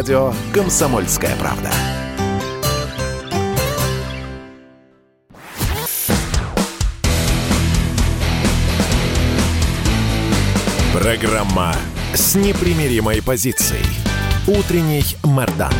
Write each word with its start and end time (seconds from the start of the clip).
радио 0.00 0.32
«Комсомольская 0.54 1.36
правда». 1.36 1.68
Программа 10.94 11.74
с 12.14 12.34
непримиримой 12.34 13.22
позицией. 13.22 13.84
Утренний 14.48 15.04
Мордан. 15.22 15.70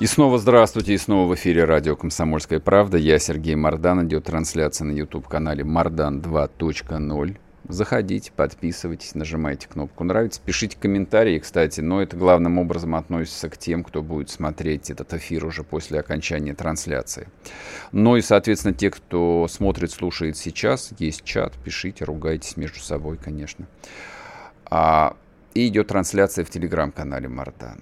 И 0.00 0.06
снова 0.06 0.38
здравствуйте, 0.38 0.94
и 0.94 0.98
снова 0.98 1.30
в 1.30 1.34
эфире 1.36 1.64
радио 1.64 1.94
«Комсомольская 1.94 2.58
правда». 2.58 2.98
Я 2.98 3.20
Сергей 3.20 3.54
Мордан, 3.54 4.04
идет 4.04 4.24
трансляция 4.24 4.86
на 4.86 4.96
YouTube-канале 4.96 5.62
«Мордан 5.62 6.18
2.0». 6.18 7.36
Заходите, 7.68 8.30
подписывайтесь, 8.30 9.16
нажимайте 9.16 9.66
кнопку 9.66 10.04
«Нравится», 10.04 10.40
пишите 10.44 10.76
комментарии, 10.78 11.40
кстати, 11.40 11.80
но 11.80 12.00
это 12.00 12.16
главным 12.16 12.58
образом 12.58 12.94
относится 12.94 13.48
к 13.48 13.58
тем, 13.58 13.82
кто 13.82 14.02
будет 14.02 14.30
смотреть 14.30 14.90
этот 14.90 15.14
эфир 15.14 15.44
уже 15.44 15.64
после 15.64 15.98
окончания 15.98 16.54
трансляции. 16.54 17.28
Ну 17.90 18.16
и, 18.16 18.22
соответственно, 18.22 18.72
те, 18.72 18.90
кто 18.90 19.48
смотрит, 19.48 19.90
слушает 19.90 20.36
сейчас, 20.36 20.92
есть 20.98 21.24
чат, 21.24 21.54
пишите, 21.64 22.04
ругайтесь 22.04 22.56
между 22.56 22.78
собой, 22.78 23.16
конечно. 23.16 23.66
А, 24.66 25.16
и 25.54 25.66
идет 25.66 25.88
трансляция 25.88 26.44
в 26.44 26.50
телеграм-канале 26.50 27.28
«Мардан». 27.28 27.80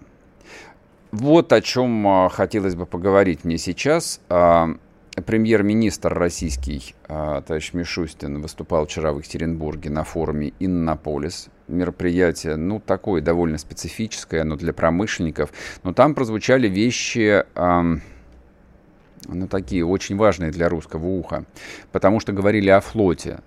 Вот 1.13 1.53
о 1.53 1.61
чем 1.61 2.07
а, 2.09 2.29
хотелось 2.29 2.75
бы 2.75 2.87
поговорить 2.87 3.45
мне 3.45 3.59
сейчас. 3.59 4.21
А, 4.31 4.77
премьер-министр 5.23 6.13
российский, 6.13 6.95
а, 7.09 7.41
товарищ 7.43 7.73
Мишустин, 7.73 8.41
выступал 8.41 8.87
вчера 8.87 9.13
в 9.13 9.19
Екатеринбурге 9.19 9.91
на 9.91 10.05
форуме 10.05 10.53
«Иннополис». 10.59 11.49
Мероприятие, 11.69 12.57
ну, 12.57 12.81
такое 12.81 13.23
довольно 13.23 13.59
специфическое, 13.59 14.43
оно 14.43 14.57
для 14.57 14.73
промышленников. 14.73 15.51
Но 15.83 15.95
там 15.95 16.15
прозвучали 16.15 16.69
вещи, 16.69 17.45
ну, 17.57 19.49
такие 19.49 19.87
очень 19.87 20.17
важные 20.17 20.51
для 20.51 20.69
русского 20.69 21.07
уха. 21.07 21.47
Потому 21.91 22.21
что 22.21 22.33
говорили 22.33 22.69
о 22.69 22.81
флоте, 22.81 23.41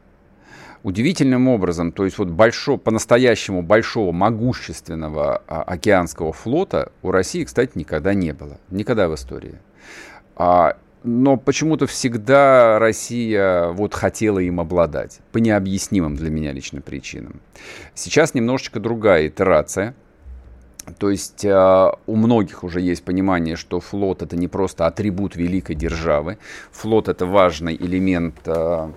удивительным 0.84 1.48
образом, 1.48 1.92
то 1.92 2.06
есть 2.06 2.18
вот 2.18 2.30
большого, 2.30 2.78
по-настоящему 2.78 3.62
большого, 3.62 4.12
могущественного 4.12 5.44
а, 5.48 5.64
океанского 5.64 6.34
флота 6.34 6.92
у 7.02 7.12
России, 7.12 7.44
кстати, 7.44 7.72
никогда 7.76 8.14
не 8.14 8.32
было. 8.32 8.58
Никогда 8.70 9.10
в 9.10 9.16
истории. 9.16 9.60
А, 10.36 10.78
но 11.04 11.38
почему-то 11.38 11.88
всегда 11.88 12.80
Россия 12.80 13.70
вот 13.70 13.94
хотела 13.94 14.40
им 14.40 14.60
обладать. 14.60 15.20
По 15.32 15.38
необъяснимым 15.38 16.16
для 16.16 16.30
меня 16.30 16.52
лично 16.52 16.82
причинам. 16.82 17.42
Сейчас 17.94 18.34
немножечко 18.34 18.80
другая 18.80 19.28
итерация. 19.28 19.96
То 21.00 21.10
есть 21.10 21.44
э, 21.44 21.92
у 22.06 22.16
многих 22.16 22.64
уже 22.64 22.80
есть 22.80 23.04
понимание, 23.04 23.58
что 23.58 23.82
флот 23.82 24.22
это 24.22 24.38
не 24.38 24.48
просто 24.48 24.86
атрибут 24.86 25.36
великой 25.36 25.76
державы. 25.76 26.38
Флот 26.72 27.10
это 27.10 27.26
важный 27.26 27.76
элемент 27.76 28.36
э, 28.46 28.90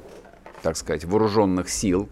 так 0.63 0.77
сказать, 0.77 1.05
вооруженных 1.05 1.69
сил. 1.69 2.09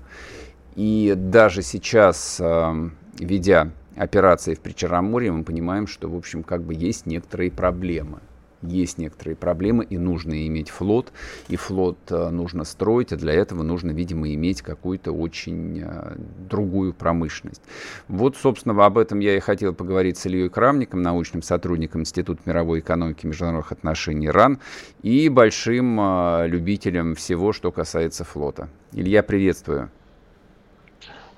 И 0.74 1.14
даже 1.16 1.62
сейчас, 1.62 2.38
эм, 2.40 2.96
ведя 3.18 3.70
операции 3.96 4.54
в 4.54 4.60
Причерноморье, 4.60 5.32
мы 5.32 5.44
понимаем, 5.44 5.86
что, 5.86 6.08
в 6.08 6.16
общем, 6.16 6.42
как 6.42 6.62
бы 6.62 6.74
есть 6.74 7.06
некоторые 7.06 7.50
проблемы 7.50 8.20
есть 8.62 8.98
некоторые 8.98 9.36
проблемы, 9.36 9.84
и 9.84 9.98
нужно 9.98 10.46
иметь 10.46 10.70
флот, 10.70 11.12
и 11.48 11.56
флот 11.56 11.98
э, 12.10 12.30
нужно 12.30 12.64
строить, 12.64 13.12
а 13.12 13.16
для 13.16 13.32
этого 13.32 13.62
нужно, 13.62 13.90
видимо, 13.90 14.32
иметь 14.34 14.62
какую-то 14.62 15.12
очень 15.12 15.82
э, 15.84 16.16
другую 16.48 16.92
промышленность. 16.92 17.62
Вот, 18.08 18.36
собственно, 18.36 18.84
об 18.84 18.98
этом 18.98 19.20
я 19.20 19.36
и 19.36 19.40
хотел 19.40 19.74
поговорить 19.74 20.18
с 20.18 20.26
Ильей 20.26 20.48
Крамником, 20.48 21.02
научным 21.02 21.42
сотрудником 21.42 22.02
Института 22.02 22.40
мировой 22.46 22.80
экономики 22.80 23.24
и 23.24 23.28
международных 23.28 23.72
отношений 23.72 24.30
РАН, 24.30 24.58
и 25.02 25.28
большим 25.28 26.00
э, 26.00 26.48
любителем 26.48 27.14
всего, 27.14 27.52
что 27.52 27.70
касается 27.70 28.24
флота. 28.24 28.68
Илья, 28.92 29.22
приветствую. 29.22 29.90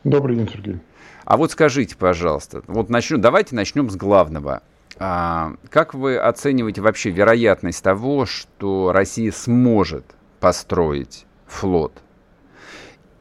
Добрый 0.04 0.36
день, 0.36 0.48
Сергей. 0.48 0.80
А 1.24 1.36
вот 1.36 1.52
скажите, 1.52 1.96
пожалуйста, 1.96 2.62
вот 2.66 2.88
начну, 2.88 3.18
давайте 3.18 3.54
начнем 3.54 3.90
с 3.90 3.96
главного. 3.96 4.62
А, 5.02 5.54
как 5.70 5.94
вы 5.94 6.18
оцениваете 6.18 6.82
вообще 6.82 7.08
вероятность 7.08 7.82
того, 7.82 8.26
что 8.26 8.92
Россия 8.92 9.32
сможет 9.32 10.04
построить 10.40 11.24
флот? 11.46 11.92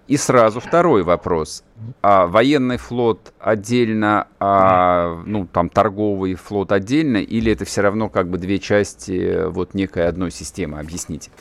И 0.10 0.18
сразу 0.18 0.60
второй 0.60 1.04
вопрос. 1.04 1.64
А 2.02 2.28
военный 2.28 2.78
флот 2.78 3.32
отдельно, 3.40 4.28
а, 4.40 5.22
ну, 5.26 5.48
там, 5.48 5.70
торговый 5.70 6.34
флот 6.36 6.74
отдельно, 6.74 7.18
или 7.18 7.54
это 7.54 7.64
все 7.64 7.82
равно 7.82 8.10
как 8.10 8.28
бы 8.28 8.38
две 8.38 8.60
части 8.60 9.48
вот 9.48 9.74
некой 9.74 10.08
одной 10.08 10.32
системы? 10.32 10.80
Объясните. 10.80 11.32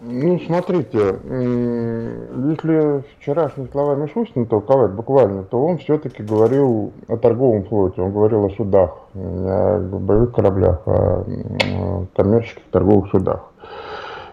Ну, 0.00 0.38
смотрите, 0.46 1.18
если 1.24 3.02
вчерашние 3.18 3.66
слова 3.72 3.96
Мишустина 3.96 4.46
толковать 4.46 4.92
буквально, 4.92 5.42
то 5.42 5.60
он 5.60 5.78
все-таки 5.78 6.22
говорил 6.22 6.92
о 7.08 7.16
торговом 7.16 7.64
флоте, 7.64 8.00
он 8.02 8.12
говорил 8.12 8.44
о 8.44 8.50
судах, 8.50 8.96
не 9.14 9.50
о 9.50 9.80
боевых 9.80 10.32
кораблях, 10.32 10.82
а 10.86 11.24
о 11.24 12.06
коммерческих 12.14 12.62
торговых 12.70 13.10
судах. 13.10 13.50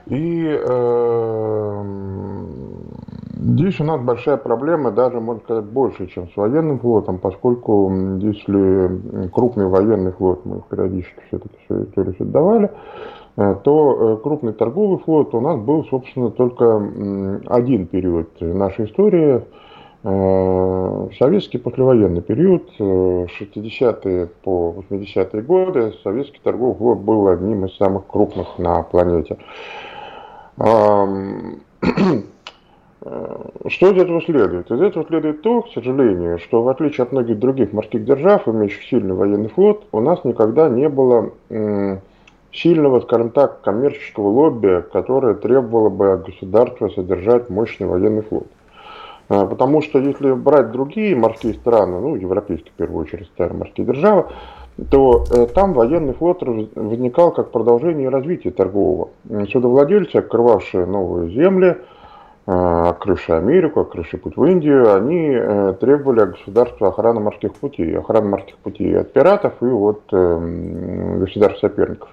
И 0.05 0.45
э, 0.47 1.83
здесь 3.33 3.79
у 3.79 3.83
нас 3.85 3.99
большая 4.01 4.37
проблема, 4.37 4.91
даже, 4.91 5.19
можно 5.19 5.41
сказать, 5.41 5.65
больше, 5.65 6.05
чем 6.05 6.29
с 6.29 6.35
военным 6.35 6.77
флотом, 6.77 7.17
поскольку 7.17 7.91
если 8.19 9.29
крупный 9.29 9.65
военный 9.65 10.11
флот 10.11 10.45
мы 10.45 10.61
периодически 10.69 11.21
все-таки 11.27 11.57
территорию 11.67 12.15
отдавали, 12.19 12.69
Э, 12.69 13.24
то 13.35 14.15
э, 14.17 14.23
крупный 14.23 14.53
торговый 14.53 14.97
флот 14.99 15.35
у 15.35 15.41
нас 15.41 15.59
был, 15.59 15.83
собственно, 15.85 16.31
только 16.31 16.77
один 17.47 17.85
период 17.85 18.29
нашей 18.39 18.85
истории, 18.85 19.43
э, 20.03 21.07
советский 21.19 21.57
послевоенный 21.57 22.21
период, 22.21 22.69
60-е 22.79 24.27
по 24.41 24.75
80-е 24.89 25.41
годы, 25.41 25.93
советский 26.01 26.39
торговый 26.41 26.77
флот 26.77 26.99
был 26.99 27.27
одним 27.27 27.65
из 27.65 27.75
самых 27.75 28.07
крупных 28.07 28.57
на 28.57 28.83
планете. 28.83 29.37
Что 33.67 33.91
из 33.91 34.01
этого 34.01 34.21
следует? 34.21 34.71
Из 34.71 34.81
этого 34.81 35.05
следует 35.05 35.41
то, 35.41 35.61
к 35.61 35.69
сожалению, 35.73 36.39
что 36.39 36.63
в 36.63 36.69
отличие 36.69 37.03
от 37.03 37.11
многих 37.11 37.37
других 37.37 37.73
морских 37.73 38.05
держав, 38.05 38.47
имеющих 38.47 38.83
сильный 38.83 39.13
военный 39.13 39.49
флот, 39.49 39.85
у 39.91 39.99
нас 39.99 40.23
никогда 40.23 40.69
не 40.69 40.87
было 40.87 41.31
сильного, 42.55 43.01
скажем 43.01 43.29
так, 43.29 43.61
коммерческого 43.61 44.29
лобби, 44.29 44.83
которое 44.91 45.35
требовало 45.35 45.89
бы 45.89 46.13
от 46.13 46.25
государства 46.25 46.89
содержать 46.89 47.49
мощный 47.49 47.87
военный 47.87 48.21
флот. 48.21 48.47
А, 49.27 49.45
потому 49.45 49.81
что 49.81 49.99
если 49.99 50.31
брать 50.33 50.71
другие 50.71 51.15
морские 51.15 51.53
страны, 51.55 51.99
ну, 51.99 52.15
европейские 52.15 52.71
в 52.71 52.77
первую 52.77 53.03
очередь, 53.03 53.27
старые 53.27 53.57
морские 53.57 53.85
державы, 53.85 54.25
то 54.91 55.23
э, 55.31 55.47
там 55.47 55.73
военный 55.73 56.13
флот 56.13 56.43
возникал 56.43 57.31
как 57.31 57.51
продолжение 57.51 58.09
развития 58.09 58.51
торгового. 58.51 59.09
Судовладельцы, 59.51 60.17
открывавшие 60.17 60.85
новые 60.85 61.29
земли, 61.29 61.77
э, 62.45 62.51
открывшие 62.51 63.37
Америку, 63.37 63.79
открывшие 63.79 64.19
путь 64.19 64.35
в 64.35 64.43
Индию, 64.43 64.93
они 64.93 65.29
э, 65.31 65.73
требовали 65.79 66.21
от 66.21 66.31
государства 66.31 66.89
охраны 66.89 67.21
морских 67.21 67.55
путей. 67.55 67.97
Охраны 67.97 68.27
морских 68.27 68.57
путей 68.57 68.99
от 68.99 69.13
пиратов 69.13 69.53
и 69.61 69.65
от 69.65 70.01
эм, 70.11 71.19
государств-соперников. 71.21 72.09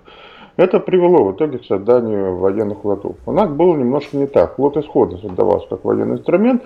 Это 0.57 0.81
привело 0.81 1.25
в 1.25 1.33
итоге 1.33 1.59
к 1.59 1.65
созданию 1.65 2.37
военных 2.37 2.81
флотов. 2.81 3.17
У 3.25 3.33
нас 3.33 3.49
было 3.49 3.75
немножко 3.75 4.17
не 4.17 4.27
так. 4.27 4.57
Флот 4.57 4.77
исходно 4.77 5.19
создавался 5.19 5.67
как 5.69 5.85
военный 5.85 6.17
инструмент, 6.17 6.63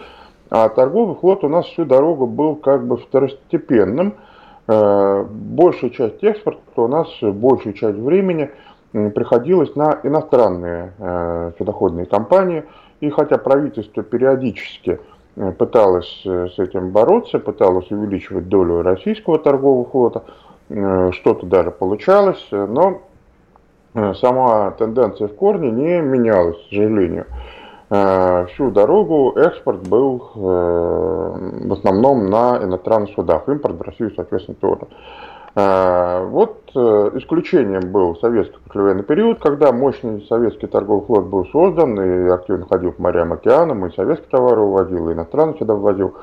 а 0.50 0.68
торговый 0.68 1.14
флот 1.16 1.44
у 1.44 1.48
нас 1.48 1.66
всю 1.66 1.84
дорогу 1.84 2.26
был 2.26 2.56
как 2.56 2.86
бы 2.86 2.96
второстепенным. 2.96 4.14
Э, 4.66 5.24
большая 5.24 5.90
часть 5.90 6.22
экспорта 6.24 6.60
у 6.82 6.88
нас 6.88 7.08
большую 7.20 7.74
часть 7.74 7.98
времени 7.98 8.50
приходилось 8.92 9.74
на 9.76 10.00
иностранные 10.02 10.92
э, 10.98 11.52
судоходные 11.56 12.06
компании. 12.06 12.64
И 13.00 13.10
хотя 13.10 13.38
правительство 13.38 14.02
периодически 14.02 14.98
э, 15.36 15.52
пыталось 15.52 16.22
с 16.24 16.58
этим 16.58 16.90
бороться, 16.90 17.38
пыталось 17.38 17.88
увеличивать 17.92 18.48
долю 18.48 18.82
российского 18.82 19.38
торгового 19.38 19.88
флота, 19.88 20.24
что-то 20.68 21.46
даже 21.46 21.70
получалось, 21.70 22.44
но 22.50 23.02
сама 24.20 24.72
тенденция 24.72 25.28
в 25.28 25.34
корне 25.34 25.70
не 25.70 26.00
менялась, 26.00 26.56
к 26.56 26.68
сожалению. 26.68 27.26
Э, 27.88 28.46
всю 28.52 28.70
дорогу 28.70 29.32
экспорт 29.36 29.88
был 29.88 30.30
э, 30.34 30.38
в 30.38 31.72
основном 31.72 32.28
на 32.28 32.58
иностранных 32.62 33.10
судах, 33.14 33.48
импорт 33.48 33.76
в 33.76 33.82
Россию, 33.82 34.12
соответственно, 34.14 34.56
тоже. 34.60 34.86
Вот 35.58 36.68
исключением 36.74 37.90
был 37.90 38.14
советский 38.16 38.58
послевоенный 38.66 39.04
период, 39.04 39.38
когда 39.40 39.72
мощный 39.72 40.20
советский 40.28 40.66
торговый 40.66 41.06
флот 41.06 41.24
был 41.28 41.46
создан 41.46 41.98
и 41.98 42.28
активно 42.28 42.66
ходил 42.66 42.92
по 42.92 43.00
морям, 43.00 43.32
океанам, 43.32 43.86
и 43.86 43.94
советские 43.94 44.28
товары 44.28 44.60
увозил, 44.60 45.08
и 45.08 45.14
иностранные 45.14 45.56
сюда 45.56 45.72
ввозил. 45.72 46.14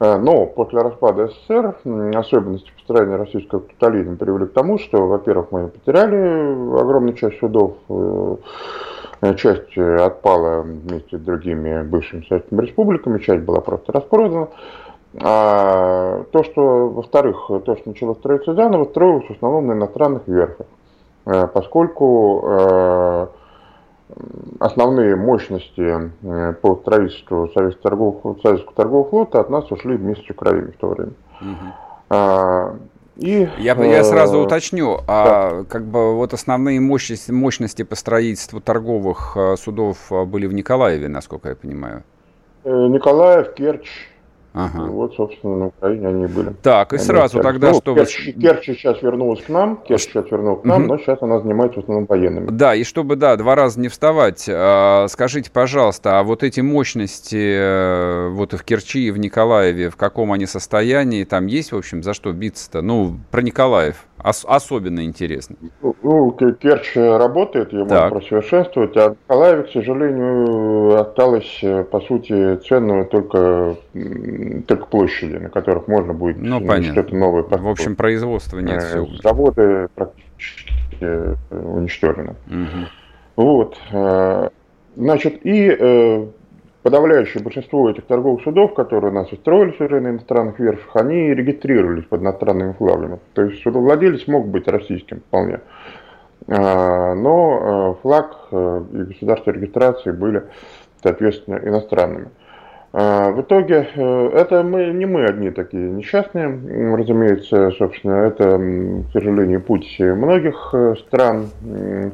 Но 0.00 0.46
после 0.46 0.80
распада 0.80 1.28
СССР 1.28 1.76
особенности 2.16 2.70
построения 2.76 3.16
российского 3.16 3.60
капитализма 3.60 4.16
привели 4.16 4.46
к 4.46 4.52
тому, 4.52 4.78
что, 4.78 5.06
во-первых, 5.06 5.52
мы 5.52 5.68
потеряли 5.68 6.52
огромную 6.80 7.14
часть 7.14 7.38
судов, 7.38 7.74
часть 9.36 9.78
отпала 9.78 10.62
вместе 10.62 11.16
с 11.16 11.20
другими 11.20 11.82
бывшими 11.84 12.24
советскими 12.28 12.62
республиками, 12.62 13.20
часть 13.20 13.44
была 13.44 13.60
просто 13.60 13.92
распродана. 13.92 14.48
А 15.22 16.24
то, 16.32 16.42
что, 16.42 16.88
во-вторых, 16.88 17.46
то, 17.64 17.76
что 17.76 17.88
начало 17.88 18.14
строиться 18.14 18.54
заново, 18.54 18.84
строилось 18.86 19.26
в 19.26 19.30
основном 19.30 19.68
на 19.68 19.72
иностранных 19.74 20.26
верфях, 20.26 20.66
э, 21.26 21.46
поскольку 21.46 22.42
э, 22.44 23.26
основные 24.60 25.16
мощности 25.16 26.10
э, 26.22 26.52
по 26.60 26.76
строительству 26.76 27.50
Советского 27.54 27.82
торгового, 27.82 28.38
Советского 28.42 28.74
торгового 28.74 29.08
флота 29.08 29.40
от 29.40 29.50
нас 29.50 29.70
ушли 29.70 29.96
вместе 29.96 30.24
с 30.26 30.30
Украиной 30.30 30.72
в 30.72 30.76
то 30.76 30.88
время. 30.88 31.12
Угу. 31.40 32.78
И, 33.16 33.48
я, 33.58 33.74
я 33.74 34.04
сразу 34.04 34.40
уточню, 34.40 34.98
а 35.06 35.64
как 35.64 35.84
бы 35.84 36.14
вот 36.16 36.32
основные 36.32 36.80
мощности, 36.80 37.30
мощности 37.30 37.82
по 37.84 37.94
строительству 37.94 38.60
торговых 38.60 39.36
судов 39.56 40.10
были 40.26 40.46
в 40.46 40.52
Николаеве, 40.52 41.08
насколько 41.08 41.48
я 41.48 41.54
понимаю. 41.54 42.02
Николаев, 42.64 43.54
Керчь, 43.54 44.08
Ага. 44.54 44.86
Ну, 44.86 44.92
вот, 44.92 45.14
собственно, 45.16 45.56
на 45.56 45.66
Украине 45.66 46.06
они 46.06 46.26
были. 46.26 46.50
Так, 46.62 46.92
и 46.92 46.98
сразу 46.98 47.38
они 47.38 47.42
тогда, 47.42 47.70
ну, 47.70 47.74
что 47.80 47.94
Керчь, 47.96 48.26
вы... 48.26 48.32
Керчь 48.40 48.66
сейчас 48.66 49.02
вернулась 49.02 49.42
к 49.42 49.48
нам, 49.48 49.78
Керчь 49.78 50.02
сейчас 50.02 50.30
вернулась 50.30 50.62
к 50.62 50.64
нам, 50.64 50.82
угу. 50.82 50.92
но 50.92 50.98
сейчас 50.98 51.20
она 51.22 51.40
занимается 51.40 51.80
в 51.80 51.82
основном 51.82 52.06
военными. 52.06 52.46
Да, 52.50 52.72
и 52.76 52.84
чтобы, 52.84 53.16
да, 53.16 53.34
два 53.34 53.56
раза 53.56 53.80
не 53.80 53.88
вставать, 53.88 54.48
а, 54.48 55.08
скажите, 55.08 55.50
пожалуйста, 55.50 56.20
а 56.20 56.22
вот 56.22 56.44
эти 56.44 56.60
мощности 56.60 57.56
э, 57.58 58.28
вот 58.28 58.54
и 58.54 58.56
в 58.56 58.62
Керчи, 58.62 59.08
и 59.08 59.10
в 59.10 59.18
Николаеве, 59.18 59.90
в 59.90 59.96
каком 59.96 60.30
они 60.30 60.46
состоянии, 60.46 61.24
там 61.24 61.46
есть, 61.46 61.72
в 61.72 61.76
общем, 61.76 62.04
за 62.04 62.14
что 62.14 62.32
биться-то? 62.32 62.80
Ну, 62.80 63.18
про 63.32 63.42
Николаев 63.42 64.06
ос- 64.24 64.44
особенно 64.48 65.04
интересно. 65.04 65.56
Ну, 66.02 66.30
Керчь 66.32 66.96
работает, 66.96 67.72
его 67.72 67.86
так. 67.86 68.10
можно 68.10 68.20
просовершенствовать, 68.20 68.96
а 68.96 69.10
в 69.10 69.16
Николаеве, 69.22 69.62
к 69.64 69.70
сожалению, 69.70 71.00
осталось, 71.00 71.58
э, 71.62 71.84
по 71.84 72.00
сути, 72.00 72.56
ценного 72.56 73.04
только, 73.04 73.76
только 74.66 74.86
площади, 74.86 75.36
на 75.36 75.50
которых 75.50 75.86
можно 75.86 76.14
будет 76.14 76.38
ну, 76.38 76.60
что-то 76.82 77.14
новое 77.14 77.42
построить. 77.42 77.64
В 77.64 77.68
общем, 77.68 77.96
производства 77.96 78.58
нет. 78.58 78.82
Э. 78.94 79.04
Заводы 79.22 79.88
практически 79.94 80.72
э, 81.00 81.34
уничтожены. 81.50 82.34
Угу. 82.46 83.44
Вот. 83.44 83.78
Значит, 84.96 85.40
и 85.42 86.30
подавляющее 86.84 87.42
большинство 87.42 87.88
этих 87.88 88.04
торговых 88.04 88.42
судов, 88.42 88.74
которые 88.74 89.10
у 89.10 89.14
нас 89.14 89.32
устроились 89.32 89.80
уже 89.80 90.00
на 90.00 90.08
иностранных 90.08 90.58
верфях, 90.58 90.94
они 90.96 91.34
регистрировались 91.34 92.04
под 92.04 92.20
иностранными 92.20 92.74
флагами. 92.74 93.18
То 93.32 93.42
есть 93.42 93.62
судовладелец 93.62 94.28
мог 94.28 94.46
быть 94.48 94.68
российским 94.68 95.20
вполне. 95.20 95.60
А, 96.46 97.14
но 97.14 97.94
э, 97.96 98.02
флаг 98.02 98.36
э, 98.52 98.82
и 98.92 98.96
государство 98.98 99.50
регистрации 99.52 100.12
были, 100.12 100.44
соответственно, 101.02 101.58
иностранными. 101.64 102.28
А, 102.92 103.30
в 103.30 103.40
итоге 103.40 103.88
э, 103.94 104.28
это 104.34 104.62
мы, 104.62 104.88
не 104.88 105.06
мы 105.06 105.24
одни 105.24 105.50
такие 105.52 105.90
несчастные, 105.90 106.48
разумеется, 106.94 107.70
собственно, 107.78 108.26
это, 108.26 108.58
к 109.08 109.12
сожалению, 109.14 109.62
путь 109.62 109.96
многих 109.98 110.74
стран 111.06 111.48
Э, 111.64 112.10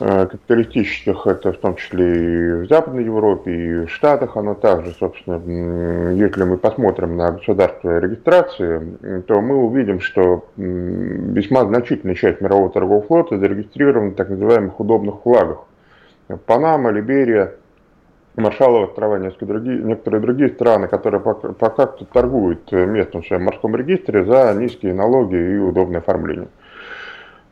капиталистических, 0.00 1.26
это 1.26 1.52
в 1.52 1.58
том 1.58 1.76
числе 1.76 2.06
и 2.14 2.52
в 2.62 2.68
Западной 2.68 3.04
Европе, 3.04 3.52
и 3.52 3.84
в 3.84 3.90
Штатах, 3.90 4.36
оно 4.36 4.54
также, 4.54 4.92
собственно, 4.92 6.10
если 6.12 6.42
мы 6.44 6.56
посмотрим 6.56 7.16
на 7.16 7.32
государство 7.32 7.98
регистрации, 7.98 9.20
то 9.26 9.40
мы 9.40 9.56
увидим, 9.56 10.00
что 10.00 10.46
весьма 10.56 11.64
значительная 11.64 12.14
часть 12.14 12.40
мирового 12.40 12.70
торгового 12.70 13.02
флота 13.02 13.38
зарегистрирована 13.38 14.10
в 14.10 14.14
так 14.14 14.30
называемых 14.30 14.80
удобных 14.80 15.20
флагах. 15.22 15.58
Панама, 16.46 16.90
Либерия, 16.90 17.54
Маршалловы 18.36 18.86
острова, 18.86 19.18
другие, 19.18 19.82
некоторые 19.82 20.20
другие 20.20 20.50
страны, 20.50 20.86
которые 20.86 21.20
пока, 21.20 21.52
пока 21.52 21.86
торгуют 21.86 22.72
местом 22.72 23.22
в 23.22 23.26
своем 23.26 23.42
морском 23.42 23.76
регистре 23.76 24.24
за 24.24 24.54
низкие 24.54 24.94
налоги 24.94 25.36
и 25.36 25.58
удобное 25.58 26.00
оформление. 26.00 26.48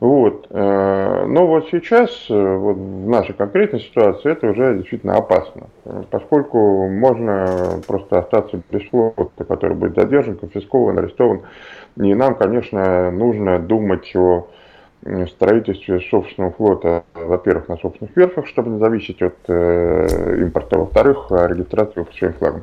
Вот. 0.01 0.47
Э, 0.51 1.27
но 1.27 1.47
вот 1.47 1.69
сейчас, 1.73 2.11
э, 2.31 2.57
вот 2.57 2.77
в 2.77 3.09
нашей 3.09 3.35
конкретной 3.35 3.81
ситуации, 3.81 4.31
это 4.31 4.49
уже 4.49 4.77
действительно 4.77 5.17
опасно, 5.17 5.67
поскольку 6.11 6.89
можно 6.89 7.81
просто 7.87 8.21
остаться 8.21 8.61
без 8.71 8.89
флота, 8.89 9.45
который 9.45 9.75
будет 9.75 9.97
задержан, 9.97 10.37
конфискован, 10.37 10.99
арестован. 10.99 11.43
И 11.97 12.15
нам, 12.15 12.37
конечно, 12.37 13.11
нужно 13.11 13.59
думать 13.59 14.15
о 14.15 14.47
строительстве 15.29 16.01
собственного 16.01 16.53
флота, 16.53 17.05
во-первых, 17.15 17.69
на 17.69 17.77
собственных 17.77 18.17
верфях, 18.17 18.47
чтобы 18.47 18.71
не 18.71 18.79
зависеть 18.79 19.21
от 19.23 19.37
э, 19.49 20.37
импорта, 20.41 20.79
во-вторых, 20.79 21.33
о 21.33 21.49
регистрации 21.49 22.03
по 22.03 22.13
своим 22.13 22.35
флагам. 22.35 22.63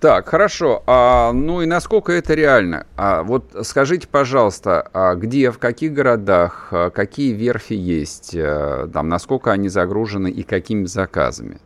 Так, 0.00 0.28
хорошо. 0.28 0.82
А, 0.86 1.32
ну 1.32 1.62
и 1.62 1.66
насколько 1.66 2.12
это 2.12 2.34
реально? 2.34 2.86
А, 2.96 3.22
вот 3.22 3.44
скажите, 3.62 4.06
пожалуйста, 4.06 4.86
а 4.92 5.14
где, 5.14 5.50
в 5.50 5.58
каких 5.58 5.94
городах, 5.94 6.68
а, 6.70 6.90
какие 6.90 7.32
верфи 7.32 7.72
есть, 7.72 8.36
а, 8.36 8.88
там, 8.88 9.08
насколько 9.08 9.52
они 9.52 9.68
загружены 9.70 10.28
и 10.28 10.42
какими 10.42 10.84
заказами? 10.84 11.58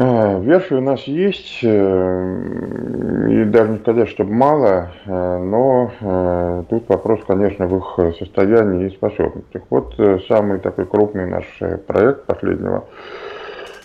А, 0.00 0.38
верфи 0.40 0.74
у 0.74 0.80
нас 0.80 1.02
есть, 1.04 1.60
э, 1.62 3.28
и 3.30 3.44
даже 3.46 3.72
не 3.72 3.78
сказать, 3.78 4.08
чтобы 4.08 4.32
мало, 4.32 4.90
э, 5.04 5.38
но 5.38 5.90
э, 6.00 6.64
тут 6.70 6.88
вопрос, 6.88 7.20
конечно, 7.26 7.66
в 7.66 7.78
их 7.78 8.16
состоянии 8.16 8.86
и 8.86 8.90
способностях. 8.90 9.62
Вот 9.70 9.94
самый 10.28 10.60
такой 10.60 10.86
крупный 10.86 11.26
наш 11.26 11.46
проект 11.86 12.26
последнего 12.26 12.84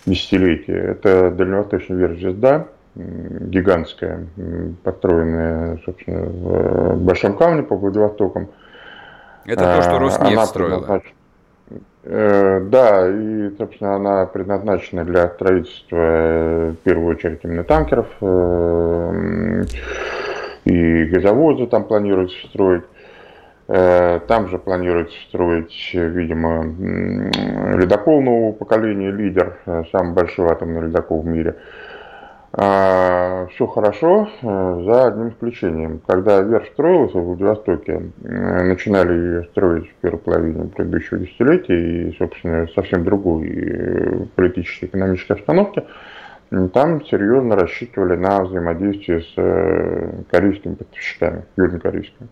десятилетия. 0.06 0.78
Это 0.78 1.32
дальневосточная 1.32 1.98
верфь 1.98 2.20
«Звезда», 2.20 2.68
гигантская, 2.96 4.28
построенная, 4.84 5.80
собственно, 5.86 6.26
в 6.26 7.04
Большом 7.04 7.36
Камне 7.38 7.64
по 7.64 7.76
Владивостокам. 7.76 8.50
Это 9.46 9.76
то, 9.76 9.82
что 9.82 9.96
а, 9.96 10.00
Роснефть 10.00 10.34
она 10.34 10.46
строила? 10.46 11.02
Э, 12.06 12.60
да, 12.60 13.10
и, 13.10 13.50
собственно, 13.58 13.96
она 13.96 14.26
предназначена 14.26 15.06
для 15.06 15.30
строительства, 15.30 16.72
в 16.72 16.76
первую 16.84 17.16
очередь, 17.16 17.40
именно 17.44 17.64
танкеров, 17.64 18.08
э, 18.22 19.64
и 20.66 21.06
газовозы 21.06 21.68
там 21.68 21.86
планируется 21.86 22.38
строить. 22.48 22.84
Э, 23.68 24.20
там 24.28 24.50
же 24.50 24.60
планируется 24.60 25.16
строить, 25.30 25.92
видимо, 25.94 26.64
ледокол 27.78 28.22
нового 28.22 28.52
поколения, 28.52 29.10
лидер, 29.10 29.58
э, 29.66 29.84
самый 29.92 30.14
большой 30.14 30.48
атомный 30.50 30.82
ледокол 30.82 31.22
в 31.22 31.26
мире. 31.26 31.56
А, 32.56 33.48
Все 33.48 33.66
хорошо, 33.66 34.28
э, 34.42 34.82
за 34.86 35.08
одним 35.08 35.30
исключением. 35.30 36.02
Когда 36.06 36.42
верфь 36.42 36.72
строилась 36.74 37.14
в 37.14 37.20
Владивостоке, 37.20 38.12
начинали 38.22 39.14
ее 39.14 39.44
строить 39.46 39.90
в 39.90 39.94
первой 40.02 40.20
половине 40.20 40.66
предыдущего 40.66 41.20
десятилетия 41.20 42.10
и, 42.10 42.18
собственно, 42.18 42.68
совсем 42.76 43.06
другой 43.06 44.30
политической 44.36 44.86
и 44.86 44.88
экономической 44.90 45.32
обстановке, 45.32 45.86
там 46.74 47.04
серьезно 47.06 47.56
рассчитывали 47.56 48.18
на 48.18 48.44
взаимодействие 48.44 49.22
с 49.22 50.26
корейскими 50.30 50.76
поставщиками, 50.76 51.46
южнокорейскими. 51.58 52.30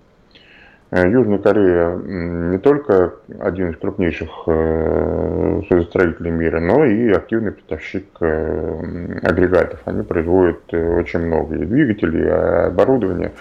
Э, 0.91 1.09
Южная 1.09 1.37
Корея 1.37 1.95
не 1.95 2.57
только 2.57 3.13
один 3.39 3.69
из 3.69 3.77
крупнейших 3.77 4.29
э, 4.45 5.61
судостроителей 5.69 6.31
мира, 6.31 6.59
но 6.59 6.83
и 6.83 7.11
активный 7.11 7.53
поставщик 7.53 8.07
э, 8.19 9.19
агрегатов. 9.23 9.79
Они 9.85 10.03
производят 10.03 10.61
очень 10.73 11.19
много 11.19 11.55
и 11.55 11.65
двигателей, 11.65 12.25
и 12.25 12.29
оборудования 12.67 13.31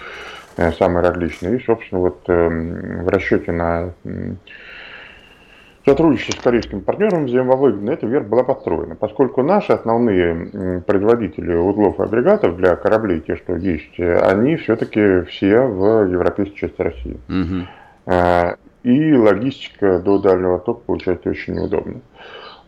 самые 0.79 1.05
различные. 1.05 1.57
И, 1.57 1.65
собственно, 1.65 2.01
вот 2.03 2.21
в 2.27 3.09
расчете 3.09 3.51
на 3.51 3.93
сотрудничестве 5.91 6.39
с 6.39 6.43
корейским 6.43 6.81
партнером 6.83 7.27
взаимовыгодно 7.27 7.91
эта 7.91 8.07
верфь 8.07 8.27
была 8.27 8.45
построена, 8.45 8.95
поскольку 8.95 9.43
наши 9.43 9.73
основные 9.73 10.83
производители 10.87 11.55
узлов 11.55 11.99
и 11.99 12.03
агрегатов 12.03 12.57
для 12.57 12.77
кораблей, 12.77 13.21
те, 13.21 13.37
что 13.37 13.57
есть, 13.57 13.99
они 13.99 14.57
все-таки 14.57 15.23
все 15.23 15.61
в 15.61 16.07
европейской 16.11 16.57
части 16.57 16.81
России. 16.81 17.19
Угу. 17.29 18.15
И 18.83 19.15
логистика 19.15 19.99
до 19.99 20.19
Дальнего 20.19 20.53
Востока 20.53 20.81
получается 20.87 21.29
очень 21.29 21.55
неудобно. 21.55 22.01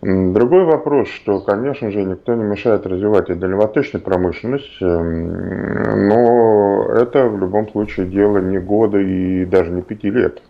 Другой 0.03 0.65
вопрос, 0.65 1.09
что, 1.09 1.39
конечно 1.41 1.93
же, 1.93 2.03
никто 2.03 2.35
не 2.35 2.43
мешает 2.43 2.85
развивать 2.87 3.31
и 3.31 3.35
дальневосточную 3.35 4.03
промышленность, 4.03 4.83
эм, 4.83 6.09
но 6.09 6.89
это 6.93 7.29
в 7.29 7.39
любом 7.39 7.69
случае 7.71 8.07
дело 8.07 8.39
не 8.39 8.59
года 8.59 8.99
и 8.99 9.45
даже 9.45 9.71
не 9.71 9.81
пяти 9.81 10.11
лет. 10.11 10.43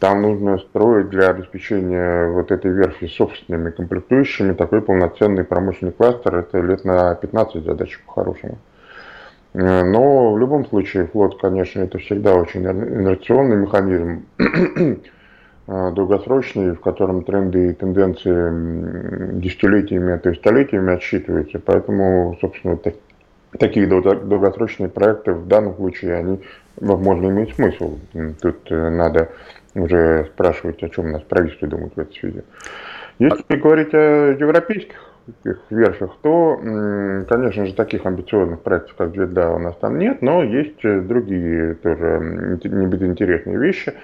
Э, 0.00 0.06
там 0.10 0.22
нужно 0.22 0.58
строить 0.58 1.10
для 1.10 1.28
обеспечения 1.28 2.28
вот 2.30 2.50
этой 2.50 2.70
верфи 2.72 3.06
собственными 3.06 3.70
комплектующими 3.70 4.52
такой 4.54 4.80
полноценный 4.82 5.44
промышленный 5.44 5.92
кластер. 5.92 6.36
Это 6.36 6.60
лет 6.60 6.84
на 6.84 7.14
15 7.14 7.64
задач 7.64 8.00
по-хорошему. 8.06 8.58
Э, 9.54 9.84
но 9.84 10.32
в 10.32 10.38
любом 10.38 10.66
случае 10.66 11.06
флот, 11.06 11.40
конечно, 11.40 11.82
это 11.82 11.98
всегда 11.98 12.34
очень 12.34 12.64
инерционный 12.64 13.56
механизм, 13.56 14.24
э, 15.66 15.92
долгосрочный, 15.92 16.72
в 16.72 16.80
котором 16.80 17.22
тренды 17.24 17.70
и 17.70 17.72
тенденции 17.74 19.38
десятилетиями, 19.40 20.14
а 20.14 20.18
то 20.18 20.30
и 20.30 20.34
столетиями 20.34 20.94
отсчитываются. 20.94 21.58
Поэтому, 21.58 22.38
собственно, 22.40 22.76
так, 22.76 22.94
такие 23.58 23.86
долгосрочные 23.86 24.88
проекты 24.88 25.32
в 25.32 25.46
данном 25.46 25.74
случае, 25.74 26.14
они, 26.14 26.40
возможно, 26.76 27.26
имеют 27.26 27.52
смысл. 27.54 27.98
Тут 28.40 28.70
надо 28.70 29.28
уже 29.74 30.26
спрашивать, 30.32 30.82
о 30.82 30.88
чем 30.88 31.06
у 31.06 31.08
нас 31.10 31.22
правительство 31.22 31.68
думает 31.68 31.94
в 31.94 31.98
этой 31.98 32.14
связи. 32.14 32.44
Если 33.18 33.44
а... 33.48 33.56
говорить 33.56 33.94
о 33.94 34.32
европейских 34.32 34.96
верфях, 35.70 36.12
то, 36.22 36.56
конечно 37.28 37.66
же, 37.66 37.74
таких 37.74 38.04
амбициозных 38.06 38.62
проектов, 38.62 38.94
как 38.96 39.10
Джеда, 39.10 39.50
у 39.50 39.58
нас 39.58 39.76
там 39.76 39.98
нет, 39.98 40.22
но 40.22 40.42
есть 40.42 40.80
другие 40.82 41.74
тоже 41.74 42.58
интересные 42.62 43.58
вещи. 43.58 43.94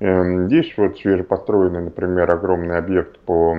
Эм, 0.00 0.46
здесь 0.46 0.72
вот 0.76 0.98
свежепостроенный, 0.98 1.82
например, 1.82 2.28
огромный 2.30 2.76
объект 2.76 3.18
по 3.20 3.56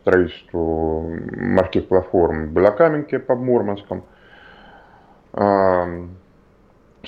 строительству 0.00 1.16
морских 1.36 1.88
платформ 1.88 2.48
в 2.48 2.52
Белокаменке 2.52 3.18
под 3.18 3.38
Мурманском. 3.38 4.04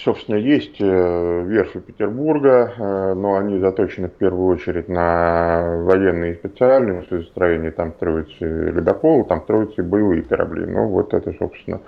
Собственно, 0.04 0.36
есть 0.36 0.80
э, 0.80 1.42
верфи 1.44 1.80
Петербурга, 1.80 2.72
э, 2.76 3.14
но 3.14 3.36
они 3.36 3.58
заточены 3.58 4.08
в 4.08 4.12
первую 4.12 4.46
очередь 4.46 4.88
на 4.88 5.82
военные 5.82 6.32
и 6.32 6.36
специальные 6.36 7.02
судостроения. 7.08 7.72
Там 7.72 7.92
строятся 7.94 8.44
ледоколы, 8.44 9.24
там 9.24 9.42
строятся 9.42 9.82
и 9.82 9.84
боевые 9.84 10.22
корабли. 10.22 10.66
Ну, 10.66 10.88
вот 10.88 11.14
это, 11.14 11.32
собственно, 11.32 11.80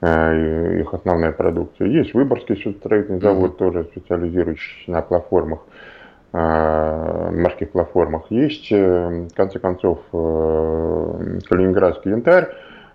э, 0.00 0.80
их 0.80 0.94
основная 0.94 1.32
продукция. 1.32 1.88
Есть 1.88 2.14
Выборгский 2.14 2.56
судостроительный 2.56 3.20
завод, 3.20 3.52
mm-hmm. 3.52 3.58
тоже 3.58 3.84
специализирующийся 3.84 4.90
на 4.90 5.02
платформах, 5.02 5.60
морских 6.32 7.72
платформах. 7.72 8.30
Есть, 8.30 8.70
в 8.70 9.34
конце 9.34 9.58
концов, 9.58 9.98
Калининградский 10.10 12.10
янтарь, 12.10 12.48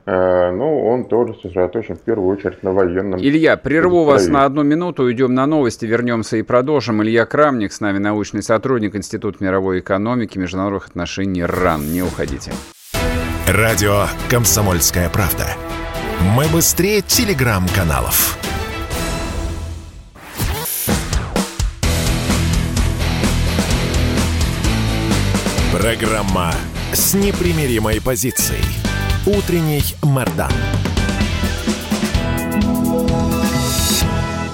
Э, 0.07 0.51
ну, 0.51 0.87
он 0.87 1.03
тоже 1.03 1.33
сосредоточен 1.41 1.95
в 1.95 2.01
первую 2.01 2.37
очередь 2.37 2.63
на 2.63 2.71
военном. 2.71 3.19
Илья, 3.19 3.57
прерву 3.57 4.05
вас 4.05 4.27
на 4.27 4.45
одну 4.45 4.63
минуту, 4.63 5.03
уйдем 5.03 5.33
на 5.33 5.45
новости, 5.45 5.85
вернемся 5.85 6.37
и 6.37 6.43
продолжим. 6.43 7.03
Илья 7.03 7.25
Крамник, 7.25 7.73
с 7.73 7.81
нами 7.81 7.97
научный 7.97 8.41
сотрудник 8.41 8.95
Института 8.95 9.43
мировой 9.43 9.79
экономики, 9.79 10.37
международных 10.37 10.87
отношений 10.87 11.43
РАН. 11.43 11.91
Не 11.91 12.03
уходите. 12.03 12.53
Радио 13.47 14.05
«Комсомольская 14.29 15.09
правда». 15.09 15.45
Мы 16.35 16.45
быстрее 16.53 17.01
телеграм-каналов. 17.01 18.37
Программа 25.73 26.53
с 26.93 27.13
непримиримой 27.13 28.01
позицией. 28.01 28.86
Утренний 29.27 29.83
Мордан. 30.03 30.49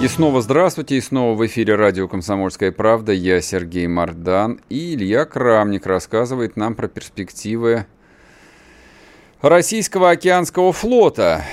И 0.02 0.08
снова 0.08 0.42
здравствуйте, 0.42 0.96
и 0.96 1.00
снова 1.00 1.36
в 1.36 1.46
эфире 1.46 1.76
радио 1.76 2.08
«Комсомольская 2.08 2.72
правда». 2.72 3.12
Я 3.12 3.40
Сергей 3.40 3.86
Мордан, 3.86 4.60
и 4.68 4.94
Илья 4.94 5.26
Крамник 5.26 5.86
рассказывает 5.86 6.56
нам 6.56 6.74
про 6.74 6.88
перспективы 6.88 7.86
российского 9.42 10.10
океанского 10.10 10.72
флота 10.72 11.44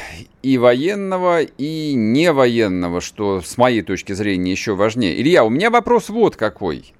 и 0.41 0.57
военного, 0.57 1.41
и 1.43 1.93
невоенного, 1.93 3.01
что 3.01 3.41
с 3.41 3.55
моей 3.55 3.83
точки 3.83 4.13
зрения 4.13 4.49
еще 4.49 4.73
важнее. 4.73 5.21
Илья, 5.21 5.43
у 5.43 5.51
меня 5.51 5.69
вопрос 5.69 6.09
вот 6.09 6.37
какой. 6.37 6.91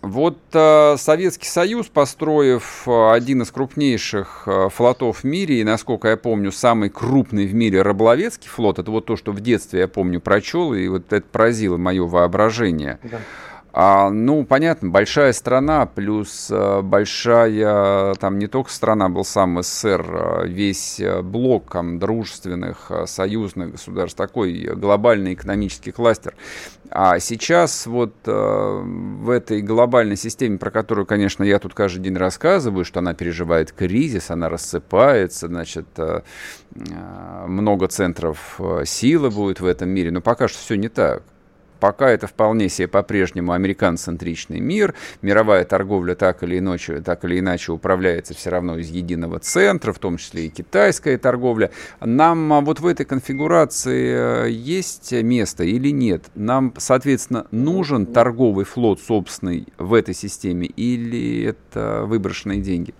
Вот 0.00 0.38
э, 0.52 0.96
Советский 0.96 1.48
Союз, 1.48 1.88
построив 1.88 2.84
э, 2.86 3.10
один 3.10 3.42
из 3.42 3.50
крупнейших 3.50 4.44
э, 4.46 4.68
флотов 4.72 5.18
в 5.18 5.24
мире, 5.24 5.60
и, 5.60 5.64
насколько 5.64 6.08
я 6.08 6.16
помню, 6.16 6.52
самый 6.52 6.88
крупный 6.88 7.46
в 7.46 7.54
мире 7.54 7.82
рыболовецкий 7.82 8.48
флот, 8.48 8.78
это 8.78 8.90
вот 8.92 9.06
то, 9.06 9.16
что 9.16 9.32
в 9.32 9.40
детстве 9.40 9.80
я 9.80 9.88
помню 9.88 10.20
прочел, 10.20 10.72
и 10.72 10.86
вот 10.86 11.12
это 11.12 11.26
поразило 11.26 11.76
мое 11.78 12.04
воображение. 12.04 13.00
Да. 13.02 13.18
А, 13.80 14.10
ну, 14.10 14.44
понятно, 14.44 14.88
большая 14.88 15.32
страна, 15.32 15.86
плюс 15.86 16.48
а, 16.50 16.82
большая, 16.82 18.16
там 18.16 18.40
не 18.40 18.48
только 18.48 18.72
страна, 18.72 19.08
был 19.08 19.24
сам 19.24 19.62
СССР, 19.62 20.04
а, 20.10 20.42
весь 20.44 20.98
э, 20.98 21.22
блок 21.22 21.70
там, 21.74 22.00
дружественных, 22.00 22.90
союзных 23.06 23.70
государств, 23.70 24.16
такой 24.16 24.64
глобальный 24.74 25.34
экономический 25.34 25.92
кластер. 25.92 26.34
А 26.90 27.20
сейчас 27.20 27.86
вот 27.86 28.16
а, 28.26 28.82
в 28.82 29.30
этой 29.30 29.62
глобальной 29.62 30.16
системе, 30.16 30.58
про 30.58 30.72
которую, 30.72 31.06
конечно, 31.06 31.44
я 31.44 31.60
тут 31.60 31.72
каждый 31.72 32.00
день 32.00 32.16
рассказываю, 32.16 32.84
что 32.84 32.98
она 32.98 33.14
переживает 33.14 33.70
кризис, 33.70 34.32
она 34.32 34.48
рассыпается, 34.48 35.46
значит, 35.46 35.86
а, 35.98 36.24
много 37.46 37.86
центров 37.86 38.60
силы 38.86 39.30
будет 39.30 39.60
в 39.60 39.66
этом 39.66 39.88
мире, 39.88 40.10
но 40.10 40.20
пока 40.20 40.48
что 40.48 40.58
все 40.58 40.74
не 40.74 40.88
так. 40.88 41.22
Пока 41.80 42.10
это 42.10 42.26
вполне 42.26 42.68
себе 42.68 42.88
по-прежнему 42.88 43.52
американ-центричный 43.52 44.60
мир, 44.60 44.94
мировая 45.22 45.64
торговля 45.64 46.14
так 46.14 46.42
или, 46.42 46.58
иначе, 46.58 47.00
так 47.00 47.24
или 47.24 47.38
иначе 47.38 47.72
управляется 47.72 48.34
все 48.34 48.50
равно 48.50 48.78
из 48.78 48.90
единого 48.90 49.38
центра, 49.38 49.92
в 49.92 49.98
том 49.98 50.16
числе 50.16 50.46
и 50.46 50.48
китайская 50.48 51.16
торговля. 51.18 51.70
Нам 52.00 52.52
а, 52.52 52.60
вот 52.60 52.80
в 52.80 52.86
этой 52.86 53.06
конфигурации 53.06 54.46
э, 54.46 54.50
есть 54.50 55.12
место 55.12 55.64
или 55.64 55.90
нет? 55.90 56.24
Нам, 56.34 56.74
соответственно, 56.76 57.46
нужен 57.50 58.06
торговый 58.06 58.64
флот 58.64 59.00
собственный 59.00 59.66
в 59.78 59.94
этой 59.94 60.14
системе 60.14 60.66
или 60.66 61.44
это 61.44 62.04
выброшенные 62.04 62.60
деньги? 62.60 62.94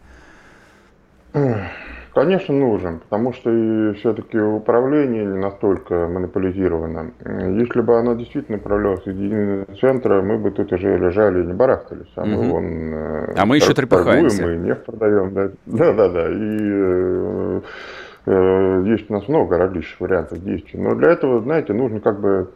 Конечно, 2.14 2.54
нужен, 2.54 3.00
потому 3.00 3.32
что 3.32 3.50
все-таки 3.98 4.38
управление 4.38 5.24
не 5.24 5.38
настолько 5.38 6.08
монополизировано. 6.08 7.12
Если 7.24 7.80
бы 7.80 7.98
оно 7.98 8.14
действительно 8.14 8.58
управлялось 8.58 9.06
из 9.06 9.16
единого 9.16 9.66
центра, 9.80 10.22
мы 10.22 10.38
бы 10.38 10.50
тут 10.50 10.72
уже 10.72 10.96
лежали 10.96 11.42
и 11.42 11.46
не 11.46 11.52
барахтались. 11.52 12.10
А, 12.16 12.24
мы, 12.24 12.38
угу. 12.38 12.48
вон, 12.50 12.94
а 13.36 13.46
мы 13.46 13.56
еще 13.56 13.74
трепыхаемся. 13.74 14.42
Мы 14.42 14.56
нефть 14.56 14.84
продаем. 14.84 15.34
Да, 15.34 15.50
да, 15.66 15.92
да. 15.92 16.08
да. 16.08 16.28
И 16.28 16.58
э, 16.60 17.60
э, 18.26 18.82
есть 18.86 19.10
у 19.10 19.12
нас 19.12 19.28
много 19.28 19.58
различных 19.58 20.00
вариантов 20.00 20.42
действий. 20.42 20.80
Но 20.80 20.94
для 20.94 21.10
этого, 21.12 21.40
знаете, 21.42 21.72
нужно 21.72 22.00
как 22.00 22.20
бы 22.20 22.50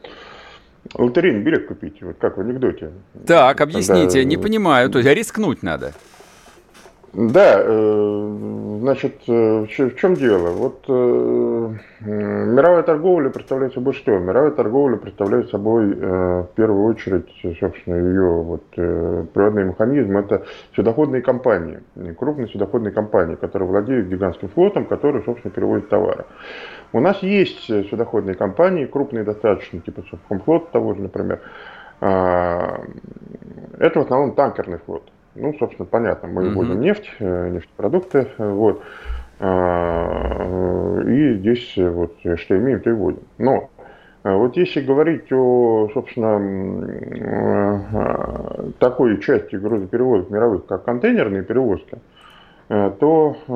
лотерейный 0.95 1.43
билет 1.43 1.67
купить, 1.67 2.03
вот 2.03 2.17
как 2.19 2.37
в 2.37 2.41
анекдоте. 2.41 2.91
Так, 3.27 3.61
объясните, 3.61 4.21
Когда... 4.21 4.25
не 4.25 4.37
понимаю, 4.37 4.91
то 4.91 4.99
есть 4.99 5.11
рискнуть 5.11 5.63
надо. 5.63 5.93
Да, 7.14 7.61
э, 7.62 8.78
значит, 8.81 9.21
э, 9.28 9.66
в 9.66 9.97
чем 9.97 10.14
дело? 10.14 10.49
Вот 10.52 10.83
э, 10.88 11.75
мировая 12.00 12.83
торговля 12.85 13.28
представляет 13.28 13.75
собой 13.75 13.92
что? 13.92 14.19
Мировая 14.19 14.52
торговля 14.52 14.97
представляет 14.97 15.50
собой 15.50 15.92
в 15.92 16.49
первую 16.54 16.85
очередь, 16.87 17.28
собственно, 17.61 17.97
ее 17.97 18.42
вот 18.42 18.64
природный 18.71 19.64
механизм– 19.64 20.16
это 20.19 20.47
судоходные 20.75 21.21
компании, 21.21 21.81
крупные 22.19 22.49
судоходные 22.49 22.92
компании, 22.92 23.35
которые 23.35 23.69
владеют 23.69 24.09
гигантским 24.09 24.49
флотом, 24.49 24.87
который, 24.87 25.23
собственно, 25.23 25.52
переводит 25.52 25.90
товары. 25.90 26.25
У 26.95 27.00
нас 27.00 27.23
есть 27.23 27.66
судоходные 27.90 28.37
компании, 28.37 28.87
крупные 28.87 29.25
достаточно, 29.25 29.81
типа 29.81 30.02
Совкомфлот 30.11 30.71
того 30.71 30.95
же, 30.95 31.02
например. 31.02 31.40
А, 32.00 32.81
это 33.78 34.00
в 34.00 34.04
основном 34.04 34.35
танкерный 34.35 34.78
флот. 34.78 35.04
Ну, 35.35 35.55
собственно, 35.59 35.87
понятно, 35.87 36.29
мы 36.29 36.49
угу. 36.49 36.57
возим 36.57 36.81
нефть, 36.81 37.11
э, 37.19 37.49
нефтепродукты, 37.51 38.29
э, 38.37 38.51
вот. 38.51 38.83
А, 39.41 41.01
и 41.01 41.35
здесь 41.35 41.75
вот 41.77 42.17
что 42.37 42.57
имеем, 42.57 42.81
то 42.81 42.91
и 42.91 42.93
вводим. 42.93 43.23
Но 43.39 43.71
э, 44.25 44.33
вот 44.33 44.57
если 44.57 44.81
говорить 44.83 45.33
о, 45.33 45.89
собственно, 45.95 46.39
такой 48.79 49.21
части 49.21 49.57
грузоперевозок 49.57 50.31
мировых, 50.31 50.67
как 50.67 50.85
контейнерные 50.85 51.43
перевозки, 51.43 51.97
Э, 51.97 51.99
то 52.73 53.37
э, 53.49 53.52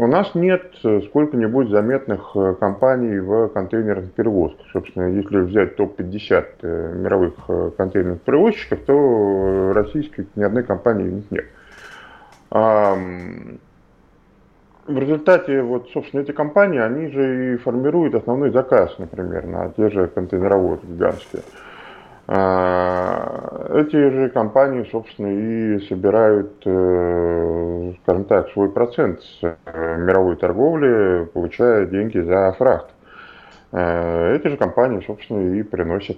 у 0.00 0.06
нас 0.08 0.34
нет 0.34 0.72
сколько-нибудь 1.08 1.68
заметных 1.68 2.32
э, 2.34 2.54
компаний 2.58 3.20
в 3.20 3.48
контейнерных 3.50 4.12
перевозках. 4.12 4.66
Собственно, 4.72 5.04
если 5.08 5.38
взять 5.38 5.76
топ-50 5.76 6.96
мировых 6.96 7.76
контейнерных 7.76 8.22
перевозчиков, 8.22 8.80
то 8.86 9.72
российской 9.72 10.26
ни 10.34 10.42
одной 10.42 10.64
компании 10.64 11.08
у 11.08 11.12
них 11.12 11.30
нет. 11.30 11.44
В 14.86 14.98
результате, 14.98 15.62
вот, 15.62 15.88
собственно, 15.94 16.20
эти 16.22 16.32
компании, 16.32 16.80
они 16.80 17.08
же 17.08 17.54
и 17.54 17.56
формируют 17.56 18.14
основной 18.16 18.50
заказ, 18.50 18.94
например, 18.98 19.46
на 19.46 19.70
те 19.70 19.88
же 19.90 20.08
контейнероводы 20.08 20.86
гигантские. 20.86 21.42
Эти 22.26 23.96
же 24.10 24.30
компании, 24.30 24.88
собственно, 24.90 25.26
и 25.26 25.78
собирают, 25.88 26.52
скажем 28.02 28.24
так, 28.24 28.48
свой 28.52 28.70
процент 28.70 29.20
с 29.20 29.42
мировой 29.42 30.36
торговли, 30.36 31.28
получая 31.34 31.84
деньги 31.84 32.18
за 32.20 32.52
фрахт. 32.52 32.86
Эти 33.72 34.48
же 34.48 34.56
компании, 34.56 35.04
собственно, 35.06 35.54
и 35.54 35.62
приносят 35.62 36.16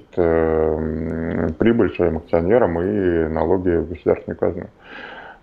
прибыль 1.58 1.92
своим 1.96 2.18
акционерам 2.18 2.80
и 2.80 3.28
налоги 3.28 3.70
в 3.70 3.88
государственную 3.88 4.38
казну. 4.38 4.66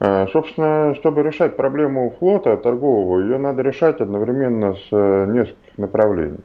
Э, 0.04 0.28
собственно, 0.34 0.96
чтобы 0.96 1.24
решать 1.24 1.56
проблему 1.56 2.14
флота 2.20 2.58
торгового, 2.58 3.22
ее 3.22 3.38
надо 3.38 3.62
решать 3.62 4.02
одновременно 4.02 4.76
с 4.76 4.88
э, 4.92 5.26
нескольких 5.28 5.78
направлений. 5.78 6.40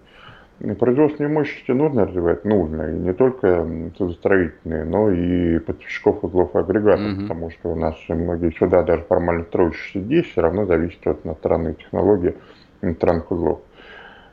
Производственные 0.59 1.33
мощности 1.33 1.71
нужно 1.71 2.07
развивать? 2.07 2.45
Нужно. 2.45 2.91
И 2.91 2.95
не 2.95 3.13
только 3.13 3.65
судостроительные, 3.97 4.85
но 4.85 5.11
и 5.11 5.61
поставщиков 5.61 6.25
узлов 6.25 6.55
и 6.55 6.59
агрегатов, 6.59 7.07
mm-hmm. 7.07 7.23
потому 7.23 7.51
что 7.51 7.69
у 7.71 7.77
нас 7.77 7.95
многие 8.09 8.51
суда, 8.59 8.83
даже 8.83 9.03
формально 9.03 9.45
строящиеся 9.45 10.01
здесь, 10.01 10.27
все 10.27 10.41
равно 10.41 10.67
зависят 10.67 11.07
от 11.07 11.25
иностранной 11.25 11.75
технологии 11.75 12.35
иностранных 12.83 13.31
узлов. 13.31 13.61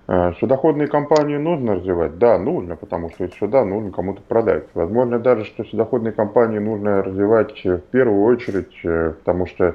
Э, 0.08 0.34
судоходные 0.39 0.88
компании 0.88 1.38
нужно 1.38 1.75
развивать? 1.75 2.17
Да, 2.17 2.38
нужно, 2.38 2.75
потому 2.75 3.10
что 3.10 3.25
эти 3.25 3.38
суда 3.38 3.65
нужно 3.65 3.91
кому-то 3.91 4.22
продать. 4.22 4.65
Возможно 4.74 5.20
даже, 5.20 5.46
что 5.46 5.63
судоходные 5.63 6.12
компании 6.12 6.60
нужно 6.60 7.01
развивать 7.01 7.63
в 7.63 7.79
первую 7.91 8.24
очередь, 8.24 8.74
э, 8.84 9.13
потому 9.20 9.48
что 9.48 9.65
э, 9.65 9.74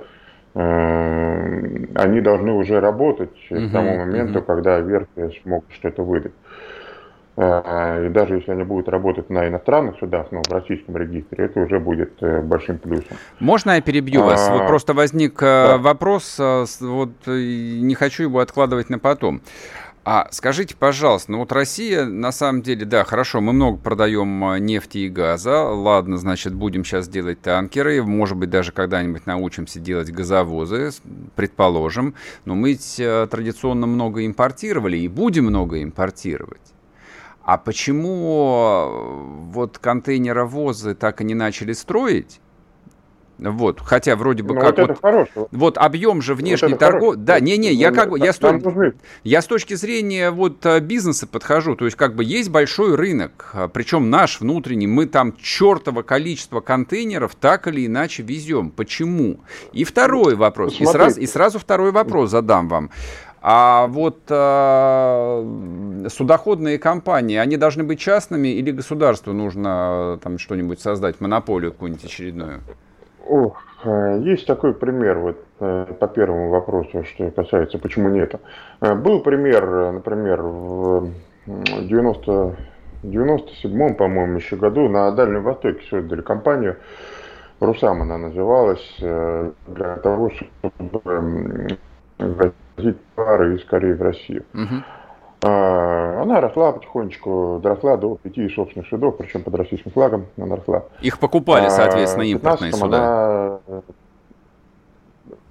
они 0.52 2.20
должны 2.20 2.52
уже 2.52 2.80
работать 2.80 3.30
uh 3.50 3.68
к 3.68 3.72
тому 3.72 3.98
моменту, 3.98 4.40
uh 4.40 4.42
когда 4.42 4.80
верфи 4.80 5.40
смогут 5.42 5.70
что-то 5.72 6.02
выдать. 6.02 6.32
Э, 7.36 8.06
и 8.06 8.08
даже 8.08 8.34
если 8.34 8.50
они 8.52 8.64
будут 8.64 8.88
работать 8.88 9.30
на 9.30 9.46
иностранных 9.46 9.96
судах, 9.98 10.26
но 10.32 10.42
в 10.42 10.52
российском 10.52 10.96
регистре, 10.96 11.44
это 11.44 11.60
уже 11.60 11.78
будет 11.78 12.12
большим 12.44 12.78
плюсом. 12.78 13.16
Можно 13.38 13.72
я 13.72 13.80
перебью 13.80 14.22
вас? 14.24 14.48
Вот 14.50 14.62
а, 14.62 14.66
просто 14.66 14.92
возник 14.92 15.38
да. 15.40 15.78
вопрос, 15.78 16.40
вот 16.80 17.10
не 17.26 17.94
хочу 17.94 18.24
его 18.24 18.40
откладывать 18.40 18.90
на 18.90 18.98
потом. 18.98 19.42
А 20.02 20.28
скажите, 20.30 20.74
пожалуйста, 20.74 21.30
ну 21.32 21.40
вот 21.40 21.52
Россия, 21.52 22.06
на 22.06 22.32
самом 22.32 22.62
деле, 22.62 22.86
да, 22.86 23.04
хорошо, 23.04 23.42
мы 23.42 23.52
много 23.52 23.76
продаем 23.76 24.44
а, 24.44 24.58
нефти 24.58 24.98
и 24.98 25.08
газа, 25.10 25.62
ладно, 25.62 26.16
значит, 26.16 26.54
будем 26.54 26.86
сейчас 26.86 27.06
делать 27.06 27.42
танкеры, 27.42 28.02
может 28.02 28.38
быть, 28.38 28.48
даже 28.48 28.72
когда-нибудь 28.72 29.26
научимся 29.26 29.78
делать 29.78 30.10
газовозы, 30.10 30.90
предположим, 31.36 32.14
но 32.46 32.54
мы 32.54 32.78
а, 33.00 33.26
традиционно 33.26 33.86
много 33.86 34.24
импортировали 34.24 34.96
и 34.96 35.06
будем 35.06 35.44
много 35.44 35.82
импортировать. 35.82 36.72
А 37.42 37.58
почему 37.58 38.54
а, 38.56 38.86
вот 39.52 39.78
контейнеровозы 39.78 40.94
так 40.94 41.20
и 41.20 41.24
не 41.24 41.34
начали 41.34 41.74
строить? 41.74 42.39
Вот, 43.40 43.80
хотя 43.80 44.16
вроде 44.16 44.42
бы 44.42 44.54
ну, 44.54 44.60
как 44.60 44.78
вот, 44.78 44.98
вот, 45.34 45.48
вот 45.50 45.78
объем 45.78 46.20
же 46.20 46.34
внешней 46.34 46.70
вот 46.70 46.78
торговли. 46.78 47.18
Да, 47.18 47.40
не, 47.40 47.56
не, 47.56 47.72
я 47.72 47.90
как 47.90 48.10
бы 48.10 48.18
я 48.18 48.32
с, 48.32 48.40
я 49.24 49.40
с 49.40 49.46
точки 49.46 49.74
зрения 49.74 50.30
вот 50.30 50.64
э, 50.66 50.80
бизнеса 50.80 51.26
подхожу, 51.26 51.74
то 51.74 51.86
есть 51.86 51.96
как 51.96 52.14
бы 52.14 52.22
есть 52.22 52.50
большой 52.50 52.96
рынок, 52.96 53.50
а, 53.54 53.68
причем 53.68 54.10
наш 54.10 54.40
внутренний, 54.40 54.86
мы 54.86 55.06
там 55.06 55.34
чертово 55.40 56.02
количество 56.02 56.60
контейнеров 56.60 57.34
так 57.34 57.66
или 57.66 57.86
иначе 57.86 58.22
везем. 58.22 58.70
Почему? 58.70 59.40
И 59.72 59.84
второй 59.84 60.34
вопрос, 60.34 60.78
и 60.78 60.84
сразу, 60.84 61.20
и 61.20 61.26
сразу 61.26 61.58
второй 61.58 61.92
вопрос 61.92 62.30
задам 62.30 62.68
вам. 62.68 62.90
А 63.42 63.86
вот 63.86 64.20
э, 64.28 66.08
судоходные 66.10 66.78
компании, 66.78 67.38
они 67.38 67.56
должны 67.56 67.84
быть 67.84 67.98
частными 67.98 68.48
или 68.48 68.70
государству 68.70 69.32
нужно 69.32 70.16
э, 70.16 70.18
там 70.22 70.38
что-нибудь 70.38 70.80
создать, 70.80 71.22
монополию 71.22 71.72
какую-нибудь 71.72 72.04
очередную? 72.04 72.60
О, 73.26 73.52
э, 73.84 74.20
есть 74.22 74.46
такой 74.46 74.74
пример 74.74 75.18
вот 75.18 75.44
э, 75.60 75.86
по 75.98 76.08
первому 76.08 76.50
вопросу, 76.50 77.04
что 77.04 77.30
касается, 77.30 77.78
почему 77.78 78.08
нет. 78.08 78.34
Э, 78.80 78.94
был 78.94 79.20
пример, 79.20 79.92
например, 79.92 80.42
в 80.42 81.10
90, 81.46 82.56
97-м, 83.02 83.94
по-моему, 83.94 84.36
еще 84.36 84.56
году 84.56 84.88
на 84.88 85.10
Дальнем 85.12 85.42
Востоке 85.42 85.80
создали 85.88 86.22
компанию, 86.22 86.76
Русам 87.60 88.02
она 88.02 88.16
называлась, 88.16 88.96
для 88.98 89.96
того, 90.02 90.30
чтобы 90.30 91.78
возить 92.18 92.96
пары 93.14 93.56
из 93.56 93.64
Кореи 93.64 93.92
в 93.92 94.02
Россию. 94.02 94.44
Uh-huh. 94.54 94.82
А, 95.42 96.22
она 96.22 96.40
росла 96.40 96.72
потихонечку, 96.72 97.60
доросла 97.62 97.96
до 97.96 98.16
пяти 98.16 98.48
собственных 98.50 98.88
судов, 98.88 99.16
причем 99.16 99.42
под 99.42 99.54
российским 99.54 99.90
флагом 99.90 100.26
она 100.36 100.56
росла. 100.56 100.84
Их 101.00 101.18
покупали, 101.18 101.66
а, 101.66 101.70
соответственно, 101.70 102.24
импортные 102.24 102.72
суда? 102.72 103.60
Она, 103.66 103.80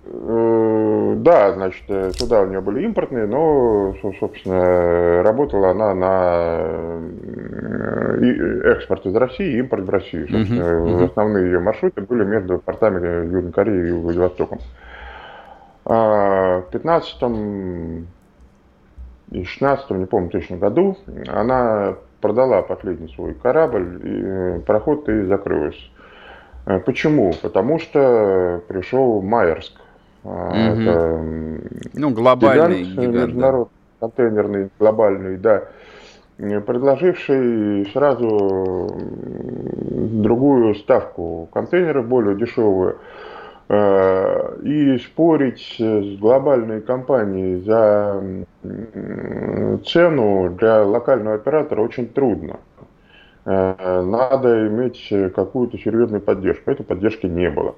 э, 0.06 1.16
да, 1.18 1.54
значит, 1.54 1.84
суда 2.16 2.42
у 2.42 2.46
нее 2.46 2.62
были 2.62 2.86
импортные, 2.86 3.26
но, 3.26 3.96
собственно, 4.20 5.24
работала 5.24 5.72
она 5.72 5.96
на 5.96 6.60
э, 8.22 8.72
экспорт 8.76 9.08
из 9.08 9.16
России 9.16 9.54
и 9.56 9.60
импорт 9.60 9.86
в 9.86 9.90
Россию. 9.90 10.28
Собственно, 10.30 10.62
uh-huh, 10.62 11.00
uh-huh. 11.00 11.06
Основные 11.06 11.46
ее 11.46 11.60
маршруты 11.60 12.02
были 12.02 12.24
между 12.26 12.60
портами 12.60 13.26
Южной 13.26 13.52
Кореи 13.52 13.90
и 13.90 13.92
Владивостоком. 13.92 14.60
А, 15.86 16.62
в 16.62 16.70
15 16.70 17.24
2016, 19.32 19.90
не 19.92 20.06
помню 20.06 20.30
точно 20.30 20.58
году, 20.58 20.98
она 21.28 21.96
продала 22.22 22.62
последний 22.62 23.10
свой 23.10 23.34
корабль, 23.34 24.00
и 24.04 24.22
э, 24.24 24.60
пароход 24.66 25.08
и 25.10 25.24
закрылась. 25.24 25.92
Э, 26.66 26.80
почему? 26.80 27.34
Потому 27.42 27.80
что 27.80 28.62
пришел 28.68 29.22
Майерск. 29.22 29.74
Угу. 30.24 30.34
Это 30.34 31.24
ну, 31.94 32.10
глобальный 32.10 32.84
гигант, 32.84 33.00
гигант 33.00 33.16
международный 33.16 33.72
да. 34.00 34.08
контейнерный, 34.08 34.70
глобальный, 34.78 35.38
да, 35.38 35.64
предложивший 36.38 37.90
сразу 37.94 38.90
другую 39.90 40.76
ставку 40.76 41.50
контейнеров, 41.54 42.08
более 42.08 42.36
дешевую. 42.38 42.98
Э, 43.72 44.58
и 44.64 44.98
спорить 44.98 45.76
с 45.78 46.20
глобальной 46.20 46.82
компанией 46.82 47.62
за 47.62 48.24
цену 49.86 50.50
для 50.58 50.84
локального 50.84 51.36
оператора 51.36 51.82
очень 51.82 52.08
трудно. 52.08 52.60
Э, 53.46 54.02
надо 54.02 54.68
иметь 54.68 55.14
какую-то 55.36 55.78
серьезную 55.78 56.20
поддержку. 56.20 56.72
Этой 56.72 56.84
поддержки 56.84 57.28
не 57.28 57.52
было. 57.52 57.76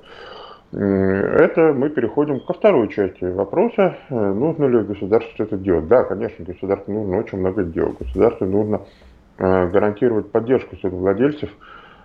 Это 0.72 1.74
мы 1.74 1.90
переходим 1.90 2.40
ко 2.40 2.54
второй 2.54 2.88
части 2.88 3.26
вопроса. 3.26 3.98
Э, 4.10 4.16
нужно 4.16 4.68
ли 4.68 4.84
государству 4.84 5.44
это 5.44 5.58
делать? 5.58 5.90
Да, 5.90 6.06
конечно, 6.06 6.46
государству 6.46 6.94
нужно 6.94 7.18
очень 7.18 7.40
много 7.40 7.64
делать. 7.64 8.00
Государству 8.00 8.46
нужно 8.48 8.82
гарантировать 9.38 10.32
поддержку 10.32 10.78
своих 10.78 10.94
владельцев– 10.96 11.50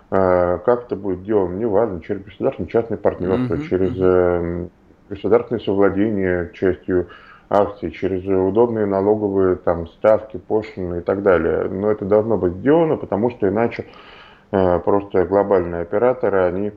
как 0.09 0.85
это 0.85 0.95
будет 0.95 1.23
делано, 1.23 1.57
неважно, 1.57 2.01
через 2.01 2.23
государственное 2.23 2.69
частное 2.69 2.97
партнерство, 2.97 3.55
mm-hmm. 3.55 3.67
через 3.67 3.93
э, 3.99 4.67
государственное 5.09 5.59
совладение 5.59 6.51
частью 6.53 7.07
акций, 7.49 7.91
через 7.91 8.25
удобные 8.25 8.85
налоговые 8.85 9.57
там, 9.57 9.87
ставки, 9.87 10.37
пошлины 10.37 10.99
и 10.99 11.01
так 11.01 11.23
далее. 11.23 11.67
Но 11.69 11.91
это 11.91 12.05
должно 12.05 12.37
быть 12.37 12.53
сделано, 12.53 12.95
потому 12.95 13.31
что 13.31 13.49
иначе 13.49 13.85
э, 14.51 14.79
просто 14.79 15.25
глобальные 15.25 15.81
операторы, 15.81 16.39
они 16.43 16.71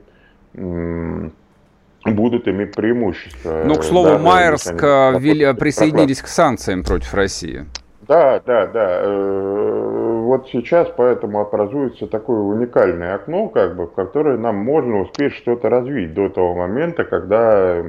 будут 2.03 2.47
иметь 2.49 2.75
преимущество. 2.75 3.61
Ну, 3.63 3.75
к 3.75 3.83
слову, 3.83 4.17
Майерск 4.17 4.73
э, 4.73 5.53
присоединились 5.53 6.21
к 6.21 6.27
санкциям 6.27 6.83
против 6.83 7.13
России. 7.13 7.65
Да, 8.07 8.41
да, 8.45 8.67
да 8.67 10.10
вот 10.31 10.47
сейчас 10.47 10.87
поэтому 10.95 11.41
образуется 11.41 12.07
такое 12.07 12.39
уникальное 12.39 13.15
окно, 13.15 13.49
как 13.49 13.75
бы, 13.75 13.87
в 13.87 13.91
которое 13.91 14.37
нам 14.37 14.55
можно 14.55 15.01
успеть 15.01 15.33
что-то 15.33 15.67
развить 15.67 16.13
до 16.13 16.29
того 16.29 16.55
момента, 16.55 17.03
когда 17.03 17.83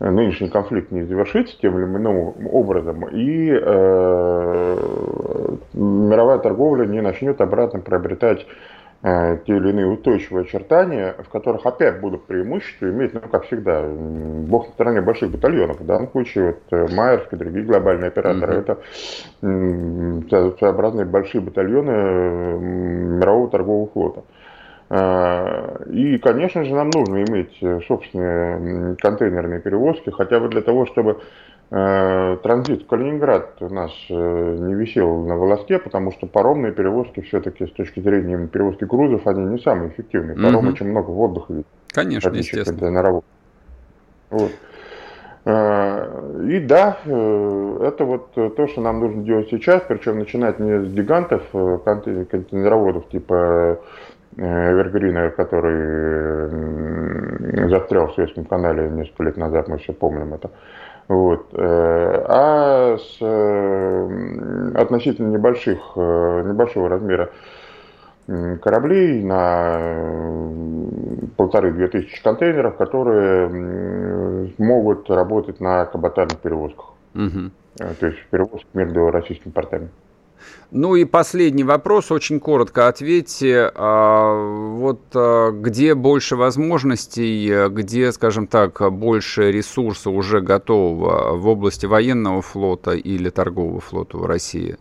нынешний 0.00 0.48
конфликт 0.48 0.90
не 0.90 1.04
завершится 1.04 1.56
тем 1.60 1.78
или 1.78 1.84
иным 1.84 2.34
образом, 2.52 3.06
и 3.10 3.52
э, 3.52 4.76
мировая 5.72 6.38
торговля 6.38 6.84
не 6.84 7.00
начнет 7.00 7.40
обратно 7.40 7.78
приобретать 7.78 8.44
те 9.02 9.56
или 9.56 9.70
иные 9.70 9.86
устойчивые 9.88 10.44
очертания, 10.44 11.16
в 11.18 11.28
которых 11.28 11.66
опять 11.66 12.00
будут 12.00 12.24
преимущества 12.26 12.88
иметь, 12.88 13.12
ну, 13.12 13.20
как 13.20 13.46
всегда, 13.46 13.82
бог 13.82 14.68
на 14.68 14.72
стороне 14.74 15.00
больших 15.00 15.32
батальонов. 15.32 15.80
В 15.80 15.86
данном 15.86 16.08
случае 16.12 16.46
вот 16.46 16.60
э, 16.70 16.94
Майерск 16.94 17.32
и 17.32 17.36
другие 17.36 17.64
глобальные 17.64 18.08
операторы 18.08 18.64
mm-hmm. 19.40 20.26
это 20.26 20.56
своеобразные 20.56 21.04
большие 21.04 21.40
батальоны 21.40 21.90
мирового 23.18 23.50
торгового 23.50 23.88
флота. 23.88 24.22
Э, 24.88 25.84
и, 25.90 26.18
конечно 26.18 26.64
же, 26.64 26.72
нам 26.72 26.90
нужно 26.94 27.24
иметь 27.24 27.58
собственные 27.88 28.94
контейнерные 28.98 29.58
перевозки, 29.58 30.10
хотя 30.10 30.38
бы 30.38 30.48
для 30.48 30.60
того, 30.60 30.86
чтобы 30.86 31.10
э, 31.10 31.16
транзит 31.70 32.82
в 32.82 32.86
Калининград 32.86 33.56
у 33.60 33.72
нас 33.72 33.90
э, 34.10 34.56
не 34.60 34.74
висел 34.74 35.24
на 35.24 35.36
волоске, 35.36 35.78
потому 35.78 36.12
что 36.12 36.26
паромные 36.26 36.72
перевозки 36.72 37.20
все-таки 37.20 37.66
с 37.66 37.70
точки 37.72 38.00
зрения 38.00 38.46
перевозки 38.46 38.84
грузов, 38.84 39.26
они 39.26 39.44
не 39.44 39.58
самые 39.58 39.88
эффективные. 39.88 40.36
Паром 40.36 40.66
mm 40.66 40.72
очень 40.72 40.88
много 40.90 41.10
воздуха. 41.10 41.62
Конечно, 41.92 42.28
естественно. 42.28 42.90
На 42.90 43.00
работу. 43.02 43.24
Вот. 44.30 44.50
И 45.44 46.60
да, 46.60 46.98
это 47.04 48.04
вот 48.04 48.32
то, 48.34 48.66
что 48.68 48.80
нам 48.80 49.00
нужно 49.00 49.24
делать 49.24 49.48
сейчас, 49.50 49.82
причем 49.88 50.18
начинать 50.18 50.60
не 50.60 50.84
с 50.84 50.92
гигантов 50.92 51.42
контейнероводов 51.50 53.08
типа 53.08 53.80
Эвергрина, 54.36 55.30
который 55.30 56.48
застрял 57.68 58.06
в 58.06 58.14
Советском 58.14 58.44
канале 58.44 58.88
несколько 58.90 59.24
лет 59.24 59.36
назад, 59.36 59.68
мы 59.68 59.78
все 59.78 59.92
помним 59.92 60.34
это. 60.34 60.50
Вот. 61.08 61.46
Э, 61.52 62.24
а 62.28 62.96
с 62.98 63.16
э, 63.20 64.72
относительно 64.74 65.32
небольших, 65.32 65.78
э, 65.96 66.42
небольшого 66.46 66.88
размера 66.88 67.30
кораблей 68.62 69.22
на 69.24 70.48
полторы-две 71.36 71.88
тысячи 71.88 72.22
контейнеров, 72.22 72.76
которые 72.76 74.52
могут 74.58 75.10
работать 75.10 75.60
на 75.60 75.86
каботажных 75.86 76.38
перевозках. 76.38 76.92
Угу. 77.16 77.50
То 77.98 78.06
есть 78.06 78.24
перевозки 78.30 78.68
между 78.74 79.10
российскими 79.10 79.50
портами. 79.50 79.88
Ну 80.70 80.94
и 80.94 81.04
последний 81.04 81.64
вопрос, 81.64 82.10
очень 82.10 82.40
коротко 82.40 82.88
ответьте. 82.88 83.70
А, 83.74 84.34
вот 84.76 85.00
а, 85.14 85.50
где 85.50 85.94
больше 85.94 86.36
возможностей, 86.36 87.68
где, 87.68 88.12
скажем 88.12 88.46
так, 88.46 88.92
больше 88.92 89.52
ресурса 89.52 90.10
уже 90.10 90.40
готово 90.40 91.36
в 91.36 91.46
области 91.48 91.86
военного 91.86 92.42
флота 92.42 92.92
или 92.92 93.30
торгового 93.30 93.80
флота 93.80 94.16
в 94.18 94.26
России? 94.26 94.76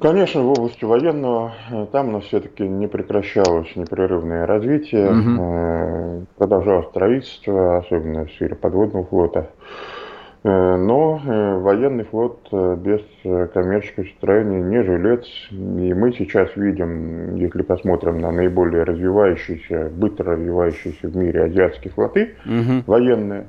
Конечно, 0.00 0.42
в 0.42 0.50
области 0.50 0.84
военного 0.84 1.54
э, 1.70 1.86
там 1.90 2.10
у 2.10 2.12
нас 2.12 2.24
все-таки 2.24 2.62
не 2.62 2.86
прекращалось 2.86 3.74
непрерывное 3.74 4.46
развитие, 4.46 5.10
угу. 5.10 6.26
продолжалось 6.36 6.86
строительство, 6.86 7.78
особенно 7.78 8.24
в 8.24 8.30
сфере 8.30 8.54
подводного 8.54 9.06
флота. 9.06 9.50
Э, 10.44 10.76
но 10.76 11.20
э, 11.24 11.58
военный 11.58 12.04
флот 12.04 12.46
э, 12.52 12.76
без 12.76 13.00
коммерческого 13.52 14.04
строения 14.16 14.60
не 14.60 14.82
жилец. 14.82 15.26
И 15.50 15.94
мы 15.94 16.12
сейчас 16.12 16.54
видим, 16.56 17.34
если 17.36 17.62
посмотрим 17.62 18.20
на 18.20 18.30
наиболее 18.30 18.84
развивающиеся, 18.84 19.90
быстро 19.90 20.36
развивающиеся 20.36 21.08
в 21.08 21.16
мире 21.16 21.44
азиатские 21.44 21.92
флоты 21.92 22.36
угу. 22.44 22.84
военные, 22.86 23.46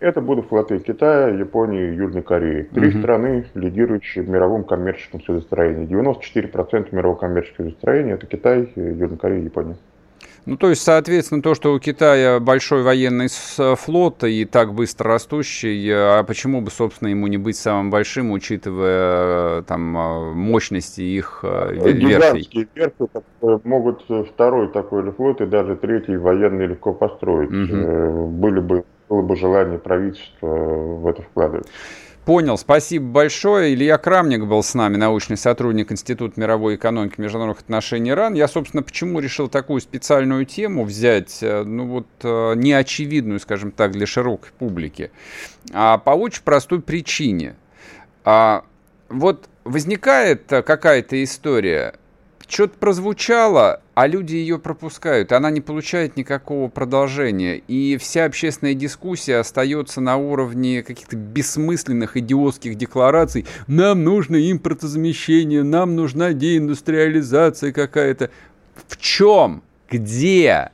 это 0.00 0.20
будут 0.20 0.46
флоты 0.48 0.80
Китая, 0.80 1.28
Японии 1.28 1.92
и 1.92 1.94
Южной 1.94 2.22
Кореи. 2.22 2.62
Три 2.74 2.88
угу. 2.88 2.98
страны, 2.98 3.44
лидирующие 3.54 4.24
в 4.24 4.28
мировом 4.28 4.64
коммерческом 4.64 5.20
судостроении. 5.22 5.86
94% 5.86 6.88
мирового 6.92 7.16
коммерческого 7.16 7.66
судостроения– 7.66 8.14
это 8.14 8.26
Китай, 8.26 8.68
Южная 8.74 9.16
Корея 9.16 9.40
и 9.40 9.44
Япония. 9.44 9.76
Ну, 10.44 10.56
то 10.56 10.70
есть, 10.70 10.82
соответственно, 10.82 11.40
то, 11.40 11.54
что 11.54 11.72
у 11.72 11.78
Китая 11.78 12.40
большой 12.40 12.82
военный 12.82 13.28
флот 13.28 14.24
и 14.24 14.44
так 14.44 14.74
быстро 14.74 15.12
растущий, 15.12 15.88
а 15.92 16.24
почему 16.24 16.60
бы, 16.60 16.70
собственно, 16.70 17.08
ему 17.08 17.28
не 17.28 17.38
быть 17.38 17.56
самым 17.56 17.90
большим, 17.90 18.32
учитывая 18.32 19.62
там 19.62 19.82
мощности 19.82 21.00
их 21.00 21.40
э, 21.44 21.74
верфей? 21.74 22.68
верфи 22.74 23.08
могут 23.64 24.04
второй 24.30 24.68
такой 24.72 25.10
флот 25.12 25.40
и 25.40 25.46
даже 25.46 25.76
третий 25.76 26.16
военный 26.16 26.66
легко 26.66 26.92
построить. 26.92 27.50
Угу. 27.50 28.26
Были 28.28 28.60
бы, 28.60 28.84
было 29.08 29.22
бы 29.22 29.36
желание 29.36 29.78
правительства 29.78 30.48
в 30.48 31.06
это 31.06 31.22
вкладывать. 31.22 31.68
Понял, 32.24 32.56
спасибо 32.56 33.06
большое. 33.06 33.74
Илья 33.74 33.98
Крамник 33.98 34.44
был 34.44 34.62
с 34.62 34.74
нами, 34.74 34.96
научный 34.96 35.36
сотрудник 35.36 35.90
Института 35.90 36.38
мировой 36.38 36.76
экономики 36.76 37.14
и 37.18 37.20
международных 37.20 37.64
отношений 37.64 38.10
Иран. 38.10 38.34
Я, 38.34 38.46
собственно, 38.46 38.84
почему 38.84 39.18
решил 39.18 39.48
такую 39.48 39.80
специальную 39.80 40.46
тему 40.46 40.84
взять, 40.84 41.38
э, 41.42 41.64
ну 41.64 41.86
вот, 41.86 42.06
э, 42.22 42.54
неочевидную, 42.54 43.40
скажем 43.40 43.72
так, 43.72 43.90
для 43.90 44.06
широкой 44.06 44.52
публики, 44.56 45.10
а 45.72 45.98
по 45.98 46.10
очень 46.10 46.44
простой 46.44 46.80
причине. 46.80 47.56
А, 48.24 48.64
вот 49.08 49.48
возникает 49.64 50.44
какая-то 50.46 51.22
история, 51.24 51.94
что-то 52.52 52.78
прозвучало, 52.78 53.80
а 53.94 54.06
люди 54.06 54.36
ее 54.36 54.58
пропускают, 54.58 55.32
она 55.32 55.50
не 55.50 55.62
получает 55.62 56.16
никакого 56.16 56.68
продолжения. 56.68 57.56
И 57.56 57.96
вся 57.96 58.26
общественная 58.26 58.74
дискуссия 58.74 59.36
остается 59.36 60.02
на 60.02 60.16
уровне 60.16 60.82
каких-то 60.82 61.16
бессмысленных 61.16 62.16
идиотских 62.18 62.74
деклараций. 62.74 63.46
Нам 63.66 64.04
нужно 64.04 64.36
импортозамещение, 64.50 65.62
нам 65.62 65.96
нужна 65.96 66.34
деиндустриализация 66.34 67.72
какая-то. 67.72 68.30
В 68.86 68.98
чем? 68.98 69.62
Где? 69.88 70.70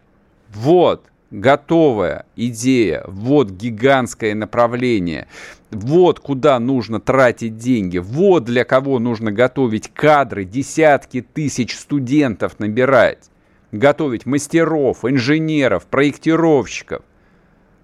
Вот 0.52 1.04
готовая 1.30 2.26
идея, 2.36 3.04
вот 3.06 3.50
гигантское 3.50 4.34
направление, 4.34 5.28
вот 5.70 6.20
куда 6.20 6.58
нужно 6.58 7.00
тратить 7.00 7.56
деньги, 7.56 7.98
вот 7.98 8.44
для 8.44 8.64
кого 8.64 8.98
нужно 8.98 9.30
готовить 9.32 9.92
кадры, 9.92 10.44
десятки 10.44 11.20
тысяч 11.20 11.76
студентов 11.76 12.58
набирать, 12.58 13.30
готовить 13.72 14.26
мастеров, 14.26 15.04
инженеров, 15.04 15.86
проектировщиков. 15.86 17.02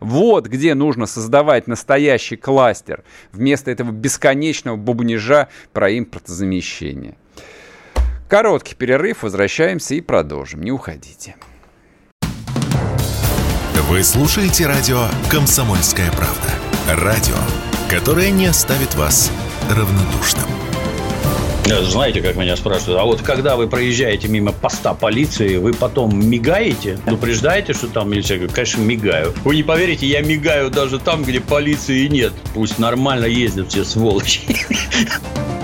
Вот 0.00 0.48
где 0.48 0.74
нужно 0.74 1.06
создавать 1.06 1.66
настоящий 1.66 2.36
кластер 2.36 3.04
вместо 3.32 3.70
этого 3.70 3.90
бесконечного 3.90 4.76
бубнижа 4.76 5.48
про 5.72 5.96
импортозамещение. 5.96 7.16
Короткий 8.28 8.74
перерыв, 8.74 9.22
возвращаемся 9.22 9.94
и 9.94 10.00
продолжим. 10.00 10.62
Не 10.62 10.72
уходите. 10.72 11.36
Вы 13.86 14.02
слушаете 14.02 14.66
радио 14.66 15.08
«Комсомольская 15.28 16.10
правда». 16.12 16.48
Радио, 16.88 17.34
которое 17.90 18.30
не 18.30 18.46
оставит 18.46 18.94
вас 18.94 19.30
равнодушным. 19.68 20.46
Знаете, 21.66 22.22
как 22.22 22.34
меня 22.36 22.56
спрашивают, 22.56 22.98
а 22.98 23.04
вот 23.04 23.20
когда 23.20 23.56
вы 23.56 23.68
проезжаете 23.68 24.28
мимо 24.28 24.52
поста 24.52 24.94
полиции, 24.94 25.58
вы 25.58 25.74
потом 25.74 26.18
мигаете, 26.18 26.98
предупреждаете, 27.04 27.74
что 27.74 27.88
там 27.88 28.10
милиция? 28.10 28.38
Говорю, 28.38 28.54
конечно, 28.54 28.80
мигаю. 28.80 29.34
Вы 29.44 29.56
не 29.56 29.62
поверите, 29.62 30.06
я 30.06 30.22
мигаю 30.22 30.70
даже 30.70 30.98
там, 30.98 31.22
где 31.22 31.40
полиции 31.40 32.06
нет. 32.06 32.32
Пусть 32.54 32.78
нормально 32.78 33.26
ездят 33.26 33.68
все 33.68 33.84
сволочи. 33.84 34.40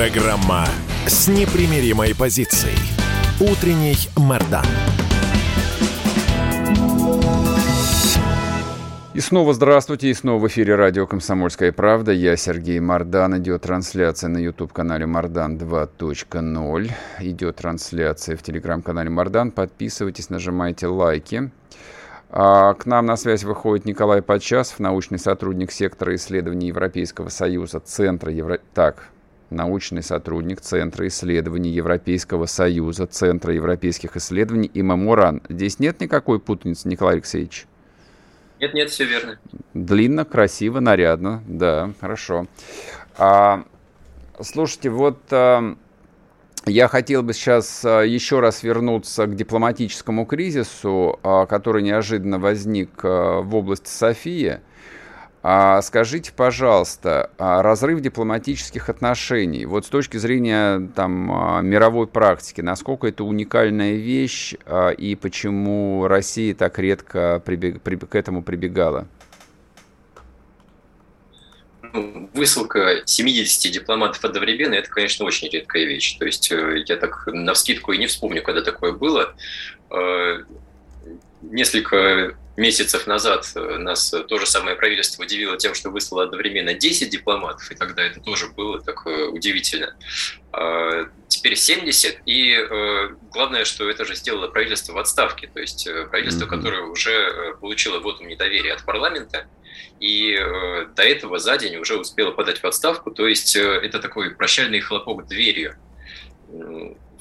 Программа 0.00 0.64
с 1.06 1.28
непримиримой 1.28 2.14
позицией. 2.14 2.78
Утренний 3.38 4.08
Мордан. 4.16 4.64
И 9.12 9.20
снова 9.20 9.52
здравствуйте, 9.52 10.08
и 10.08 10.14
снова 10.14 10.40
в 10.40 10.48
эфире 10.48 10.76
радио 10.76 11.06
«Комсомольская 11.06 11.70
правда». 11.70 12.12
Я 12.12 12.38
Сергей 12.38 12.80
Мордан. 12.80 13.36
Идет 13.40 13.60
трансляция 13.60 14.28
на 14.28 14.38
YouTube-канале 14.38 15.04
«Мордан 15.04 15.58
2.0». 15.58 16.90
Идет 17.20 17.56
трансляция 17.56 18.38
в 18.38 18.42
телеграм-канале 18.42 19.10
«Мордан». 19.10 19.50
Подписывайтесь, 19.50 20.30
нажимайте 20.30 20.86
лайки. 20.86 21.50
А 22.30 22.72
к 22.72 22.86
нам 22.86 23.04
на 23.04 23.18
связь 23.18 23.44
выходит 23.44 23.84
Николай 23.84 24.22
Подчасов, 24.22 24.78
научный 24.78 25.18
сотрудник 25.18 25.70
сектора 25.70 26.14
исследований 26.14 26.68
Европейского 26.68 27.28
Союза, 27.28 27.80
Центра 27.80 28.32
Евро... 28.32 28.60
Так, 28.72 29.10
научный 29.50 30.02
сотрудник 30.02 30.60
Центра 30.60 31.06
исследований 31.08 31.70
Европейского 31.70 32.46
Союза, 32.46 33.06
Центра 33.06 33.52
европейских 33.52 34.16
исследований 34.16 34.70
и 34.72 34.82
Меморан. 34.82 35.42
Здесь 35.48 35.78
нет 35.78 36.00
никакой 36.00 36.40
путаницы, 36.40 36.88
Николай 36.88 37.14
Алексеевич? 37.14 37.66
Нет, 38.60 38.74
нет, 38.74 38.90
все 38.90 39.04
верно. 39.04 39.38
Длинно, 39.74 40.24
красиво, 40.24 40.80
нарядно, 40.80 41.42
да, 41.46 41.92
хорошо. 42.00 42.46
А, 43.16 43.64
слушайте, 44.40 44.90
вот 44.90 45.18
а, 45.30 45.76
я 46.66 46.88
хотел 46.88 47.22
бы 47.22 47.32
сейчас 47.32 47.84
а, 47.84 48.02
еще 48.02 48.40
раз 48.40 48.62
вернуться 48.62 49.26
к 49.26 49.34
дипломатическому 49.34 50.26
кризису, 50.26 51.18
а, 51.22 51.46
который 51.46 51.82
неожиданно 51.82 52.38
возник 52.38 52.90
а, 53.02 53.40
в 53.40 53.54
области 53.56 53.88
Софии. 53.88 54.60
А 55.42 55.80
скажите, 55.80 56.32
пожалуйста, 56.36 57.30
а 57.38 57.62
разрыв 57.62 58.00
дипломатических 58.00 58.90
отношений, 58.90 59.64
вот 59.64 59.86
с 59.86 59.88
точки 59.88 60.18
зрения 60.18 60.90
там, 60.94 61.32
а, 61.32 61.62
мировой 61.62 62.06
практики, 62.06 62.60
насколько 62.60 63.06
это 63.06 63.24
уникальная 63.24 63.94
вещь 63.94 64.54
а, 64.66 64.90
и 64.90 65.14
почему 65.14 66.06
Россия 66.06 66.54
так 66.54 66.78
редко 66.78 67.42
прибег, 67.44 67.82
к 67.82 68.14
этому 68.14 68.42
прибегала? 68.42 69.08
ну, 71.92 72.30
высылка 72.34 73.02
70 73.04 73.72
дипломатов 73.72 74.24
одновременно– 74.24 74.74
это, 74.76 74.90
конечно, 74.90 75.24
очень 75.24 75.48
редкая 75.48 75.84
вещь. 75.86 76.18
То 76.18 76.26
есть 76.26 76.48
я 76.50 76.96
так 76.96 77.26
на 77.26 77.54
вскидку 77.54 77.92
и 77.92 77.98
не 77.98 78.06
вспомню, 78.06 78.42
когда 78.42 78.62
такое 78.62 78.92
было. 78.92 79.34
Несколько 81.42 82.36
месяцев 82.56 83.06
назад 83.06 83.46
нас 83.54 84.10
то 84.10 84.38
же 84.38 84.46
самое 84.46 84.76
правительство 84.76 85.22
удивило 85.22 85.56
тем, 85.56 85.74
что 85.74 85.90
выслало 85.90 86.24
одновременно 86.24 86.74
10 86.74 87.08
дипломатов, 87.10 87.70
и 87.70 87.74
тогда 87.74 88.02
это 88.02 88.20
тоже 88.20 88.48
было 88.48 88.80
так 88.80 89.06
удивительно. 89.06 89.96
Теперь 91.30 91.54
70, 91.54 92.22
и 92.26 92.52
э, 92.52 93.08
главное, 93.32 93.64
что 93.64 93.88
это 93.88 94.04
же 94.04 94.16
сделало 94.16 94.48
правительство 94.48 94.94
в 94.94 94.98
отставке, 94.98 95.46
то 95.46 95.60
есть 95.60 95.86
э, 95.86 96.06
правительство, 96.06 96.46
которое 96.46 96.82
уже 96.82 97.12
э, 97.12 97.54
получило 97.54 98.00
вот 98.00 98.20
недоверие 98.20 98.74
от 98.74 98.84
парламента, 98.84 99.46
и 100.00 100.34
э, 100.34 100.86
до 100.86 101.02
этого 101.04 101.38
за 101.38 101.56
день 101.56 101.76
уже 101.76 101.96
успело 101.96 102.32
подать 102.32 102.58
в 102.58 102.66
отставку, 102.66 103.12
то 103.12 103.28
есть 103.28 103.54
э, 103.54 103.60
это 103.60 104.00
такой 104.00 104.34
прощальный 104.34 104.80
хлопок 104.80 105.28
дверью. 105.28 105.76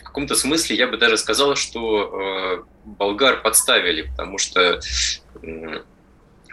В 0.09 0.11
каком-то 0.11 0.33
смысле 0.33 0.75
я 0.75 0.87
бы 0.87 0.97
даже 0.97 1.17
сказал, 1.17 1.55
что 1.55 2.63
э, 2.63 2.63
болгар 2.83 3.43
подставили, 3.43 4.09
потому 4.09 4.39
что 4.39 4.79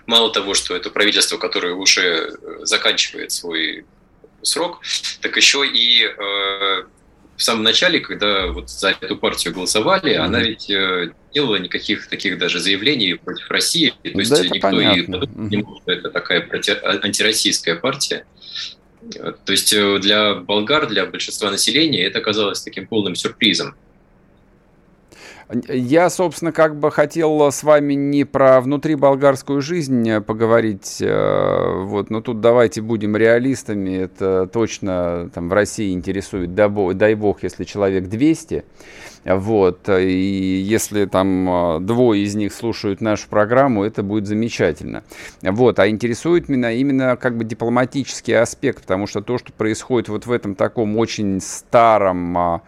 мало 0.06 0.30
того, 0.30 0.52
что 0.52 0.76
это 0.76 0.90
правительство, 0.90 1.38
которое 1.38 1.72
уже 1.72 2.02
э, 2.02 2.58
заканчивает 2.64 3.32
свой 3.32 3.86
срок, 4.42 4.82
так 5.22 5.34
еще 5.38 5.66
и 5.66 6.04
э, 6.04 6.84
в 7.36 7.42
самом 7.42 7.62
начале, 7.62 8.00
когда 8.00 8.48
вот 8.48 8.68
за 8.68 8.90
эту 8.90 9.16
партию 9.16 9.54
голосовали, 9.54 10.12
mm-hmm. 10.12 10.18
она 10.18 10.40
ведь 10.42 10.68
э, 10.68 11.12
делала 11.32 11.56
никаких 11.56 12.08
таких 12.08 12.36
даже 12.36 12.60
заявлений 12.60 13.14
против 13.14 13.50
России. 13.50 13.94
То 14.02 14.18
есть 14.18 14.30
да 14.30 14.42
никто 14.42 14.68
понятно. 14.68 15.16
и 15.16 15.18
mm-hmm. 15.18 15.48
не 15.48 15.56
может, 15.56 15.82
что 15.82 15.92
это 15.92 16.10
такая 16.10 16.46
а, 16.82 16.90
антироссийская 17.02 17.76
партия. 17.76 18.26
То 19.12 19.52
есть 19.52 19.72
э, 19.72 19.98
для 19.98 20.34
болгар, 20.34 20.86
для 20.86 21.06
большинства 21.06 21.50
населения 21.50 22.04
это 22.04 22.20
казалось 22.20 22.62
таким 22.62 22.86
полным 22.86 23.14
сюрпризом. 23.14 23.74
Я, 25.68 26.10
собственно, 26.10 26.50
как 26.50 26.76
бы 26.76 26.90
хотел 26.90 27.52
с 27.52 27.62
вами 27.62 27.94
не 27.94 28.24
про 28.24 28.60
внутриболгарскую 28.60 29.60
жизнь 29.60 30.20
поговорить, 30.22 30.96
э, 31.00 31.82
вот, 31.84 32.10
но 32.10 32.20
тут 32.20 32.40
давайте 32.40 32.82
будем 32.82 33.16
реалистами, 33.16 33.96
это 33.96 34.48
точно 34.52 35.30
там 35.32 35.48
в 35.48 35.52
России 35.52 35.92
интересует, 35.92 36.54
дай 36.54 37.14
бог, 37.14 37.44
если 37.44 37.62
человек 37.62 38.08
200, 38.08 38.64
вот, 39.24 39.88
и 39.88 40.64
если 40.66 41.04
там 41.04 41.48
э, 41.48 41.80
двое 41.80 42.24
из 42.24 42.34
них 42.34 42.52
слушают 42.52 43.00
нашу 43.00 43.28
программу, 43.28 43.84
это 43.84 44.02
будет 44.02 44.26
замечательно. 44.26 45.04
Вот, 45.42 45.78
а 45.78 45.88
интересует 45.88 46.48
меня 46.48 46.72
именно 46.72 47.16
как 47.16 47.36
бы 47.36 47.44
дипломатический 47.44 48.32
аспект, 48.32 48.82
потому 48.82 49.06
что 49.06 49.20
то, 49.20 49.38
что 49.38 49.52
происходит 49.52 50.08
вот 50.08 50.26
в 50.26 50.32
этом 50.32 50.56
таком 50.56 50.96
очень 50.98 51.40
старом 51.40 52.62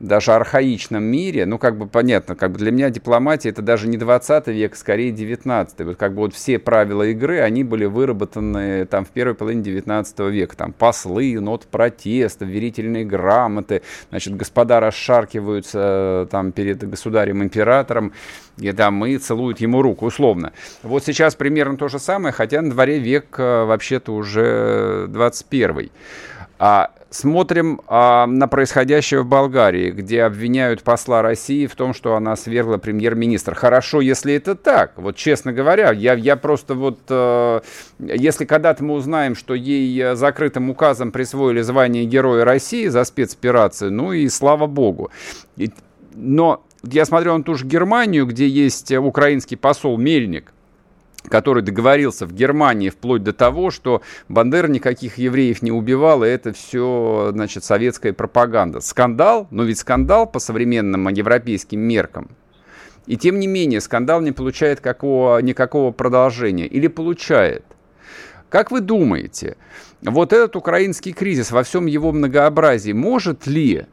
даже 0.00 0.32
архаичном 0.32 1.04
мире, 1.04 1.44
ну, 1.44 1.58
как 1.58 1.76
бы 1.76 1.86
понятно, 1.86 2.34
как 2.34 2.52
бы 2.52 2.58
для 2.58 2.72
меня 2.72 2.88
дипломатия 2.88 3.50
это 3.50 3.60
даже 3.60 3.86
не 3.86 3.98
20 3.98 4.46
век, 4.48 4.74
скорее 4.74 5.12
19 5.12 5.80
Вот 5.80 5.96
как 5.96 6.14
бы 6.14 6.20
вот 6.22 6.34
все 6.34 6.58
правила 6.58 7.02
игры, 7.02 7.40
они 7.40 7.64
были 7.64 7.84
выработаны 7.84 8.86
там 8.86 9.04
в 9.04 9.10
первой 9.10 9.34
половине 9.34 9.62
19 9.62 10.18
века. 10.30 10.56
Там 10.56 10.72
послы, 10.72 11.38
нот 11.38 11.66
протеста, 11.66 12.46
верительные 12.46 13.04
грамоты, 13.04 13.82
значит, 14.08 14.34
господа 14.36 14.80
расшаркиваются 14.80 16.26
там 16.30 16.52
перед 16.52 16.88
государем-императором, 16.88 18.14
и 18.56 18.72
там 18.72 19.04
и 19.04 19.18
целуют 19.18 19.60
ему 19.60 19.82
руку, 19.82 20.06
условно. 20.06 20.52
Вот 20.82 21.04
сейчас 21.04 21.34
примерно 21.34 21.76
то 21.76 21.88
же 21.88 21.98
самое, 21.98 22.32
хотя 22.32 22.62
на 22.62 22.70
дворе 22.70 22.98
век 22.98 23.38
э, 23.38 23.64
вообще-то 23.64 24.14
уже 24.14 25.06
21 25.08 25.90
а 26.60 26.90
Смотрим 27.12 27.80
а, 27.88 28.26
на 28.26 28.46
происходящее 28.46 29.22
в 29.22 29.26
Болгарии, 29.26 29.90
где 29.90 30.22
обвиняют 30.22 30.84
посла 30.84 31.22
России 31.22 31.66
в 31.66 31.74
том, 31.74 31.92
что 31.92 32.14
она 32.14 32.36
свергла 32.36 32.76
премьер-министра. 32.76 33.56
Хорошо, 33.56 34.00
если 34.00 34.34
это 34.34 34.54
так. 34.54 34.92
Вот 34.96 35.16
честно 35.16 35.52
говоря, 35.52 35.90
я, 35.90 36.14
я 36.14 36.36
просто 36.36 36.76
вот... 36.76 37.00
Э, 37.08 37.62
если 37.98 38.44
когда-то 38.44 38.84
мы 38.84 38.94
узнаем, 38.94 39.34
что 39.34 39.54
ей 39.54 40.00
э, 40.00 40.14
закрытым 40.14 40.70
указом 40.70 41.10
присвоили 41.10 41.62
звание 41.62 42.04
Героя 42.04 42.44
России 42.44 42.86
за 42.86 43.02
спецоперацию, 43.02 43.92
ну 43.92 44.12
и 44.12 44.28
слава 44.28 44.68
богу. 44.68 45.10
И, 45.56 45.72
но 46.14 46.64
я 46.84 47.04
смотрел 47.06 47.36
на 47.36 47.42
ту 47.42 47.56
же 47.56 47.66
Германию, 47.66 48.24
где 48.24 48.46
есть 48.46 48.92
украинский 48.92 49.56
посол 49.56 49.98
Мельник, 49.98 50.52
который 51.28 51.62
договорился 51.62 52.26
в 52.26 52.32
Германии 52.32 52.88
вплоть 52.88 53.22
до 53.22 53.32
того, 53.32 53.70
что 53.70 54.02
Бандера 54.28 54.68
никаких 54.68 55.18
евреев 55.18 55.62
не 55.62 55.72
убивал, 55.72 56.24
и 56.24 56.28
это 56.28 56.52
все, 56.52 57.30
значит, 57.32 57.64
советская 57.64 58.12
пропаганда. 58.12 58.80
Скандал, 58.80 59.46
но 59.50 59.64
ведь 59.64 59.78
скандал 59.78 60.26
по 60.26 60.38
современным 60.38 61.08
европейским 61.08 61.80
меркам. 61.80 62.30
И 63.06 63.16
тем 63.16 63.38
не 63.40 63.46
менее, 63.46 63.80
скандал 63.80 64.20
не 64.20 64.32
получает 64.32 64.80
какого, 64.80 65.38
никакого 65.40 65.90
продолжения. 65.90 66.66
Или 66.66 66.86
получает. 66.86 67.64
Как 68.48 68.70
вы 68.70 68.80
думаете, 68.80 69.56
вот 70.02 70.32
этот 70.32 70.56
украинский 70.56 71.12
кризис 71.12 71.50
во 71.50 71.62
всем 71.62 71.86
его 71.86 72.12
многообразии 72.12 72.92
может 72.92 73.46
ли 73.46 73.84
а, 73.84 73.86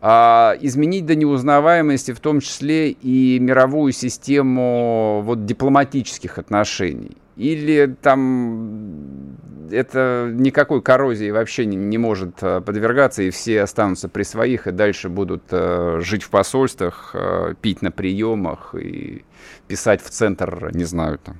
изменить 0.00 1.06
до 1.06 1.16
неузнаваемости 1.16 2.12
в 2.12 2.20
том 2.20 2.40
числе 2.40 2.90
и 2.90 3.38
мировую 3.40 3.92
систему 3.92 5.22
вот, 5.24 5.44
дипломатических 5.44 6.38
отношений? 6.38 7.16
Или 7.36 7.96
там 8.00 9.36
это 9.70 10.30
никакой 10.32 10.82
коррозии 10.82 11.30
вообще 11.30 11.66
не, 11.66 11.76
не 11.76 11.98
может 11.98 12.36
а, 12.42 12.60
подвергаться, 12.60 13.22
и 13.22 13.30
все 13.30 13.62
останутся 13.62 14.08
при 14.08 14.22
своих, 14.22 14.66
и 14.66 14.72
дальше 14.72 15.08
будут 15.08 15.44
э, 15.50 16.00
жить 16.02 16.22
в 16.22 16.30
посольствах, 16.30 17.10
э, 17.14 17.54
пить 17.60 17.82
на 17.82 17.90
приемах 17.90 18.74
и 18.74 19.24
писать 19.66 20.02
в 20.02 20.10
центр, 20.10 20.70
не 20.74 20.84
знаю, 20.84 21.18
там, 21.18 21.36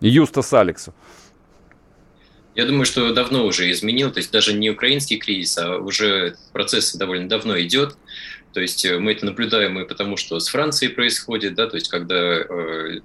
Юстас 0.00 0.52
Алексу. 0.52 0.92
Я 2.54 2.66
думаю, 2.66 2.84
что 2.84 3.12
давно 3.12 3.44
уже 3.44 3.70
изменил, 3.70 4.12
то 4.12 4.18
есть 4.18 4.30
даже 4.30 4.52
не 4.52 4.70
украинский 4.70 5.18
кризис, 5.18 5.58
а 5.58 5.78
уже 5.78 6.36
процесс 6.52 6.94
довольно 6.94 7.28
давно 7.28 7.60
идет. 7.60 7.96
То 8.52 8.60
есть 8.60 8.84
э, 8.84 8.98
мы 8.98 9.12
это 9.12 9.26
наблюдаем 9.26 9.78
и 9.80 9.86
потому, 9.86 10.16
что 10.16 10.38
с 10.38 10.48
Францией 10.48 10.92
происходит, 10.92 11.54
да, 11.54 11.66
то 11.66 11.76
есть 11.76 11.88
когда 11.88 12.14
э, 12.14 13.00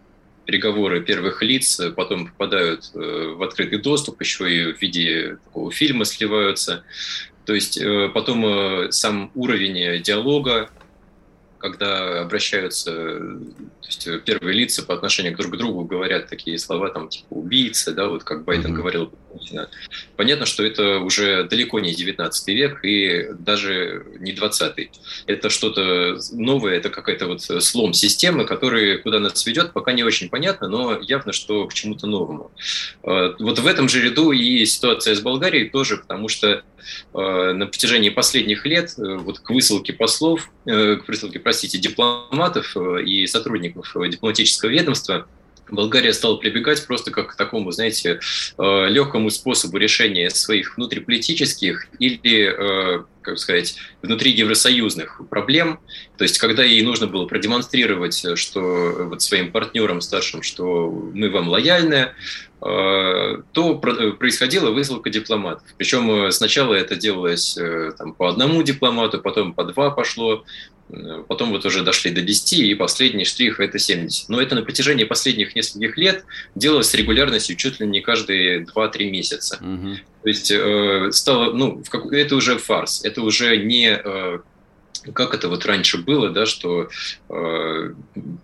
переговоры 0.46 1.02
первых 1.02 1.42
лиц 1.42 1.82
потом 1.96 2.28
попадают 2.28 2.92
э, 2.94 3.34
в 3.36 3.42
открытый 3.42 3.80
доступ, 3.80 4.22
еще 4.22 4.52
и 4.52 4.74
в 4.74 4.82
виде 4.82 5.38
такого 5.46 5.72
фильма 5.72 6.06
сливаются. 6.06 6.84
То 7.46 7.56
есть 7.56 7.78
э, 7.78 8.10
потом 8.14 8.46
э, 8.46 8.92
сам 8.92 9.32
уровень 9.34 10.04
диалога 10.04 10.70
когда 11.60 12.22
обращаются 12.22 13.20
то 13.82 13.88
есть 13.88 14.24
первые 14.26 14.58
лица 14.58 14.84
по 14.84 14.94
отношению 14.94 15.36
друг 15.36 15.54
к 15.54 15.58
другу 15.58 15.86
говорят 15.86 16.28
такие 16.28 16.58
слова, 16.60 16.90
там, 16.90 17.10
типа 17.10 17.28
убийцы, 17.30 17.94
да, 17.94 18.08
вот 18.08 18.24
как 18.24 18.44
Байден 18.44 18.72
mm-hmm. 18.72 18.76
говорил. 18.76 19.14
Понятно, 20.16 20.46
что 20.46 20.64
это 20.64 21.00
уже 21.00 21.44
далеко 21.44 21.80
не 21.80 21.94
19 21.94 22.48
век 22.50 22.84
и 22.84 23.28
даже 23.38 24.06
не 24.20 24.34
20 24.34 24.90
Это 25.28 25.50
что-то 25.50 26.20
новое, 26.32 26.76
это 26.76 26.90
какая-то 26.90 27.28
вот 27.28 27.42
слом 27.42 27.94
системы, 27.94 28.46
который 28.46 28.98
куда 28.98 29.20
нас 29.20 29.46
ведет, 29.46 29.72
пока 29.72 29.94
не 29.94 30.04
очень 30.04 30.30
понятно, 30.30 30.68
но 30.68 31.00
явно, 31.00 31.32
что 31.32 31.68
к 31.68 31.74
чему-то 31.74 32.08
новому. 32.08 32.52
А, 33.04 33.36
вот 33.40 33.60
в 33.60 33.68
этом 33.68 33.88
же 33.88 34.02
ряду 34.02 34.32
и 34.32 34.66
ситуация 34.66 35.16
с 35.16 35.22
Болгарией 35.22 35.70
тоже, 35.70 35.98
потому 35.98 36.28
что 36.28 36.64
на 37.14 37.66
протяжении 37.68 38.10
последних 38.10 38.66
лет 38.66 38.94
э, 38.98 39.18
вот 39.18 39.40
к 39.40 39.50
высылке 39.50 39.94
послов, 39.94 40.50
э, 40.66 40.96
к 40.96 41.08
высылке, 41.08 41.40
простите, 41.40 41.78
дипломатов 41.78 42.76
э, 42.76 43.04
и 43.04 43.28
сотрудников 43.28 43.69
дипломатического 43.74 44.70
ведомства 44.70 45.28
Болгария 45.72 46.14
стала 46.14 46.38
прибегать 46.38 46.86
просто 46.88 47.12
как 47.12 47.34
к 47.34 47.36
такому, 47.36 47.72
знаете, 47.72 48.20
легкому 48.58 49.30
способу 49.30 49.78
решения 49.78 50.32
своих 50.32 50.76
внутриполитических 50.76 51.86
или, 52.00 53.04
как 53.22 53.38
сказать, 53.38 53.76
внутри 54.02 54.32
евросоюзных 54.32 55.22
проблем. 55.30 55.80
То 56.18 56.24
есть, 56.24 56.40
когда 56.40 56.64
ей 56.64 56.82
нужно 56.82 57.06
было 57.06 57.28
продемонстрировать, 57.28 58.26
что 58.34 58.62
вот 59.12 59.22
своим 59.22 59.52
партнерам 59.52 60.02
старшим, 60.02 60.42
что 60.42 60.90
мы 61.14 61.30
вам 61.30 61.50
лояльны, 61.50 62.14
Э, 62.62 63.38
то 63.54 63.76
происходила 63.76 64.72
высылка 64.72 65.10
дипломатов. 65.10 65.64
Причем 65.78 66.12
э, 66.12 66.32
сначала 66.32 66.74
это 66.74 66.98
делалось 66.98 67.58
э, 67.58 67.94
там, 67.98 68.14
по 68.14 68.28
одному 68.28 68.62
дипломату, 68.64 69.22
потом 69.22 69.54
по 69.54 69.64
два 69.64 69.92
пошло, 69.92 70.44
потом 71.28 71.52
вот 71.52 71.66
уже 71.66 71.84
дошли 71.84 72.12
до 72.12 72.22
10, 72.22 72.54
и 72.60 72.76
последний 72.76 73.26
штрих– 73.26 73.60
это 73.62 73.78
70. 73.80 74.30
Но 74.30 74.42
это 74.42 74.56
на 74.56 74.64
протяжении 74.64 75.04
последних 75.04 75.56
нескольких 75.56 75.98
лет 75.98 76.26
делалось 76.56 76.90
с 76.90 76.94
регулярностью 76.96 77.56
чуть 77.56 77.80
ли 77.80 77.88
не 77.88 78.02
каждые 78.02 78.66
2-3 78.66 79.10
месяца. 79.10 79.60
Угу. 79.62 79.96
То 80.24 80.28
есть 80.30 80.52
стало, 81.16 81.54
ну, 81.54 81.84
это 82.12 82.36
уже 82.36 82.58
фарс, 82.58 83.06
это 83.06 83.22
уже 83.22 83.58
не 83.58 84.00
как 85.14 85.34
это 85.34 85.48
вот 85.48 85.66
раньше 85.66 85.98
было, 85.98 86.30
да, 86.30 86.46
что 86.46 86.90
э, 87.30 87.94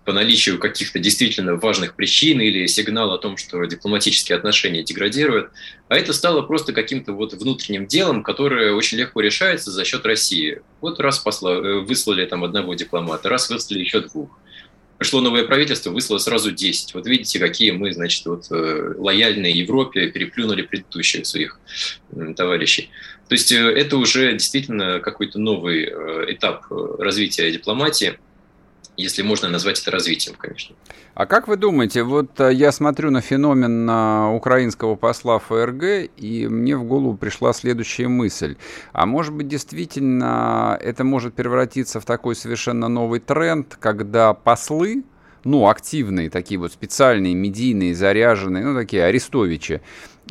по 0.04 0.12
наличию 0.12 0.58
каких-то 0.58 0.98
действительно 0.98 1.56
важных 1.56 1.94
причин 1.94 2.40
или 2.40 2.66
сигнал 2.66 3.12
о 3.12 3.18
том, 3.18 3.36
что 3.36 3.64
дипломатические 3.64 4.36
отношения 4.36 4.82
деградируют, 4.82 5.50
а 5.88 5.96
это 5.96 6.12
стало 6.12 6.42
просто 6.42 6.72
каким-то 6.72 7.12
вот 7.12 7.34
внутренним 7.34 7.86
делом, 7.86 8.22
которое 8.22 8.72
очень 8.72 8.98
легко 8.98 9.20
решается 9.20 9.70
за 9.70 9.84
счет 9.84 10.06
России. 10.06 10.62
Вот 10.80 10.98
раз 11.00 11.18
посла, 11.18 11.52
э, 11.52 11.80
выслали 11.80 12.24
там 12.24 12.44
одного 12.44 12.74
дипломата, 12.74 13.28
раз 13.28 13.50
выслали 13.50 13.80
еще 13.80 14.00
двух. 14.00 14.30
Пришло 14.98 15.20
новое 15.20 15.44
правительство, 15.44 15.90
выслало 15.90 16.18
сразу 16.18 16.52
10. 16.52 16.94
Вот 16.94 17.06
видите, 17.06 17.38
какие 17.38 17.70
мы, 17.72 17.92
значит, 17.92 18.24
вот 18.26 18.46
э, 18.50 18.94
лояльные 18.96 19.52
Европе 19.52 20.08
переплюнули 20.08 20.62
предыдущих 20.62 21.26
своих 21.26 21.60
товарищей. 22.34 22.90
То 23.28 23.34
есть 23.34 23.52
э, 23.52 23.56
это 23.56 23.98
уже 23.98 24.32
действительно 24.32 25.00
какой-то 25.00 25.38
новый 25.38 25.84
э, 25.84 26.32
этап 26.32 26.64
развития 26.98 27.50
дипломатии, 27.50 28.18
если 28.96 29.22
можно 29.22 29.48
назвать 29.48 29.80
это 29.80 29.90
развитием, 29.90 30.36
конечно. 30.38 30.74
А 31.14 31.26
как 31.26 31.48
вы 31.48 31.56
думаете, 31.56 32.02
вот 32.02 32.38
я 32.38 32.72
смотрю 32.72 33.10
на 33.10 33.20
феномен 33.20 33.88
украинского 34.34 34.96
посла 34.96 35.38
ФРГ, 35.38 36.10
и 36.16 36.46
мне 36.46 36.76
в 36.76 36.84
голову 36.84 37.16
пришла 37.16 37.52
следующая 37.52 38.08
мысль. 38.08 38.56
А 38.92 39.06
может 39.06 39.32
быть, 39.32 39.48
действительно, 39.48 40.78
это 40.80 41.04
может 41.04 41.34
превратиться 41.34 42.00
в 42.00 42.04
такой 42.04 42.36
совершенно 42.36 42.88
новый 42.88 43.20
тренд, 43.20 43.76
когда 43.80 44.34
послы, 44.34 45.04
ну, 45.44 45.68
активные, 45.68 46.28
такие 46.28 46.58
вот 46.58 46.72
специальные, 46.72 47.34
медийные, 47.34 47.94
заряженные, 47.94 48.64
ну, 48.64 48.74
такие 48.74 49.04
арестовичи, 49.04 49.80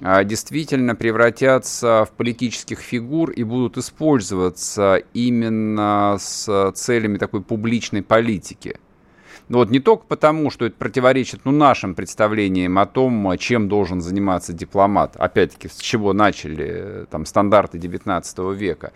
действительно 0.01 0.95
превратятся 0.95 2.05
в 2.05 2.11
политических 2.15 2.79
фигур 2.79 3.31
и 3.31 3.43
будут 3.43 3.77
использоваться 3.77 5.01
именно 5.13 6.17
с 6.19 6.71
целями 6.73 7.17
такой 7.17 7.41
публичной 7.41 8.01
политики. 8.01 8.79
Но 9.47 9.59
вот 9.59 9.69
не 9.69 9.79
только 9.79 10.05
потому, 10.07 10.49
что 10.49 10.65
это 10.65 10.75
противоречит 10.75 11.41
ну, 11.45 11.51
нашим 11.51 11.93
представлениям 11.93 12.79
о 12.79 12.85
том, 12.87 13.37
чем 13.37 13.69
должен 13.69 14.01
заниматься 14.01 14.53
дипломат, 14.53 15.15
опять-таки, 15.17 15.67
с 15.67 15.77
чего 15.77 16.13
начали 16.13 17.05
там, 17.11 17.25
стандарты 17.25 17.77
XIX 17.77 18.55
века, 18.55 18.91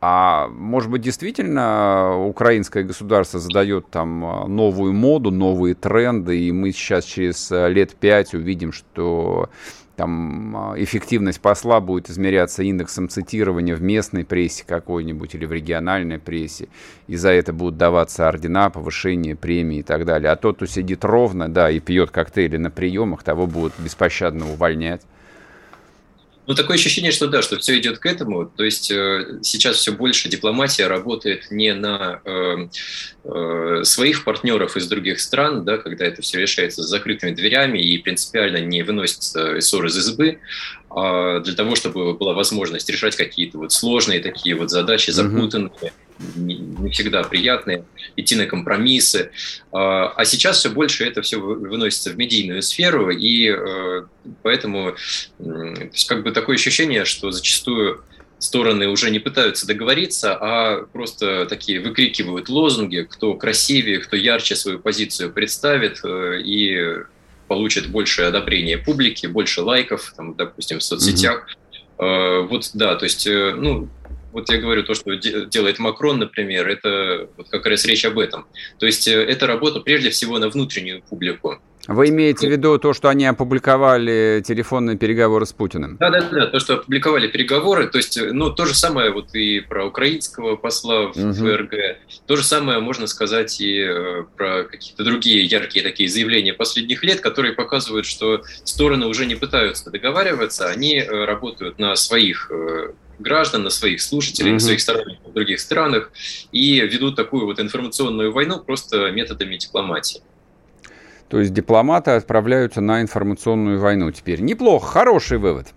а 0.00 0.46
может 0.48 0.90
быть, 0.90 1.02
действительно 1.02 2.16
украинское 2.26 2.84
государство 2.84 3.40
задает 3.40 3.88
там 3.90 4.20
новую 4.54 4.92
моду, 4.92 5.30
новые 5.32 5.74
тренды, 5.74 6.38
и 6.38 6.52
мы 6.52 6.70
сейчас 6.70 7.04
через 7.04 7.50
лет 7.50 7.96
пять 7.96 8.34
увидим, 8.34 8.72
что 8.72 9.48
там 9.96 10.56
а, 10.56 10.74
эффективность 10.76 11.40
посла 11.40 11.80
будет 11.80 12.10
измеряться 12.10 12.62
индексом 12.62 13.08
цитирования 13.08 13.74
в 13.74 13.82
местной 13.82 14.24
прессе 14.24 14.64
какой-нибудь 14.66 15.34
или 15.34 15.46
в 15.46 15.52
региональной 15.52 16.18
прессе, 16.18 16.68
и 17.06 17.16
за 17.16 17.30
это 17.30 17.52
будут 17.52 17.78
даваться 17.78 18.28
ордена, 18.28 18.70
повышение 18.70 19.34
премии 19.34 19.78
и 19.78 19.82
так 19.82 20.04
далее. 20.04 20.30
А 20.30 20.36
тот, 20.36 20.56
кто 20.56 20.66
сидит 20.66 21.04
ровно, 21.04 21.48
да, 21.48 21.70
и 21.70 21.80
пьет 21.80 22.10
коктейли 22.10 22.58
на 22.58 22.70
приемах, 22.70 23.22
того 23.22 23.46
будут 23.46 23.72
беспощадно 23.78 24.50
увольнять. 24.50 25.02
Ну, 26.46 26.54
такое 26.54 26.76
ощущение, 26.76 27.10
что 27.10 27.26
да, 27.26 27.42
что 27.42 27.58
все 27.58 27.76
идет 27.78 27.98
к 27.98 28.06
этому. 28.06 28.46
То 28.46 28.64
есть 28.64 28.90
э, 28.90 29.40
сейчас 29.42 29.78
все 29.78 29.92
больше 29.92 30.28
дипломатия 30.28 30.86
работает 30.86 31.50
не 31.50 31.74
на 31.74 32.20
э, 32.24 32.68
э, 33.24 33.80
своих 33.82 34.22
партнеров 34.22 34.76
из 34.76 34.86
других 34.86 35.18
стран, 35.20 35.64
да, 35.64 35.76
когда 35.78 36.04
это 36.04 36.22
все 36.22 36.40
решается 36.40 36.84
с 36.84 36.86
закрытыми 36.86 37.34
дверями 37.34 37.78
и 37.78 37.98
принципиально 37.98 38.58
не 38.58 38.84
выносится 38.84 39.60
ссор 39.60 39.86
из 39.86 39.98
избы, 39.98 40.38
а 40.88 41.40
для 41.40 41.54
того, 41.54 41.74
чтобы 41.74 42.14
была 42.14 42.32
возможность 42.32 42.88
решать 42.88 43.16
какие-то 43.16 43.58
вот 43.58 43.72
сложные 43.72 44.20
такие 44.20 44.54
вот 44.54 44.70
задачи, 44.70 45.10
запутанные. 45.10 45.70
Mm-hmm 45.70 46.05
не 46.34 46.90
всегда 46.90 47.22
приятные, 47.22 47.84
идти 48.16 48.36
на 48.36 48.46
компромиссы. 48.46 49.30
А, 49.72 50.08
а 50.08 50.24
сейчас 50.24 50.58
все 50.58 50.70
больше 50.70 51.04
это 51.04 51.22
все 51.22 51.38
выносится 51.38 52.10
в 52.10 52.16
медийную 52.16 52.62
сферу, 52.62 53.10
и 53.10 53.48
э, 53.48 54.06
поэтому 54.42 54.96
то 55.38 55.88
есть 55.92 56.08
как 56.08 56.22
бы 56.22 56.32
такое 56.32 56.56
ощущение, 56.56 57.04
что 57.04 57.30
зачастую 57.30 58.02
стороны 58.38 58.88
уже 58.88 59.10
не 59.10 59.18
пытаются 59.18 59.66
договориться, 59.66 60.36
а 60.38 60.86
просто 60.92 61.46
такие 61.46 61.80
выкрикивают 61.80 62.48
лозунги, 62.48 63.06
кто 63.08 63.34
красивее, 63.34 63.98
кто 63.98 64.16
ярче 64.16 64.56
свою 64.56 64.78
позицию 64.78 65.32
представит 65.32 66.00
э, 66.04 66.40
и 66.42 67.04
получит 67.48 67.88
больше 67.88 68.22
одобрения 68.22 68.76
публики, 68.76 69.26
больше 69.26 69.62
лайков, 69.62 70.12
там, 70.16 70.34
допустим, 70.34 70.80
в 70.80 70.82
соцсетях. 70.82 71.46
Mm-hmm. 71.98 72.48
Вот 72.48 72.70
да, 72.74 72.94
то 72.96 73.04
есть, 73.04 73.26
ну, 73.26 73.88
вот 74.36 74.50
я 74.50 74.58
говорю, 74.58 74.82
то, 74.82 74.92
что 74.92 75.14
делает 75.14 75.78
Макрон, 75.78 76.18
например, 76.18 76.68
это 76.68 77.26
вот 77.38 77.48
как 77.48 77.64
раз 77.64 77.86
речь 77.86 78.04
об 78.04 78.18
этом. 78.18 78.44
То 78.78 78.84
есть 78.84 79.08
э, 79.08 79.12
это 79.12 79.46
работа 79.46 79.80
прежде 79.80 80.10
всего 80.10 80.38
на 80.38 80.50
внутреннюю 80.50 81.00
публику. 81.00 81.58
Вы 81.88 82.10
имеете 82.10 82.46
в 82.46 82.50
виду 82.50 82.78
то, 82.78 82.92
что 82.92 83.08
они 83.08 83.24
опубликовали 83.24 84.42
телефонные 84.46 84.98
переговоры 84.98 85.46
с 85.46 85.54
Путиным? 85.54 85.96
Да, 85.98 86.10
да, 86.10 86.20
да, 86.20 86.46
то, 86.48 86.58
что 86.58 86.74
опубликовали 86.74 87.28
переговоры, 87.28 87.86
то 87.86 87.96
есть, 87.96 88.20
ну, 88.20 88.50
то 88.50 88.66
же 88.66 88.74
самое 88.74 89.10
вот 89.10 89.34
и 89.34 89.60
про 89.60 89.86
украинского 89.86 90.56
посла 90.56 91.12
в 91.12 91.16
угу. 91.16 91.32
ФРГ, 91.32 91.74
то 92.26 92.36
же 92.36 92.44
самое 92.44 92.80
можно 92.80 93.06
сказать 93.06 93.58
и 93.60 93.78
э, 93.80 94.24
про 94.36 94.64
какие-то 94.64 95.02
другие 95.02 95.46
яркие 95.46 95.82
такие 95.82 96.10
заявления 96.10 96.52
последних 96.52 97.02
лет, 97.02 97.20
которые 97.20 97.54
показывают, 97.54 98.04
что 98.04 98.42
стороны 98.64 99.06
уже 99.06 99.24
не 99.24 99.36
пытаются 99.36 99.90
договариваться, 99.90 100.66
они 100.66 100.96
э, 100.98 101.24
работают 101.24 101.78
на 101.78 101.96
своих 101.96 102.50
граждан, 103.18 103.62
на 103.62 103.70
своих 103.70 104.00
слушателей, 104.00 104.50
mm-hmm. 104.50 104.54
на 104.54 104.60
своих 104.60 104.80
сторонников 104.80 105.26
в 105.26 105.32
других 105.32 105.60
странах 105.60 106.10
и 106.52 106.80
ведут 106.80 107.16
такую 107.16 107.46
вот 107.46 107.60
информационную 107.60 108.32
войну 108.32 108.60
просто 108.60 109.10
методами 109.10 109.56
дипломатии. 109.56 110.22
То 111.28 111.40
есть 111.40 111.52
дипломаты 111.52 112.12
отправляются 112.12 112.80
на 112.80 113.02
информационную 113.02 113.80
войну 113.80 114.10
теперь. 114.12 114.40
Неплохо, 114.40 114.86
хороший 114.86 115.38
вывод. 115.38 115.68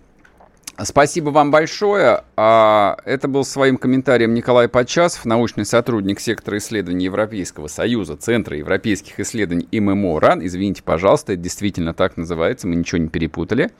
Спасибо 0.82 1.30
вам 1.30 1.50
большое. 1.50 2.22
А, 2.36 2.96
это 3.04 3.28
был 3.28 3.44
своим 3.44 3.76
комментарием 3.76 4.32
Николай 4.32 4.68
Подчасов, 4.68 5.24
научный 5.26 5.66
сотрудник 5.66 6.20
сектора 6.20 6.56
исследований 6.58 7.04
Европейского 7.04 7.66
Союза, 7.66 8.16
Центра 8.16 8.56
европейских 8.56 9.20
исследований 9.20 9.68
ММО 9.78 10.20
РАН. 10.20 10.46
Извините, 10.46 10.82
пожалуйста, 10.82 11.34
это 11.34 11.42
действительно 11.42 11.92
так 11.92 12.16
называется, 12.16 12.66
мы 12.66 12.76
ничего 12.76 12.98
не 12.98 13.08
перепутали. 13.08 13.70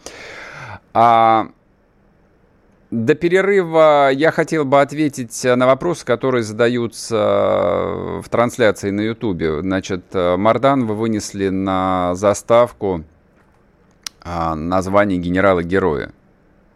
А, 0.92 1.49
до 2.90 3.14
перерыва 3.14 4.11
я 4.12 4.33
хотел 4.33 4.64
бы 4.64 4.81
ответить 4.81 5.44
на 5.44 5.66
вопросы, 5.66 6.05
которые 6.05 6.42
задаются 6.42 7.16
в 8.22 8.24
трансляции 8.29 8.90
на 8.90 9.03
Ютубе. 9.03 9.61
Значит, 9.61 10.05
Мардан 10.12 10.87
вы 10.87 10.94
вынесли 10.94 11.48
на 11.48 12.14
заставку 12.14 13.05
а, 14.22 14.55
название 14.55 15.18
генерала-героя. 15.18 16.12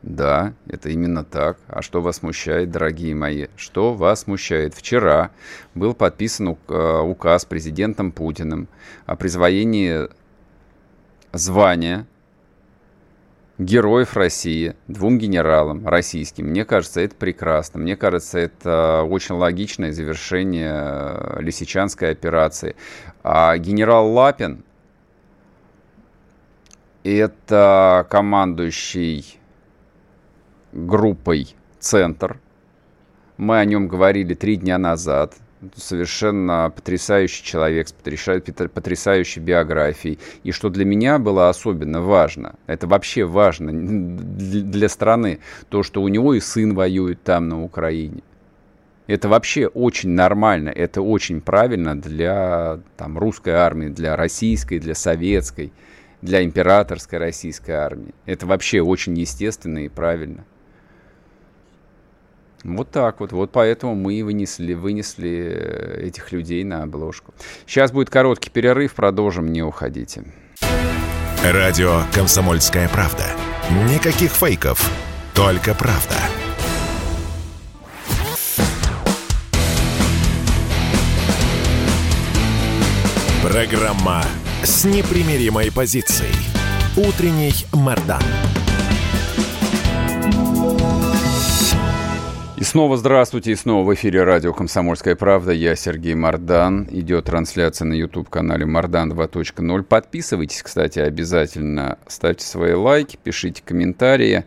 Да, 0.02 0.52
это 0.66 0.90
именно 0.90 1.24
так. 1.24 1.58
А 1.66 1.80
что 1.82 2.02
вас 2.02 2.16
смущает, 2.16 2.70
дорогие 2.70 3.14
мои? 3.14 3.46
Что 3.56 3.94
вас 3.94 4.20
смущает? 4.20 4.74
Вчера 4.74 5.30
был 5.74 5.94
подписан 5.94 6.56
а, 6.68 7.02
указ 7.02 7.44
президентом 7.44 8.12
Путиным 8.12 8.68
о 9.06 9.16
присвоении 9.16 10.08
звания 11.32 12.06
героев 13.58 14.16
России, 14.16 14.74
двум 14.88 15.18
генералам 15.18 15.86
российским. 15.86 16.46
Мне 16.46 16.64
кажется, 16.64 17.00
это 17.00 17.14
прекрасно. 17.14 17.80
Мне 17.80 17.96
кажется, 17.96 18.38
это 18.38 19.06
очень 19.08 19.36
логичное 19.36 19.92
завершение 19.92 20.72
э, 20.74 21.40
Лисичанской 21.40 22.10
операции. 22.10 22.74
А 23.22 23.56
генерал 23.58 24.12
Лапин– 24.12 24.64
это 27.04 28.06
командующий 28.10 29.38
группой 30.72 31.54
«Центр». 31.78 32.40
Мы 33.36 33.58
о 33.58 33.64
нем 33.64 33.88
говорили 33.88 34.34
три 34.34 34.56
дня 34.56 34.78
назад 34.78 35.34
совершенно 35.76 36.72
потрясающий 36.74 37.44
человек 37.44 37.88
с 37.88 37.92
потрясающей 37.92 39.40
биографией. 39.40 40.18
И 40.42 40.52
что 40.52 40.70
для 40.70 40.84
меня 40.84 41.18
было 41.18 41.48
особенно 41.48 42.00
важно, 42.00 42.54
это 42.66 42.86
вообще 42.86 43.24
важно 43.24 43.72
для 43.72 44.88
страны, 44.88 45.40
то, 45.68 45.82
что 45.82 46.02
у 46.02 46.08
него 46.08 46.34
и 46.34 46.40
сын 46.40 46.74
воюет 46.74 47.22
там, 47.22 47.48
на 47.48 47.62
Украине. 47.62 48.22
Это 49.06 49.28
вообще 49.28 49.66
очень 49.66 50.10
нормально, 50.10 50.70
это 50.70 51.02
очень 51.02 51.42
правильно 51.42 52.00
для 52.00 52.80
там, 52.96 53.18
русской 53.18 53.52
армии, 53.52 53.88
для 53.88 54.16
российской, 54.16 54.78
для 54.78 54.94
советской, 54.94 55.72
для 56.22 56.42
императорской 56.42 57.18
российской 57.18 57.72
армии. 57.72 58.14
Это 58.24 58.46
вообще 58.46 58.80
очень 58.80 59.18
естественно 59.18 59.84
и 59.84 59.88
правильно. 59.88 60.44
Вот 62.64 62.90
так 62.90 63.20
вот. 63.20 63.32
Вот 63.32 63.52
поэтому 63.52 63.94
мы 63.94 64.14
и 64.14 64.22
вынесли, 64.22 64.72
вынесли 64.72 65.52
э, 65.54 66.06
этих 66.06 66.32
людей 66.32 66.64
на 66.64 66.82
обложку. 66.82 67.34
Сейчас 67.66 67.92
будет 67.92 68.10
короткий 68.10 68.50
перерыв, 68.50 68.94
продолжим, 68.94 69.52
не 69.52 69.62
уходите. 69.62 70.24
Радио 71.44 72.00
«Комсомольская 72.14 72.88
правда». 72.88 73.24
Никаких 73.90 74.30
фейков, 74.32 74.90
только 75.34 75.74
правда. 75.74 76.16
Программа 83.42 84.22
с 84.62 84.84
непримиримой 84.84 85.70
позицией. 85.70 86.34
Утренний 86.96 87.52
Мордан. 87.72 88.22
Снова 92.74 92.96
здравствуйте, 92.96 93.52
и 93.52 93.54
снова 93.54 93.86
в 93.86 93.94
эфире 93.94 94.24
радио 94.24 94.52
«Комсомольская 94.52 95.14
правда». 95.14 95.52
Я 95.52 95.76
Сергей 95.76 96.16
Мордан. 96.16 96.88
Идет 96.90 97.26
трансляция 97.26 97.86
на 97.86 97.92
YouTube-канале 97.92 98.66
«Мордан 98.66 99.12
2.0». 99.12 99.84
Подписывайтесь, 99.84 100.60
кстати, 100.60 100.98
обязательно. 100.98 101.98
Ставьте 102.08 102.44
свои 102.44 102.72
лайки, 102.72 103.16
пишите 103.22 103.62
комментарии. 103.64 104.44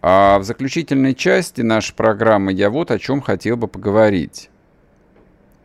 А 0.00 0.38
в 0.38 0.44
заключительной 0.44 1.12
части 1.16 1.62
нашей 1.62 1.96
программы 1.96 2.52
я 2.52 2.70
вот 2.70 2.92
о 2.92 3.00
чем 3.00 3.20
хотел 3.20 3.56
бы 3.56 3.66
поговорить. 3.66 4.48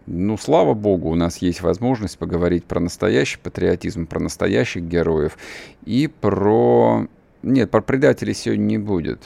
Ну, 0.08 0.40
слава 0.40 0.74
богу, 0.74 1.12
у 1.12 1.16
нас 1.16 1.38
есть 1.38 1.62
возможность 1.62 2.18
поговорить 2.18 2.66
про 2.66 2.80
настоящий 2.80 3.38
патриотизм, 3.38 4.08
про 4.08 4.20
настоящих 4.20 4.82
героев 4.82 5.38
и 5.86 6.08
про... 6.08 7.06
Нет, 7.44 7.70
про 7.70 7.82
предателей 7.82 8.34
сегодня 8.34 8.64
не 8.64 8.78
будет. 8.80 9.20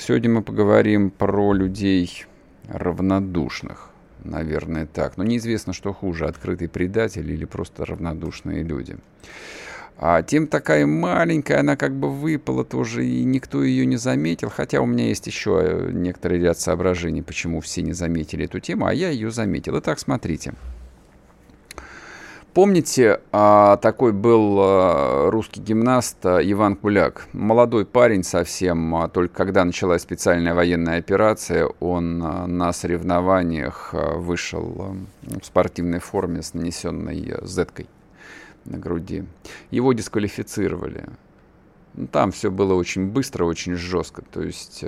Сегодня 0.00 0.30
мы 0.30 0.42
поговорим 0.42 1.10
про 1.10 1.52
людей 1.52 2.24
равнодушных. 2.68 3.90
Наверное, 4.24 4.86
так. 4.86 5.18
Но 5.18 5.24
неизвестно, 5.24 5.74
что 5.74 5.92
хуже, 5.92 6.26
открытый 6.26 6.70
предатель 6.70 7.30
или 7.30 7.44
просто 7.44 7.84
равнодушные 7.84 8.62
люди. 8.62 8.96
А 9.98 10.22
тем 10.22 10.46
такая 10.46 10.86
маленькая, 10.86 11.60
она 11.60 11.76
как 11.76 11.94
бы 11.94 12.10
выпала 12.10 12.64
тоже, 12.64 13.06
и 13.06 13.24
никто 13.24 13.62
ее 13.62 13.84
не 13.84 13.98
заметил. 13.98 14.48
Хотя 14.48 14.80
у 14.80 14.86
меня 14.86 15.08
есть 15.08 15.26
еще 15.26 15.90
некоторый 15.92 16.40
ряд 16.40 16.58
соображений, 16.58 17.20
почему 17.20 17.60
все 17.60 17.82
не 17.82 17.92
заметили 17.92 18.46
эту 18.46 18.58
тему, 18.58 18.86
а 18.86 18.94
я 18.94 19.10
ее 19.10 19.30
заметил. 19.30 19.78
Итак, 19.80 19.98
смотрите. 19.98 20.54
Помните, 22.52 23.20
а, 23.30 23.76
такой 23.76 24.12
был 24.12 24.58
а, 24.58 25.30
русский 25.30 25.60
гимнаст 25.60 26.26
а, 26.26 26.40
Иван 26.42 26.74
Куляк? 26.74 27.28
Молодой 27.32 27.86
парень 27.86 28.24
совсем, 28.24 29.08
только 29.12 29.32
когда 29.32 29.64
началась 29.64 30.02
специальная 30.02 30.52
военная 30.52 30.98
операция, 30.98 31.66
он 31.78 32.18
на 32.18 32.72
соревнованиях 32.72 33.94
вышел 34.16 34.96
в 35.22 35.44
спортивной 35.44 36.00
форме 36.00 36.42
с 36.42 36.52
нанесенной 36.52 37.36
зеткой 37.44 37.86
на 38.64 38.78
груди. 38.78 39.24
Его 39.70 39.92
дисквалифицировали. 39.92 41.04
Ну, 41.94 42.08
там 42.08 42.32
все 42.32 42.50
было 42.50 42.74
очень 42.74 43.06
быстро, 43.06 43.44
очень 43.44 43.74
жестко. 43.74 44.22
То 44.22 44.42
есть, 44.42 44.84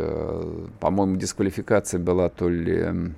по-моему, 0.80 1.14
дисквалификация 1.14 2.00
была 2.00 2.28
то 2.28 2.48
ли 2.48 3.12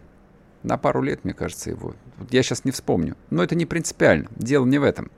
на 0.64 0.78
пару 0.78 1.02
лет, 1.02 1.24
мне 1.24 1.34
кажется, 1.34 1.70
его. 1.70 1.94
Я 2.30 2.42
сейчас 2.42 2.64
не 2.64 2.72
вспомню. 2.72 3.16
Но 3.30 3.44
это 3.44 3.54
не 3.54 3.66
принципиально. 3.66 4.28
Дело 4.34 4.64
не 4.64 4.78
в 4.78 4.82
этом. 4.82 5.10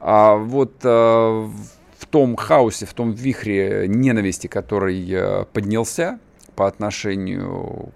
А 0.00 0.36
вот 0.36 0.72
э, 0.84 0.88
в 0.88 2.06
том 2.08 2.36
хаосе, 2.36 2.86
в 2.86 2.94
том 2.94 3.12
вихре 3.12 3.86
ненависти, 3.88 4.46
который 4.46 5.06
э, 5.10 5.44
поднялся 5.52 6.18
по 6.54 6.66
отношению 6.66 7.92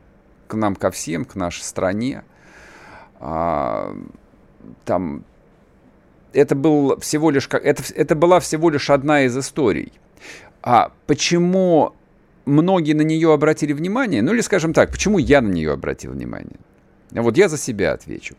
к 0.49 0.55
нам, 0.55 0.74
ко 0.74 0.91
всем, 0.91 1.24
к 1.24 1.37
нашей 1.37 1.62
стране, 1.62 2.24
э, 3.20 3.97
там 4.85 5.24
это, 6.33 6.55
был 6.55 6.99
всего 6.99 7.30
лишь, 7.30 7.49
это, 7.49 7.83
это 7.95 8.14
была 8.16 8.41
всего 8.41 8.70
лишь 8.70 8.91
одна 8.91 9.22
из 9.22 9.39
историй. 9.39 9.93
А 10.62 10.93
почему 11.07 11.95
многие 12.45 12.95
на 12.95 13.03
нее 13.03 13.33
обратили 13.33 13.72
внимание? 13.72 14.22
Ну 14.22 14.33
или, 14.33 14.41
скажем 14.41 14.72
так, 14.72 14.91
почему 14.91 15.18
я 15.18 15.41
на 15.41 15.49
нее 15.49 15.72
обратил 15.72 16.12
внимание? 16.12 16.59
Вот 17.21 17.37
я 17.37 17.49
за 17.49 17.59
себя 17.59 17.93
отвечу. 17.93 18.35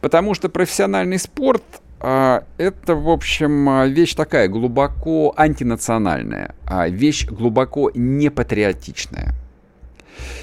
Потому 0.00 0.34
что 0.34 0.48
профессиональный 0.48 1.18
спорт 1.18 1.62
а, 2.04 2.44
это, 2.58 2.96
в 2.96 3.08
общем, 3.08 3.68
а, 3.68 3.86
вещь 3.86 4.14
такая 4.14 4.48
глубоко 4.48 5.32
антинациональная, 5.36 6.54
а 6.66 6.88
вещь 6.88 7.26
глубоко 7.26 7.92
непатриотичная. 7.94 9.34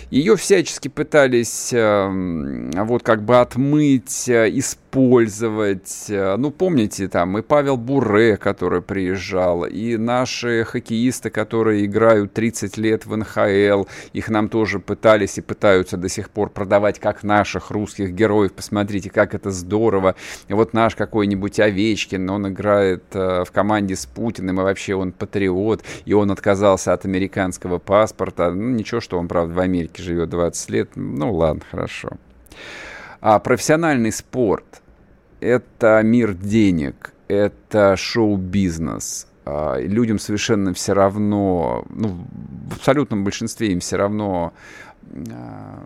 Ее 0.10 0.36
всячески 0.36 0.88
пытались 0.88 1.72
э, 1.72 2.74
вот 2.76 3.04
как 3.04 3.24
бы 3.24 3.40
отмыть, 3.40 4.28
э, 4.28 4.50
использовать. 4.90 6.06
Э, 6.10 6.36
ну, 6.38 6.50
помните, 6.52 7.08
там 7.08 7.38
и 7.38 7.42
Павел 7.42 7.78
Буре, 7.78 8.38
который 8.38 8.82
приезжал, 8.82 9.66
и 9.66 9.98
наши 9.98 10.64
хоккеисты, 10.64 11.30
которые 11.30 11.86
играют 11.86 12.34
30 12.34 12.78
лет 12.78 13.06
в 13.06 13.16
НХЛ, 13.16 13.86
их 14.14 14.30
нам 14.30 14.50
тоже 14.50 14.80
пытались 14.80 15.38
и 15.38 15.42
пытаются 15.42 15.98
до 15.98 16.10
сих 16.10 16.32
пор 16.32 16.50
продавать 16.50 17.00
как 17.00 17.24
наших 17.24 17.70
русских 17.70 18.12
героев. 18.12 18.54
Посмотрите, 18.54 19.10
как 19.10 19.36
это 19.36 19.52
здорово. 19.52 20.16
И 20.48 20.54
вот 20.54 20.74
наш 20.74 20.96
какой-нибудь 20.96 21.60
Овечкин, 21.60 22.28
он 22.30 22.48
играет 22.50 23.04
э, 23.14 23.44
в 23.46 23.52
команде 23.52 23.96
с 23.96 24.08
Путиным, 24.08 24.60
и 24.60 24.64
вообще 24.64 24.96
он 24.96 25.12
патриот, 25.12 25.84
и 26.06 26.14
он 26.14 26.32
отказался 26.32 26.94
от 26.94 27.06
американского 27.06 27.78
паспорта. 27.78 28.52
Ну, 28.52 28.70
ничего, 28.70 29.02
что 29.02 29.20
он, 29.20 29.28
правда, 29.28 29.54
в 29.60 29.62
Америке 29.62 30.02
живет 30.02 30.30
20 30.30 30.70
лет. 30.70 30.90
Ну, 30.96 31.34
ладно, 31.34 31.62
хорошо. 31.70 32.12
А 33.20 33.40
профессиональный 33.40 34.14
спорт– 34.14 34.82
это 35.42 36.02
мир 36.02 36.34
денег, 36.34 37.12
это 37.28 37.98
шоу-бизнес. 37.98 39.28
А, 39.44 39.78
людям 39.78 40.18
совершенно 40.18 40.74
все 40.74 40.94
равно, 40.94 41.84
ну, 41.90 42.26
в 42.70 42.76
абсолютном 42.78 43.26
большинстве 43.26 43.74
им 43.74 43.82
все 43.82 43.98
равно, 43.98 44.54
а, 45.30 45.84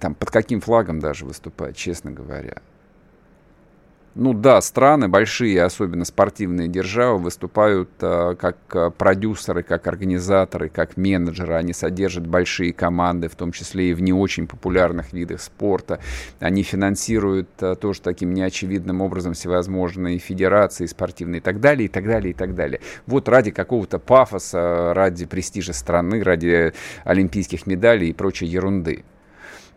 там, 0.00 0.14
под 0.16 0.30
каким 0.32 0.60
флагом 0.60 0.98
даже 0.98 1.24
выступать, 1.24 1.76
честно 1.76 2.10
говоря. 2.10 2.56
Ну 4.18 4.32
да, 4.32 4.62
страны 4.62 5.08
большие, 5.08 5.62
особенно 5.62 6.06
спортивные 6.06 6.68
державы, 6.68 7.18
выступают 7.18 7.90
э, 8.00 8.34
как 8.40 8.56
а, 8.74 8.88
продюсеры, 8.88 9.62
как 9.62 9.86
организаторы, 9.86 10.70
как 10.70 10.96
менеджеры. 10.96 11.52
Они 11.52 11.74
содержат 11.74 12.26
большие 12.26 12.72
команды, 12.72 13.28
в 13.28 13.34
том 13.34 13.52
числе 13.52 13.90
и 13.90 13.92
в 13.92 14.00
не 14.00 14.14
очень 14.14 14.46
популярных 14.46 15.12
видах 15.12 15.42
спорта. 15.42 16.00
Они 16.40 16.62
финансируют 16.62 17.50
э, 17.60 17.74
тоже 17.74 18.00
таким 18.00 18.32
неочевидным 18.32 19.02
образом 19.02 19.34
всевозможные 19.34 20.16
федерации 20.16 20.86
спортивные 20.86 21.40
и 21.40 21.42
так 21.42 21.60
далее, 21.60 21.84
и 21.84 21.88
так 21.88 22.06
далее, 22.06 22.30
и 22.30 22.34
так 22.34 22.54
далее. 22.54 22.80
Вот 23.06 23.28
ради 23.28 23.50
какого-то 23.50 23.98
пафоса, 23.98 24.94
ради 24.94 25.26
престижа 25.26 25.74
страны, 25.74 26.22
ради 26.22 26.72
олимпийских 27.04 27.66
медалей 27.66 28.08
и 28.08 28.12
прочей 28.14 28.46
ерунды. 28.46 29.04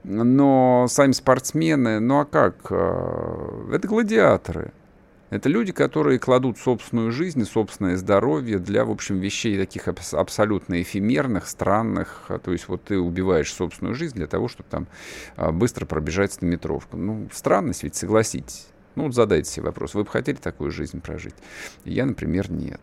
Но 0.04 0.88
сами 0.88 1.12
спортсмены, 1.12 2.00
ну 2.00 2.20
а 2.20 2.26
как? 2.26 2.56
А, 2.72 3.70
это 3.72 3.88
гладиаторы. 3.88 4.72
Это 5.30 5.48
люди, 5.48 5.72
которые 5.72 6.18
кладут 6.18 6.58
собственную 6.58 7.12
жизнь 7.12 7.46
собственное 7.46 7.98
здоровье 7.98 8.58
для, 8.58 8.84
в 8.84 8.90
общем, 8.90 9.20
вещей 9.20 9.60
таких 9.60 9.88
абсолютно 9.88 10.82
эфемерных, 10.82 11.48
странных. 11.48 12.26
А, 12.30 12.40
то 12.40 12.52
есть 12.52 12.68
вот 12.68 12.86
ты 12.86 12.98
убиваешь 12.98 13.54
собственную 13.54 13.94
жизнь 13.94 14.16
для 14.16 14.26
того, 14.26 14.48
чтобы 14.48 14.70
там 14.70 14.88
а, 15.36 15.52
быстро 15.52 15.86
пробежать 15.86 16.42
на 16.42 16.48
метровку. 16.48 16.98
Ну, 16.98 17.30
странность 17.32 17.84
ведь, 17.84 17.96
согласитесь. 17.96 18.68
Ну, 18.96 19.04
вот 19.04 19.14
задайте 19.14 19.52
себе 19.52 19.68
вопрос. 19.68 19.94
Вы 19.94 20.04
бы 20.04 20.10
хотели 20.10 20.38
такую 20.38 20.72
жизнь 20.72 21.00
прожить? 21.00 21.36
Я, 21.86 22.06
например, 22.06 22.50
нет. 22.50 22.82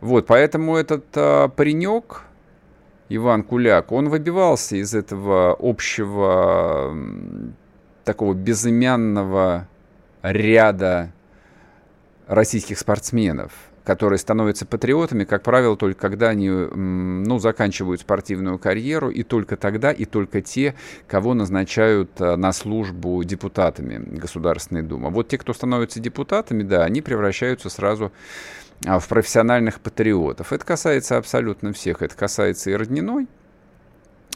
Вот, 0.00 0.26
поэтому 0.26 0.76
этот 0.76 1.06
а, 1.14 1.48
паренек, 1.48 2.24
Иван 3.08 3.42
Куляк, 3.42 3.90
он 3.92 4.08
выбивался 4.08 4.76
из 4.76 4.94
этого 4.94 5.56
общего 5.58 6.94
такого 8.04 8.34
безымянного 8.34 9.66
ряда 10.22 11.12
российских 12.26 12.78
спортсменов, 12.78 13.52
которые 13.84 14.18
становятся 14.18 14.66
патриотами, 14.66 15.24
как 15.24 15.42
правило, 15.42 15.76
только 15.76 15.98
когда 16.00 16.28
они 16.28 16.50
ну, 16.50 17.38
заканчивают 17.38 18.02
спортивную 18.02 18.58
карьеру, 18.58 19.08
и 19.08 19.22
только 19.22 19.56
тогда, 19.56 19.90
и 19.90 20.04
только 20.04 20.42
те, 20.42 20.74
кого 21.06 21.32
назначают 21.32 22.10
э, 22.20 22.36
на 22.36 22.52
службу 22.52 23.22
депутатами 23.24 23.96
Государственной 24.18 24.82
Думы. 24.82 25.08
Вот 25.08 25.28
те, 25.28 25.38
кто 25.38 25.54
становятся 25.54 26.00
депутатами, 26.00 26.62
да, 26.62 26.84
они 26.84 27.00
превращаются 27.00 27.70
сразу 27.70 28.12
в 28.82 29.08
профессиональных 29.08 29.80
патриотов. 29.80 30.52
Это 30.52 30.64
касается 30.64 31.16
абсолютно 31.16 31.72
всех. 31.72 32.02
Это 32.02 32.16
касается 32.16 32.70
и 32.70 32.74
Родниной, 32.74 33.26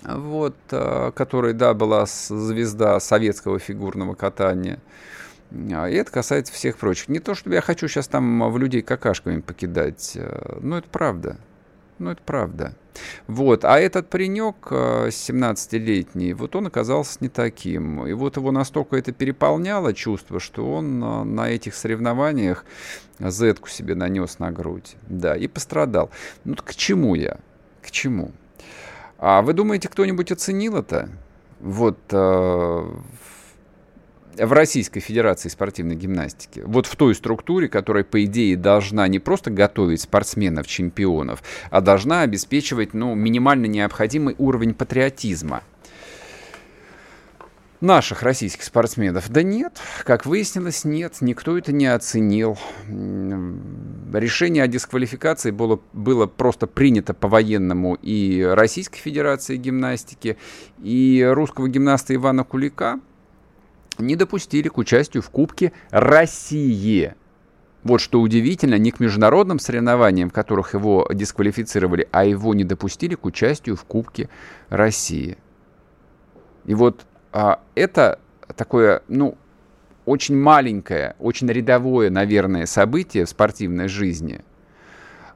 вот, 0.03 0.57
а, 0.71 1.13
которая, 1.13 1.53
да, 1.53 1.75
была 1.75 2.07
звезда 2.07 2.99
советского 3.01 3.59
фигурного 3.59 4.15
катания. 4.15 4.81
А, 5.73 5.89
и 5.89 5.95
это 5.95 6.11
касается 6.11 6.53
всех 6.53 6.77
прочих. 6.77 7.09
Не 7.09 7.21
то, 7.21 7.35
чтобы 7.35 7.55
я 7.55 7.61
хочу 7.61 7.87
сейчас 7.89 8.09
там 8.09 8.51
в 8.51 8.59
людей 8.59 8.83
какашками 8.83 9.41
покидать, 9.41 10.19
но 10.61 10.79
это 10.79 10.89
правда. 10.89 11.37
Ну, 11.99 12.11
это 12.11 12.23
правда. 12.25 12.75
Вот. 13.27 13.65
А 13.65 13.79
этот 13.79 14.11
паренек, 14.11 14.71
17-летний, 14.71 16.35
вот 16.35 16.57
он 16.57 16.67
оказался 16.67 17.19
не 17.21 17.29
таким. 17.29 18.07
И 18.07 18.13
вот 18.13 18.37
его 18.37 18.51
настолько 18.51 18.97
это 18.97 19.13
переполняло 19.13 19.95
чувство, 19.95 20.41
что 20.41 20.71
он 20.73 20.99
на 21.35 21.51
этих 21.51 21.75
соревнованиях 21.75 22.65
зетку 23.19 23.69
себе 23.69 23.95
нанес 23.95 24.39
на 24.39 24.51
грудь. 24.51 24.97
Да, 25.09 25.37
и 25.37 25.47
пострадал. 25.47 26.11
Ну, 26.45 26.57
к 26.57 26.75
чему 26.75 27.15
я? 27.15 27.39
К 27.83 27.91
чему? 27.91 28.33
А 29.19 29.43
вы 29.43 29.53
думаете, 29.53 29.89
кто-нибудь 29.89 30.33
оценил 30.33 30.77
это? 30.77 31.09
Вот 31.61 31.99
в 34.37 34.53
Российской 34.53 35.01
Федерации 35.01 35.49
спортивной 35.49 35.97
гимнастики, 35.97 36.63
вот 36.65 36.87
в 36.87 36.97
той 36.97 37.15
структуре, 37.15 37.69
которая, 37.69 38.05
по 38.05 38.25
идее, 38.25 38.57
должна 38.57 39.07
не 39.09 39.19
просто 39.19 39.51
готовить 39.51 40.01
спортсменов-чемпионов, 40.01 41.43
а 41.71 41.81
должна 41.81 42.23
обеспечивать 42.23 42.95
ну, 42.95 43.15
минимально 43.15 43.67
необходимый 43.67 44.35
уровень 44.39 44.75
патриотизма 44.75 45.63
наших 47.81 48.23
российских 48.23 48.63
спортсменов? 48.63 49.29
Да 49.29 49.43
нет, 49.43 49.79
как 50.05 50.25
выяснилось, 50.25 50.85
нет, 50.85 51.17
никто 51.21 51.59
это 51.59 51.73
не 51.73 51.87
оценил. 51.87 52.59
Решение 52.87 54.63
о 54.63 54.69
дисквалификации 54.69 55.51
было, 55.51 55.81
было 55.93 56.27
просто 56.27 56.67
принято 56.67 57.13
по-военному 57.13 57.99
и 58.01 58.43
Российской 58.43 58.99
Федерации 58.99 59.57
гимнастики, 59.57 60.39
и 60.83 61.29
русского 61.29 61.69
гимнаста 61.69 62.15
Ивана 62.15 62.45
Кулика– 62.45 63.01
не 63.99 64.17
допустили 64.17 64.69
к 64.69 64.79
участию 64.79 65.23
в 65.23 65.31
Кубке 65.31 65.73
России. 65.91 67.15
Вот 67.83 68.01
что 68.01 68.21
удивительно, 68.21 68.77
не 68.77 68.93
к 68.93 69.01
международным 69.01 69.59
соревнованиям, 69.59 70.31
в 70.31 70.33
которых 70.33 70.75
его 70.75 71.09
дисквалифицировали, 71.13 72.09
а 72.13 72.25
его 72.25 72.55
не 72.55 72.65
допустили 72.65 73.17
к 73.17 73.25
участию 73.25 73.77
в 73.77 73.85
Кубке 73.85 74.29
России. 74.69 75.37
И 76.65 76.75
вот 76.75 77.07
а, 77.33 77.61
это 77.75 78.21
такое, 78.55 79.03
ну, 79.09 79.37
очень 80.05 80.37
маленькое, 80.37 81.17
очень 81.19 81.49
рядовое, 81.49 82.11
наверное, 82.11 82.67
событие 82.67 83.25
в 83.25 83.29
спортивной 83.29 83.89
жизни 83.89 84.43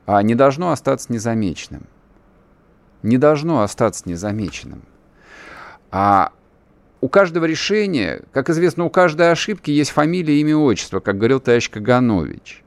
а, 0.07 0.23
не 0.23 0.35
должно 0.35 0.71
остаться 0.71 1.13
незамеченным. 1.13 1.87
Не 3.03 3.19
должно 3.19 3.63
остаться 3.63 4.09
незамеченным. 4.09 4.83
А 5.91 6.33
у 7.07 7.09
каждого 7.09 7.45
решения, 7.45 8.23
как 8.33 8.51
известно, 8.51 8.85
у 8.85 8.91
каждой 8.91 9.31
ошибки 9.31 9.71
есть 9.71 9.93
фамилия, 9.93 10.41
имя, 10.41 10.57
отчество, 10.57 10.99
как 10.99 11.19
говорил 11.19 11.39
товарищ 11.39 11.71
Каганович. 11.71 12.65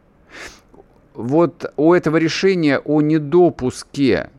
Вот 1.13 1.73
у 1.75 1.93
этого 1.93 2.15
решения 2.15 2.79
о 2.79 3.01
недопуске 3.01 4.29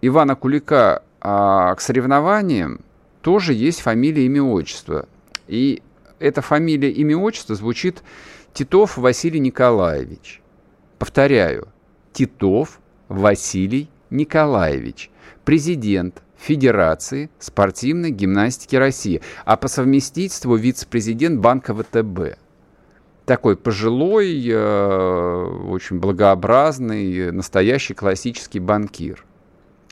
Ивана 0.00 0.36
Кулика 0.36 1.02
а, 1.20 1.74
к 1.74 1.82
соревнованиям 1.82 2.80
тоже 3.20 3.52
есть 3.52 3.82
фамилия, 3.82 4.24
имя, 4.24 4.42
отчество. 4.42 5.06
И 5.46 5.82
эта 6.18 6.40
фамилия, 6.40 6.90
имя, 6.90 7.18
отчество 7.18 7.54
звучит 7.54 8.02
Титов 8.54 8.96
Василий 8.96 9.38
Николаевич. 9.38 10.40
Повторяю, 10.98 11.68
Титов 12.14 12.80
Василий 13.08 13.90
Николаевич, 14.08 15.10
президент 15.44 16.22
Федерации 16.40 17.30
спортивной 17.38 18.10
гимнастики 18.10 18.74
России, 18.74 19.20
а 19.44 19.56
по 19.56 19.68
совместительству 19.68 20.56
вице-президент 20.56 21.40
банка 21.40 21.74
ВТБ. 21.74 22.38
Такой 23.26 23.56
пожилой, 23.56 24.42
э, 24.48 25.44
очень 25.68 26.00
благообразный, 26.00 27.30
настоящий 27.30 27.92
классический 27.92 28.58
банкир 28.58 29.24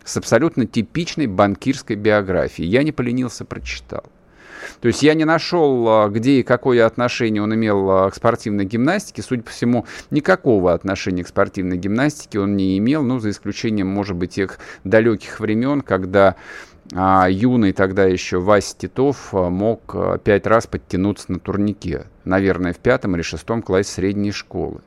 с 0.04 0.16
абсолютно 0.16 0.66
типичной 0.66 1.26
банкирской 1.26 1.96
биографией. 1.96 2.68
Я 2.68 2.82
не 2.82 2.92
поленился, 2.92 3.44
прочитал. 3.44 4.04
То 4.80 4.88
есть 4.88 5.02
я 5.02 5.14
не 5.14 5.24
нашел, 5.24 5.86
а, 5.88 6.08
где 6.08 6.40
и 6.40 6.42
какое 6.42 6.86
отношение 6.86 7.42
он 7.42 7.54
имел 7.54 7.90
а, 7.90 8.10
к 8.10 8.14
спортивной 8.14 8.64
гимнастике. 8.64 9.22
Судя 9.22 9.42
по 9.42 9.50
всему, 9.50 9.86
никакого 10.10 10.72
отношения 10.72 11.24
к 11.24 11.28
спортивной 11.28 11.76
гимнастике 11.76 12.40
он 12.40 12.56
не 12.56 12.78
имел, 12.78 13.02
ну, 13.02 13.18
за 13.18 13.30
исключением, 13.30 13.88
может 13.88 14.16
быть, 14.16 14.32
тех 14.32 14.58
далеких 14.84 15.40
времен, 15.40 15.80
когда 15.80 16.36
а, 16.94 17.28
юный 17.28 17.72
тогда 17.72 18.04
еще 18.04 18.38
Вася 18.38 18.76
Титов 18.76 19.34
а, 19.34 19.50
мог 19.50 19.94
пять 20.22 20.46
раз 20.46 20.66
подтянуться 20.66 21.32
на 21.32 21.38
турнике. 21.38 22.06
Наверное, 22.24 22.72
в 22.72 22.78
пятом 22.78 23.14
или 23.14 23.22
шестом 23.22 23.62
классе 23.62 23.92
средней 23.92 24.32
школы. 24.32 24.80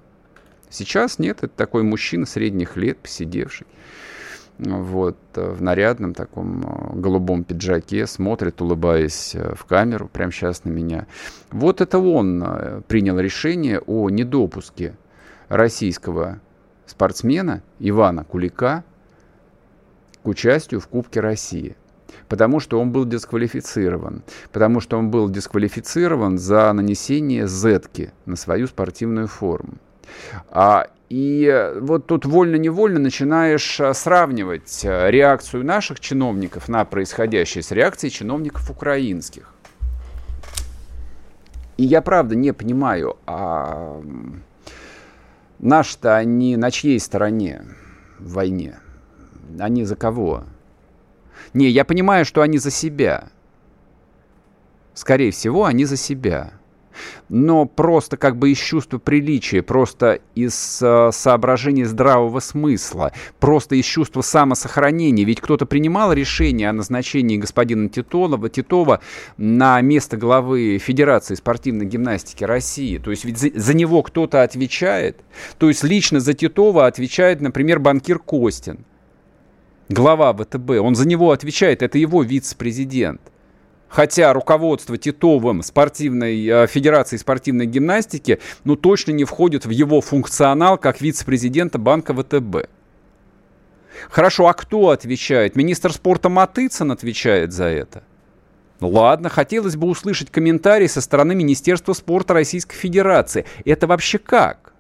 Сейчас 0.70 1.20
нет, 1.20 1.40
это 1.42 1.54
такой 1.54 1.84
мужчина 1.84 2.26
средних 2.26 2.78
лет, 2.78 2.98
посидевший 2.98 3.68
вот, 4.62 5.18
э, 5.36 5.52
в 5.52 5.62
нарядном 5.62 6.14
таком 6.14 6.62
э, 6.62 7.00
голубом 7.00 7.44
пиджаке, 7.44 8.06
смотрит, 8.06 8.62
улыбаясь 8.62 9.34
э, 9.34 9.56
в 9.56 9.66
камеру, 9.66 10.10
прямо 10.12 10.32
сейчас 10.32 10.64
на 10.64 10.70
меня. 10.70 11.08
Вот 11.52 11.82
это 11.82 11.98
он 11.98 12.84
принял 12.88 13.20
решение 13.20 13.80
о 13.80 14.10
недопуске 14.10 14.96
российского 15.50 16.40
спортсмена 16.86 17.64
Ивана 17.80 18.24
Кулика 18.24 18.84
к 20.24 20.28
участию 20.28 20.80
в 20.80 20.88
Кубке 20.88 21.20
России. 21.20 21.76
Потому 22.28 22.60
что 22.60 22.80
он 22.80 22.92
был 22.92 23.06
дисквалифицирован. 23.06 24.24
Потому 24.52 24.80
что 24.80 24.98
он 24.98 25.10
был 25.10 25.30
дисквалифицирован 25.30 26.38
за 26.38 26.72
нанесение 26.72 27.48
зетки 27.48 28.12
на 28.26 28.36
свою 28.36 28.68
спортивную 28.68 29.28
форму. 29.28 29.74
А, 30.50 30.88
и 31.10 31.74
вот 31.82 32.08
тут 32.08 32.26
вольно-невольно 32.26 32.98
начинаешь 33.00 33.82
а, 33.82 33.94
сравнивать 33.94 34.86
а, 34.86 35.10
реакцию 35.10 35.66
наших 35.66 36.00
чиновников 36.00 36.70
на 36.70 36.86
происходящее 36.86 37.64
с 37.64 37.72
реакцией 37.72 38.12
чиновников 38.12 38.72
украинских. 38.72 39.54
И 41.76 41.84
я 41.84 42.02
правда 42.02 42.36
не 42.36 42.54
понимаю, 42.54 43.18
а 43.26 44.02
наши-то 45.60 46.16
они 46.16 46.56
на 46.56 46.72
чьей 46.72 47.00
стороне 47.00 47.64
в 48.18 48.34
войне? 48.34 48.80
Они 49.60 49.84
за 49.84 49.98
кого? 49.98 50.46
Не, 51.54 51.68
я 51.68 51.84
понимаю, 51.84 52.24
что 52.24 52.42
они 52.42 52.58
за 52.58 52.72
себя. 52.72 53.30
Скорее 54.94 55.32
всего, 55.32 55.66
они 55.66 55.84
за 55.84 55.98
себя 55.98 56.54
но 57.30 57.66
просто 57.66 58.18
как 58.18 58.38
бы 58.38 58.52
из 58.52 58.58
чувства 58.58 58.98
приличия, 58.98 59.62
просто 59.62 60.20
из 60.36 60.80
э, 60.82 61.10
соображений 61.12 61.84
здравого 61.84 62.40
смысла, 62.40 63.12
просто 63.40 63.76
из 63.76 63.86
чувства 63.86 64.22
самосохранения. 64.22 65.24
Ведь 65.24 65.42
кто-то 65.42 65.66
принимал 65.66 66.14
решение 66.14 66.70
о 66.70 66.74
назначении 66.74 67.38
господина 67.38 67.90
Титова, 67.90 68.50
Титова 68.50 69.02
на 69.38 69.80
место 69.82 70.18
главы 70.18 70.78
Федерации 70.78 71.36
спортивной 71.36 71.86
гимнастики 71.86 72.44
России. 72.44 72.98
То 72.98 73.12
есть 73.12 73.26
ведь 73.26 73.38
за, 73.38 73.50
за 73.54 73.74
него 73.74 74.04
кто-то 74.04 74.44
отвечает. 74.44 75.22
То 75.58 75.70
есть 75.70 75.84
лично 75.84 76.20
за 76.20 76.34
Титова 76.34 76.88
отвечает, 76.88 77.42
например, 77.42 77.80
банкир 77.80 78.20
Костин 78.20 78.86
глава 79.92 80.34
ВТБ, 80.34 80.72
он 80.82 80.96
за 80.96 81.08
него 81.08 81.32
отвечает, 81.32 81.82
это 81.82 81.98
его 81.98 82.24
вице-президент. 82.24 83.22
Хотя 83.92 84.32
руководство 84.32 84.98
Титовым 84.98 85.62
спортивной, 85.64 86.48
э, 86.48 86.68
Федерации 86.68 87.18
спортивной 87.18 87.66
гимнастики 87.66 88.40
ну, 88.64 88.78
точно 88.78 89.12
не 89.12 89.26
входит 89.26 89.66
в 89.66 89.70
его 89.70 90.00
функционал 90.00 90.78
как 90.78 91.02
вице-президента 91.02 91.78
банка 91.78 92.14
ВТБ. 92.14 92.70
Хорошо, 94.10 94.48
а 94.48 94.54
кто 94.54 94.90
отвечает? 94.90 95.58
Министр 95.58 95.92
спорта 95.92 96.30
Матыцын 96.30 96.90
отвечает 96.92 97.52
за 97.52 97.66
это. 97.66 98.04
Ладно, 98.80 99.28
хотелось 99.28 99.76
бы 99.76 99.88
услышать 99.88 100.32
комментарий 100.32 100.88
со 100.88 101.02
стороны 101.02 101.36
Министерства 101.36 101.92
спорта 101.92 102.34
Российской 102.34 102.76
Федерации. 102.78 103.46
Это 103.66 103.88
вообще 103.88 104.18
как? 104.18 104.74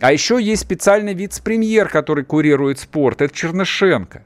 А 0.00 0.12
еще 0.12 0.42
есть 0.42 0.62
специальный 0.62 1.14
вице-премьер, 1.14 1.88
который 1.88 2.24
курирует 2.24 2.80
спорт. 2.80 3.22
Это 3.22 3.32
Чернышенко. 3.32 4.24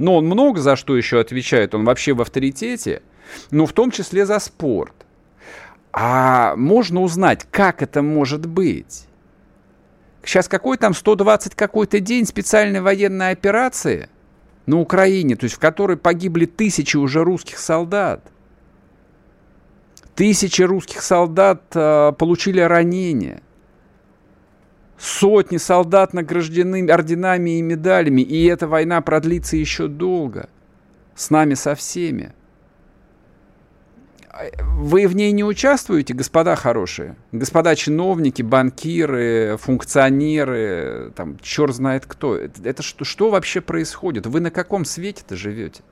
Но 0.00 0.16
он 0.16 0.24
много 0.24 0.62
за 0.62 0.76
что 0.76 0.96
еще 0.96 1.20
отвечает, 1.20 1.74
он 1.74 1.84
вообще 1.84 2.14
в 2.14 2.22
авторитете, 2.22 3.02
но 3.50 3.66
в 3.66 3.74
том 3.74 3.90
числе 3.90 4.24
за 4.24 4.38
спорт. 4.38 4.94
А 5.92 6.56
можно 6.56 7.02
узнать, 7.02 7.46
как 7.50 7.82
это 7.82 8.00
может 8.00 8.46
быть? 8.46 9.04
Сейчас 10.24 10.48
какой 10.48 10.78
там 10.78 10.94
120 10.94 11.54
какой-то 11.54 12.00
день 12.00 12.24
специальной 12.24 12.80
военной 12.80 13.30
операции 13.32 14.08
на 14.64 14.80
Украине, 14.80 15.36
то 15.36 15.44
есть 15.44 15.56
в 15.56 15.58
которой 15.58 15.98
погибли 15.98 16.46
тысячи 16.46 16.96
уже 16.96 17.22
русских 17.22 17.58
солдат. 17.58 18.24
Тысячи 20.14 20.62
русских 20.62 21.02
солдат 21.02 21.62
э, 21.74 22.12
получили 22.18 22.60
ранения. 22.60 23.42
Сотни 25.00 25.56
солдат 25.56 26.12
награждены 26.12 26.86
орденами 26.90 27.58
и 27.58 27.62
медалями, 27.62 28.20
и 28.20 28.44
эта 28.44 28.68
война 28.68 29.00
продлится 29.00 29.56
еще 29.56 29.88
долго. 29.88 30.50
С 31.14 31.30
нами 31.30 31.54
со 31.54 31.74
всеми. 31.74 32.34
Вы 34.62 35.08
в 35.08 35.16
ней 35.16 35.32
не 35.32 35.42
участвуете, 35.42 36.12
господа 36.12 36.54
хорошие? 36.54 37.16
Господа 37.32 37.74
чиновники, 37.76 38.42
банкиры, 38.42 39.56
функционеры, 39.58 41.12
там, 41.16 41.38
черт 41.40 41.74
знает 41.74 42.04
кто. 42.06 42.36
Это, 42.36 42.60
это 42.62 42.82
что, 42.82 43.06
что 43.06 43.30
вообще 43.30 43.62
происходит? 43.62 44.26
Вы 44.26 44.40
на 44.40 44.50
каком 44.50 44.84
свете-то 44.84 45.34
живете? 45.34 45.82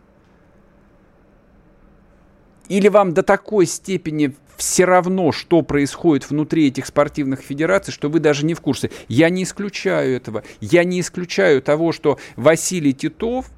Или 2.69 2.89
вам 2.89 3.15
до 3.15 3.23
такой 3.23 3.67
степени 3.67 4.35
все 4.57 4.85
равно, 4.85 5.33
что 5.33 5.63
происходит 5.63 6.29
внутри 6.29 6.69
этих 6.69 6.87
спортивных 6.87 7.41
федераций, 7.41 7.93
что 7.93 8.09
вы 8.09 8.19
даже 8.19 8.45
не 8.45 8.55
в 8.55 8.61
курсе. 8.61 8.91
Я 9.07 9.31
не 9.31 9.45
исключаю 9.45 10.17
этого. 10.17 10.43
Я 10.61 10.85
не 10.85 11.01
исключаю 11.01 11.63
того, 11.63 11.93
что 11.93 12.19
Василий 12.37 12.93
Титов 12.93 13.51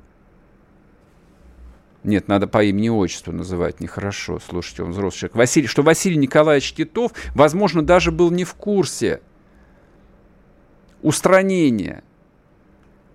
Нет, 2.02 2.28
надо 2.28 2.46
по 2.46 2.62
имени-отчеству 2.62 3.32
называть, 3.32 3.80
нехорошо. 3.80 4.40
Слушайте, 4.46 4.82
он 4.82 4.90
взрослый 4.90 5.20
человек. 5.20 5.36
Василий, 5.36 5.66
что 5.66 5.82
Василий 5.82 6.16
Николаевич 6.16 6.72
Титов, 6.72 7.12
возможно, 7.34 7.82
даже 7.82 8.10
был 8.10 8.30
не 8.30 8.44
в 8.44 8.54
курсе 8.54 9.20
устранения 11.02 12.02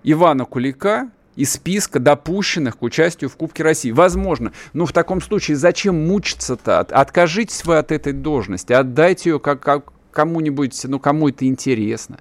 Ивана 0.04 0.46
Кулика 0.46 1.10
из 1.36 1.53
списка 1.53 1.99
допущенных 1.99 2.77
к 2.77 2.83
участию 2.83 3.29
в 3.29 3.36
Кубке 3.36 3.63
России. 3.63 3.91
Возможно. 3.91 4.51
Но 4.73 4.86
в 4.86 4.93
таком 4.93 5.21
случае 5.21 5.57
зачем 5.57 6.07
мучиться-то? 6.07 6.79
Откажитесь 6.79 7.65
вы 7.65 7.77
от 7.77 7.91
этой 7.91 8.13
должности, 8.13 8.73
отдайте 8.73 9.31
ее 9.31 9.39
как, 9.39 9.59
как 9.59 9.93
кому-нибудь, 10.11 10.79
ну, 10.86 10.99
кому 10.99 11.29
это 11.29 11.45
интересно. 11.45 12.19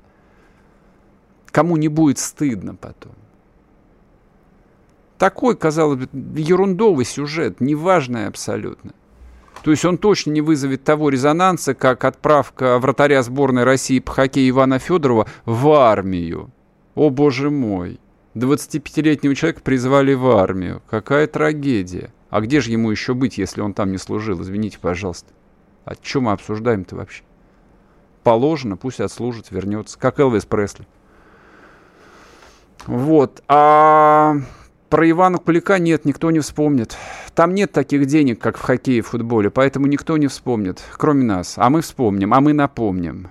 Кому 1.50 1.76
не 1.76 1.88
будет 1.88 2.18
стыдно 2.18 2.74
потом. 2.74 3.12
Такой, 5.18 5.56
казалось 5.56 6.00
бы, 6.00 6.08
ерундовый 6.40 7.04
сюжет, 7.04 7.60
неважный 7.60 8.26
абсолютно. 8.26 8.92
То 9.62 9.70
есть 9.70 9.84
он 9.84 9.96
точно 9.96 10.32
не 10.32 10.42
вызовет 10.42 10.84
того 10.84 11.08
резонанса, 11.08 11.72
как 11.72 12.04
отправка 12.04 12.78
вратаря 12.78 13.22
сборной 13.22 13.64
России 13.64 14.00
по 14.00 14.12
хоккею 14.12 14.50
Ивана 14.50 14.78
Федорова 14.78 15.26
в 15.46 15.68
армию. 15.68 16.50
О 16.94 17.08
боже 17.08 17.48
мой. 17.50 17.98
25-летнего 18.35 19.35
человека 19.35 19.61
призвали 19.62 20.14
в 20.14 20.26
армию. 20.28 20.82
Какая 20.89 21.26
трагедия. 21.26 22.12
А 22.30 22.41
где 22.41 22.61
же 22.61 22.70
ему 22.70 22.91
еще 22.91 23.14
быть, 23.14 23.39
если 23.39 23.61
он 23.61 23.74
там 23.74 23.93
не 23.93 23.99
служил? 23.99 24.43
Извините, 24.43 24.78
пожалуйста. 24.80 25.32
О 25.85 25.95
чем 25.95 26.24
мы 26.24 26.32
обсуждаем-то 26.32 26.97
вообще? 26.97 27.22
Положено, 28.22 28.76
пусть 28.76 29.01
отслужит, 29.01 29.51
вернется. 29.51 29.99
Как 29.99 30.18
Элвис 30.18 30.45
Пресли. 30.47 30.87
Вот. 32.87 33.43
А 33.49 34.35
про 34.89 35.11
Ивана 35.11 35.39
Кулика 35.39 35.78
нет, 35.78 36.05
никто 36.05 36.30
не 36.30 36.41
вспомнит. 36.41 36.97
Там 37.35 37.55
нет 37.55 37.72
таких 37.72 38.07
денег, 38.07 38.41
как 38.41 38.57
в 38.57 38.62
хоккее 38.62 38.99
и 38.99 39.03
футболе, 39.03 39.51
поэтому 39.51 39.87
никто 39.87 40.16
не 40.16 40.28
вспомнит, 40.28 40.82
кроме 40.97 41.24
нас. 41.24 41.55
А 41.57 41.68
мы 41.68 41.80
вспомним, 41.80 42.32
а 42.32 42.41
мы 42.41 42.53
напомним. 42.53 43.28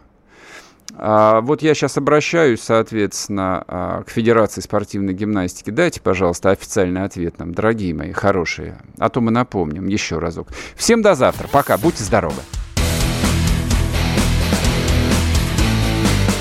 А, 0.95 1.41
вот 1.41 1.61
я 1.61 1.73
сейчас 1.73 1.97
обращаюсь, 1.97 2.61
соответственно, 2.61 3.63
а, 3.67 4.03
к 4.03 4.09
Федерации 4.09 4.61
спортивной 4.61 5.13
гимнастики. 5.13 5.69
Дайте, 5.69 6.01
пожалуйста, 6.01 6.51
официальный 6.51 7.03
ответ 7.03 7.39
нам, 7.39 7.53
дорогие 7.53 7.93
мои 7.93 8.11
хорошие. 8.11 8.77
А 8.99 9.09
то 9.09 9.21
мы 9.21 9.31
напомним 9.31 9.87
еще 9.87 10.19
разок. 10.19 10.49
Всем 10.75 11.01
до 11.01 11.15
завтра. 11.15 11.47
Пока. 11.47 11.77
Будьте 11.77 12.03
здоровы. 12.03 12.41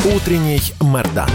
Утренний 0.04 0.60
Мордан. 0.80 1.30